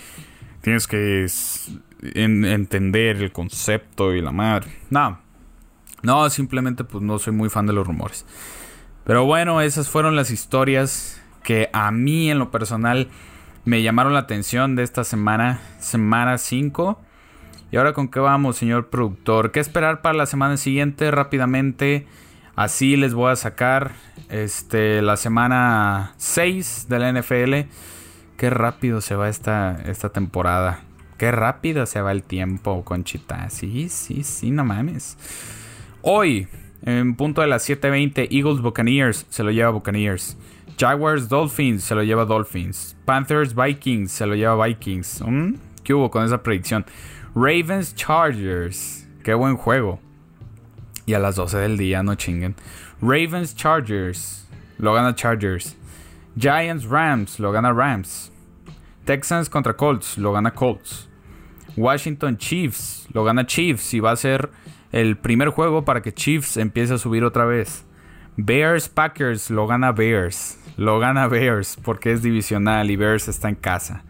Tienes 0.61 0.87
que 0.87 1.27
entender 2.15 3.17
el 3.17 3.31
concepto 3.31 4.13
y 4.13 4.21
la 4.21 4.31
madre. 4.31 4.67
No. 4.89 5.19
No, 6.01 6.29
simplemente 6.29 6.83
pues 6.83 7.03
no 7.03 7.17
soy 7.19 7.33
muy 7.33 7.49
fan 7.49 7.65
de 7.65 7.73
los 7.73 7.85
rumores. 7.85 8.25
Pero 9.05 9.25
bueno, 9.25 9.61
esas 9.61 9.87
fueron 9.87 10.15
las 10.15 10.31
historias 10.31 11.21
que 11.43 11.69
a 11.73 11.91
mí 11.91 12.31
en 12.31 12.39
lo 12.39 12.49
personal 12.49 13.07
me 13.63 13.83
llamaron 13.83 14.13
la 14.13 14.19
atención 14.19 14.75
de 14.75 14.83
esta 14.83 15.03
semana, 15.03 15.59
semana 15.79 16.39
5. 16.39 16.99
Y 17.71 17.77
ahora 17.77 17.93
con 17.93 18.07
qué 18.07 18.19
vamos, 18.19 18.57
señor 18.57 18.89
productor? 18.89 19.51
¿Qué 19.51 19.59
esperar 19.59 20.01
para 20.01 20.17
la 20.17 20.25
semana 20.25 20.57
siguiente 20.57 21.11
rápidamente? 21.11 22.07
Así 22.55 22.95
les 22.95 23.13
voy 23.13 23.31
a 23.31 23.35
sacar 23.35 23.91
este 24.29 25.01
la 25.03 25.17
semana 25.17 26.13
6 26.17 26.87
de 26.89 26.99
la 26.99 27.11
NFL. 27.11 27.69
Qué 28.37 28.49
rápido 28.49 29.01
se 29.01 29.15
va 29.15 29.29
esta, 29.29 29.81
esta 29.85 30.09
temporada. 30.09 30.81
Qué 31.17 31.31
rápido 31.31 31.85
se 31.85 32.01
va 32.01 32.11
el 32.11 32.23
tiempo, 32.23 32.83
Conchita. 32.83 33.49
Sí, 33.49 33.87
sí, 33.89 34.23
sí, 34.23 34.51
no 34.51 34.65
mames. 34.65 35.17
Hoy 36.01 36.47
en 36.85 37.15
punto 37.15 37.41
de 37.41 37.47
las 37.47 37.67
7:20, 37.67 38.27
Eagles 38.29 38.61
Buccaneers 38.61 39.25
se 39.29 39.43
lo 39.43 39.51
lleva 39.51 39.71
Buccaneers. 39.71 40.37
Jaguars 40.77 41.29
Dolphins 41.29 41.83
se 41.83 41.95
lo 41.95 42.03
lleva 42.03 42.25
Dolphins. 42.25 42.95
Panthers 43.05 43.55
Vikings 43.55 44.11
se 44.11 44.25
lo 44.27 44.35
lleva 44.35 44.67
Vikings. 44.67 45.23
¿Mm? 45.25 45.55
¿Qué 45.83 45.93
hubo 45.93 46.11
con 46.11 46.23
esa 46.23 46.43
predicción? 46.43 46.85
Ravens 47.33 47.95
Chargers. 47.95 49.07
Qué 49.23 49.33
buen 49.33 49.57
juego. 49.57 49.99
Y 51.07 51.13
a 51.13 51.19
las 51.19 51.35
12 51.35 51.57
del 51.57 51.77
día, 51.77 52.03
no 52.03 52.15
chinguen. 52.15 52.55
Ravens 53.01 53.55
Chargers. 53.55 54.47
Lo 54.77 54.93
gana 54.93 55.15
Chargers. 55.15 55.75
Giants 56.37 56.85
Rams. 56.85 57.39
Lo 57.39 57.51
gana 57.51 57.73
Rams. 57.73 58.31
Texans 59.05 59.49
contra 59.49 59.75
Colts. 59.75 60.17
Lo 60.17 60.33
gana 60.33 60.51
Colts. 60.51 61.07
Washington 61.75 62.37
Chiefs. 62.37 63.07
Lo 63.13 63.23
gana 63.23 63.45
Chiefs. 63.45 63.93
Y 63.93 63.99
va 64.01 64.11
a 64.11 64.15
ser 64.15 64.49
el 64.95 65.17
primer 65.17 65.49
juego 65.49 65.83
para 65.83 66.01
que 66.01 66.13
Chiefs 66.13 66.55
empiece 66.55 66.93
a 66.93 66.97
subir 66.97 67.25
otra 67.25 67.43
vez. 67.43 67.83
Bears 68.37 68.87
Packers. 68.87 69.49
Lo 69.49 69.67
gana 69.67 69.91
Bears. 69.91 70.57
Lo 70.77 70.99
gana 70.99 71.27
Bears 71.27 71.77
porque 71.83 72.13
es 72.13 72.21
divisional 72.21 72.89
y 72.89 72.95
Bears 72.95 73.27
está 73.27 73.49
en 73.49 73.55
casa. 73.55 74.03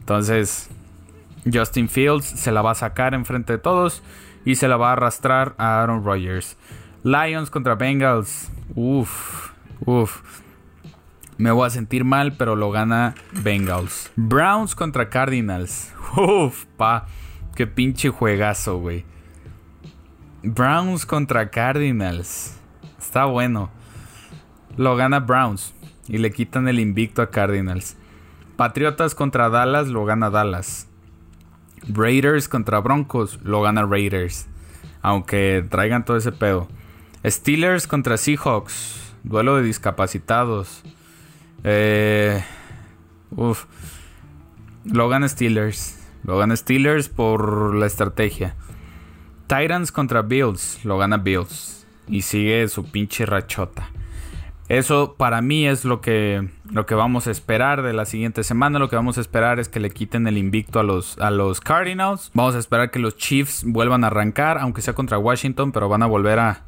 Entonces, 0.00 0.68
Justin 1.50 1.88
Fields 1.88 2.26
se 2.26 2.52
la 2.52 2.60
va 2.60 2.72
a 2.72 2.74
sacar 2.74 3.14
enfrente 3.14 3.54
de 3.54 3.58
todos 3.58 4.02
y 4.44 4.56
se 4.56 4.68
la 4.68 4.76
va 4.76 4.90
a 4.90 4.92
arrastrar 4.92 5.54
a 5.56 5.82
Aaron 5.82 6.04
Rodgers. 6.04 6.58
Lions 7.04 7.48
contra 7.48 7.74
Bengals. 7.74 8.50
Uf, 8.74 9.52
uf. 9.86 10.20
Me 11.38 11.52
voy 11.52 11.66
a 11.66 11.70
sentir 11.70 12.04
mal, 12.04 12.34
pero 12.36 12.54
lo 12.54 12.70
gana 12.70 13.14
Bengals. 13.42 14.10
Browns 14.16 14.74
contra 14.74 15.08
Cardinals. 15.08 15.90
Uf, 16.16 16.66
pa. 16.76 17.06
Qué 17.56 17.66
pinche 17.66 18.10
juegazo, 18.10 18.76
güey. 18.78 19.06
Browns 20.44 21.06
contra 21.06 21.50
Cardinals. 21.50 22.56
Está 22.98 23.26
bueno. 23.26 23.70
Lo 24.76 24.96
gana 24.96 25.20
Browns. 25.20 25.72
Y 26.08 26.18
le 26.18 26.32
quitan 26.32 26.66
el 26.66 26.80
invicto 26.80 27.22
a 27.22 27.30
Cardinals. 27.30 27.96
Patriotas 28.56 29.14
contra 29.14 29.48
Dallas. 29.50 29.86
Lo 29.86 30.04
gana 30.04 30.30
Dallas. 30.30 30.88
Raiders 31.88 32.48
contra 32.48 32.80
Broncos. 32.80 33.38
Lo 33.44 33.62
gana 33.62 33.86
Raiders. 33.86 34.48
Aunque 35.00 35.64
traigan 35.70 36.04
todo 36.04 36.16
ese 36.16 36.32
pedo. 36.32 36.66
Steelers 37.24 37.86
contra 37.86 38.16
Seahawks. 38.16 39.14
Duelo 39.22 39.56
de 39.56 39.62
discapacitados. 39.62 40.82
Eh, 41.62 42.42
uf. 43.30 43.66
Lo 44.84 45.08
gana 45.08 45.28
Steelers. 45.28 46.00
Lo 46.24 46.36
gana 46.36 46.56
Steelers 46.56 47.08
por 47.08 47.76
la 47.76 47.86
estrategia. 47.86 48.56
Titans 49.46 49.92
contra 49.92 50.22
Bills. 50.22 50.84
Lo 50.84 50.98
gana 50.98 51.18
Bills. 51.18 51.86
Y 52.08 52.22
sigue 52.22 52.66
su 52.68 52.84
pinche 52.90 53.26
rachota. 53.26 53.88
Eso 54.68 55.16
para 55.18 55.42
mí 55.42 55.66
es 55.66 55.84
lo 55.84 56.00
que, 56.00 56.48
lo 56.70 56.86
que 56.86 56.94
vamos 56.94 57.26
a 57.26 57.30
esperar 57.30 57.82
de 57.82 57.92
la 57.92 58.04
siguiente 58.06 58.42
semana. 58.42 58.78
Lo 58.78 58.88
que 58.88 58.96
vamos 58.96 59.18
a 59.18 59.20
esperar 59.20 59.60
es 59.60 59.68
que 59.68 59.80
le 59.80 59.90
quiten 59.90 60.26
el 60.26 60.38
invicto 60.38 60.80
a 60.80 60.82
los, 60.82 61.18
a 61.18 61.30
los 61.30 61.60
Cardinals. 61.60 62.30
Vamos 62.34 62.54
a 62.54 62.58
esperar 62.58 62.90
que 62.90 62.98
los 62.98 63.16
Chiefs 63.16 63.64
vuelvan 63.66 64.04
a 64.04 64.06
arrancar, 64.06 64.58
aunque 64.58 64.82
sea 64.82 64.94
contra 64.94 65.18
Washington, 65.18 65.72
pero 65.72 65.88
van 65.88 66.02
a 66.02 66.06
volver 66.06 66.38
a, 66.38 66.62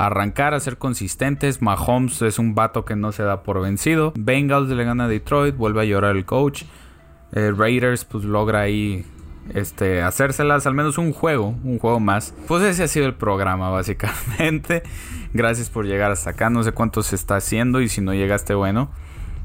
arrancar, 0.00 0.54
a 0.54 0.60
ser 0.60 0.78
consistentes. 0.78 1.60
Mahomes 1.60 2.22
es 2.22 2.38
un 2.38 2.54
vato 2.54 2.84
que 2.84 2.96
no 2.96 3.12
se 3.12 3.22
da 3.22 3.42
por 3.42 3.60
vencido. 3.60 4.12
Bengals 4.16 4.70
le 4.70 4.84
gana 4.84 5.04
a 5.04 5.08
Detroit, 5.08 5.56
vuelve 5.56 5.82
a 5.82 5.84
llorar 5.84 6.16
el 6.16 6.24
coach. 6.24 6.62
Eh, 7.32 7.52
Raiders 7.56 8.04
pues 8.04 8.24
logra 8.24 8.60
ahí 8.60 9.04
este, 9.54 10.02
hacérselas, 10.02 10.66
al 10.66 10.74
menos 10.74 10.98
un 10.98 11.12
juego, 11.12 11.54
un 11.64 11.78
juego 11.78 12.00
más. 12.00 12.34
Pues 12.46 12.62
ese 12.62 12.84
ha 12.84 12.88
sido 12.88 13.06
el 13.06 13.14
programa, 13.14 13.70
básicamente. 13.70 14.82
Gracias 15.32 15.70
por 15.70 15.86
llegar 15.86 16.10
hasta 16.10 16.30
acá. 16.30 16.50
No 16.50 16.62
sé 16.62 16.72
cuánto 16.72 17.02
se 17.02 17.16
está 17.16 17.36
haciendo 17.36 17.80
y 17.80 17.88
si 17.88 18.00
no 18.00 18.14
llegaste, 18.14 18.54
bueno, 18.54 18.90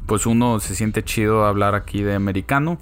pues 0.05 0.25
uno 0.25 0.59
se 0.59 0.75
siente 0.75 1.03
chido 1.03 1.45
hablar 1.45 1.75
aquí 1.75 2.01
de 2.01 2.15
americano. 2.15 2.79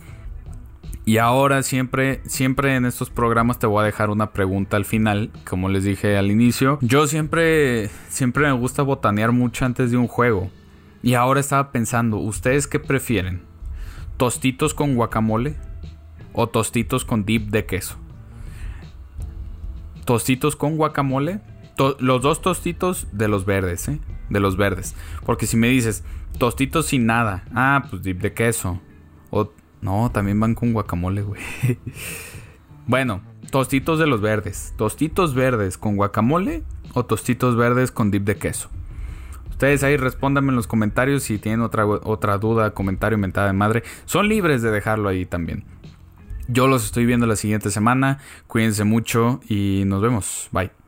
Y 1.06 1.18
ahora 1.18 1.64
siempre, 1.64 2.22
siempre 2.26 2.76
en 2.76 2.86
estos 2.86 3.10
programas 3.10 3.60
te 3.60 3.68
voy 3.68 3.82
a 3.82 3.86
dejar 3.86 4.10
una 4.10 4.32
pregunta 4.32 4.78
al 4.78 4.86
final, 4.86 5.32
como 5.46 5.68
les 5.68 5.84
dije 5.84 6.18
al 6.18 6.32
inicio. 6.32 6.80
Yo 6.82 7.08
siempre, 7.08 7.90
siempre 8.08 8.44
me 8.44 8.54
gusta 8.54 8.84
botanear 8.84 9.34
mucho 9.34 9.66
antes 9.66 9.92
de 9.92 9.98
un 9.98 10.08
juego. 10.08 10.50
Y 11.02 11.16
ahora 11.16 11.42
estaba 11.42 11.74
pensando, 11.74 12.18
¿ustedes 12.18 12.68
qué 12.68 12.80
prefieren? 12.80 13.42
¿Tostitos 14.16 14.74
con 14.74 14.96
guacamole? 14.96 15.58
O 16.34 16.48
tostitos 16.48 17.06
con 17.06 17.26
dip 17.26 17.50
de 17.50 17.66
queso. 17.66 17.96
Tostitos 20.06 20.56
con 20.56 20.76
guacamole. 20.76 21.40
los 22.00 22.22
dos 22.22 22.42
tostitos 22.42 23.08
de 23.12 23.28
los 23.28 23.46
verdes, 23.46 23.88
¿eh? 23.88 24.00
De 24.30 24.40
los 24.40 24.58
verdes. 24.58 24.96
Porque 25.26 25.48
si 25.48 25.58
me 25.58 25.70
dices 25.70 26.04
tostitos 26.38 26.88
sin 26.88 27.06
nada, 27.06 27.46
ah, 27.54 27.86
pues 27.90 28.04
dip 28.04 28.22
de 28.22 28.34
queso. 28.34 28.80
O 29.30 29.52
no, 29.82 30.12
también 30.12 30.40
van 30.40 30.56
con 30.56 30.74
guacamole, 30.74 31.22
güey. 31.22 31.42
bueno, 32.88 33.22
tostitos 33.52 34.00
de 34.00 34.08
los 34.08 34.22
verdes. 34.22 34.74
Tostitos 34.78 35.34
verdes 35.34 35.78
con 35.78 35.96
guacamole 35.96 36.64
o 36.94 37.06
tostitos 37.06 37.56
verdes 37.56 37.92
con 37.92 38.12
dip 38.12 38.24
de 38.24 38.38
queso. 38.38 38.70
Ustedes 39.50 39.84
ahí 39.84 39.98
respóndanme 39.98 40.50
en 40.50 40.56
los 40.56 40.68
comentarios 40.68 41.24
si 41.24 41.38
tienen 41.38 41.62
otra, 41.62 41.86
otra 41.86 42.38
duda, 42.38 42.72
comentario, 42.72 43.18
mentada 43.18 43.48
de 43.48 43.54
madre. 43.54 43.84
Son 44.06 44.28
libres 44.28 44.62
de 44.62 44.72
dejarlo 44.72 45.08
ahí 45.08 45.26
también. 45.26 45.64
Yo 46.48 46.68
los 46.68 46.86
estoy 46.86 47.06
viendo 47.06 47.26
la 47.26 47.36
siguiente 47.36 47.72
semana. 47.72 48.20
Cuídense 48.48 48.84
mucho 48.84 49.40
y 49.48 49.84
nos 49.86 50.02
vemos. 50.02 50.50
Bye. 50.52 50.83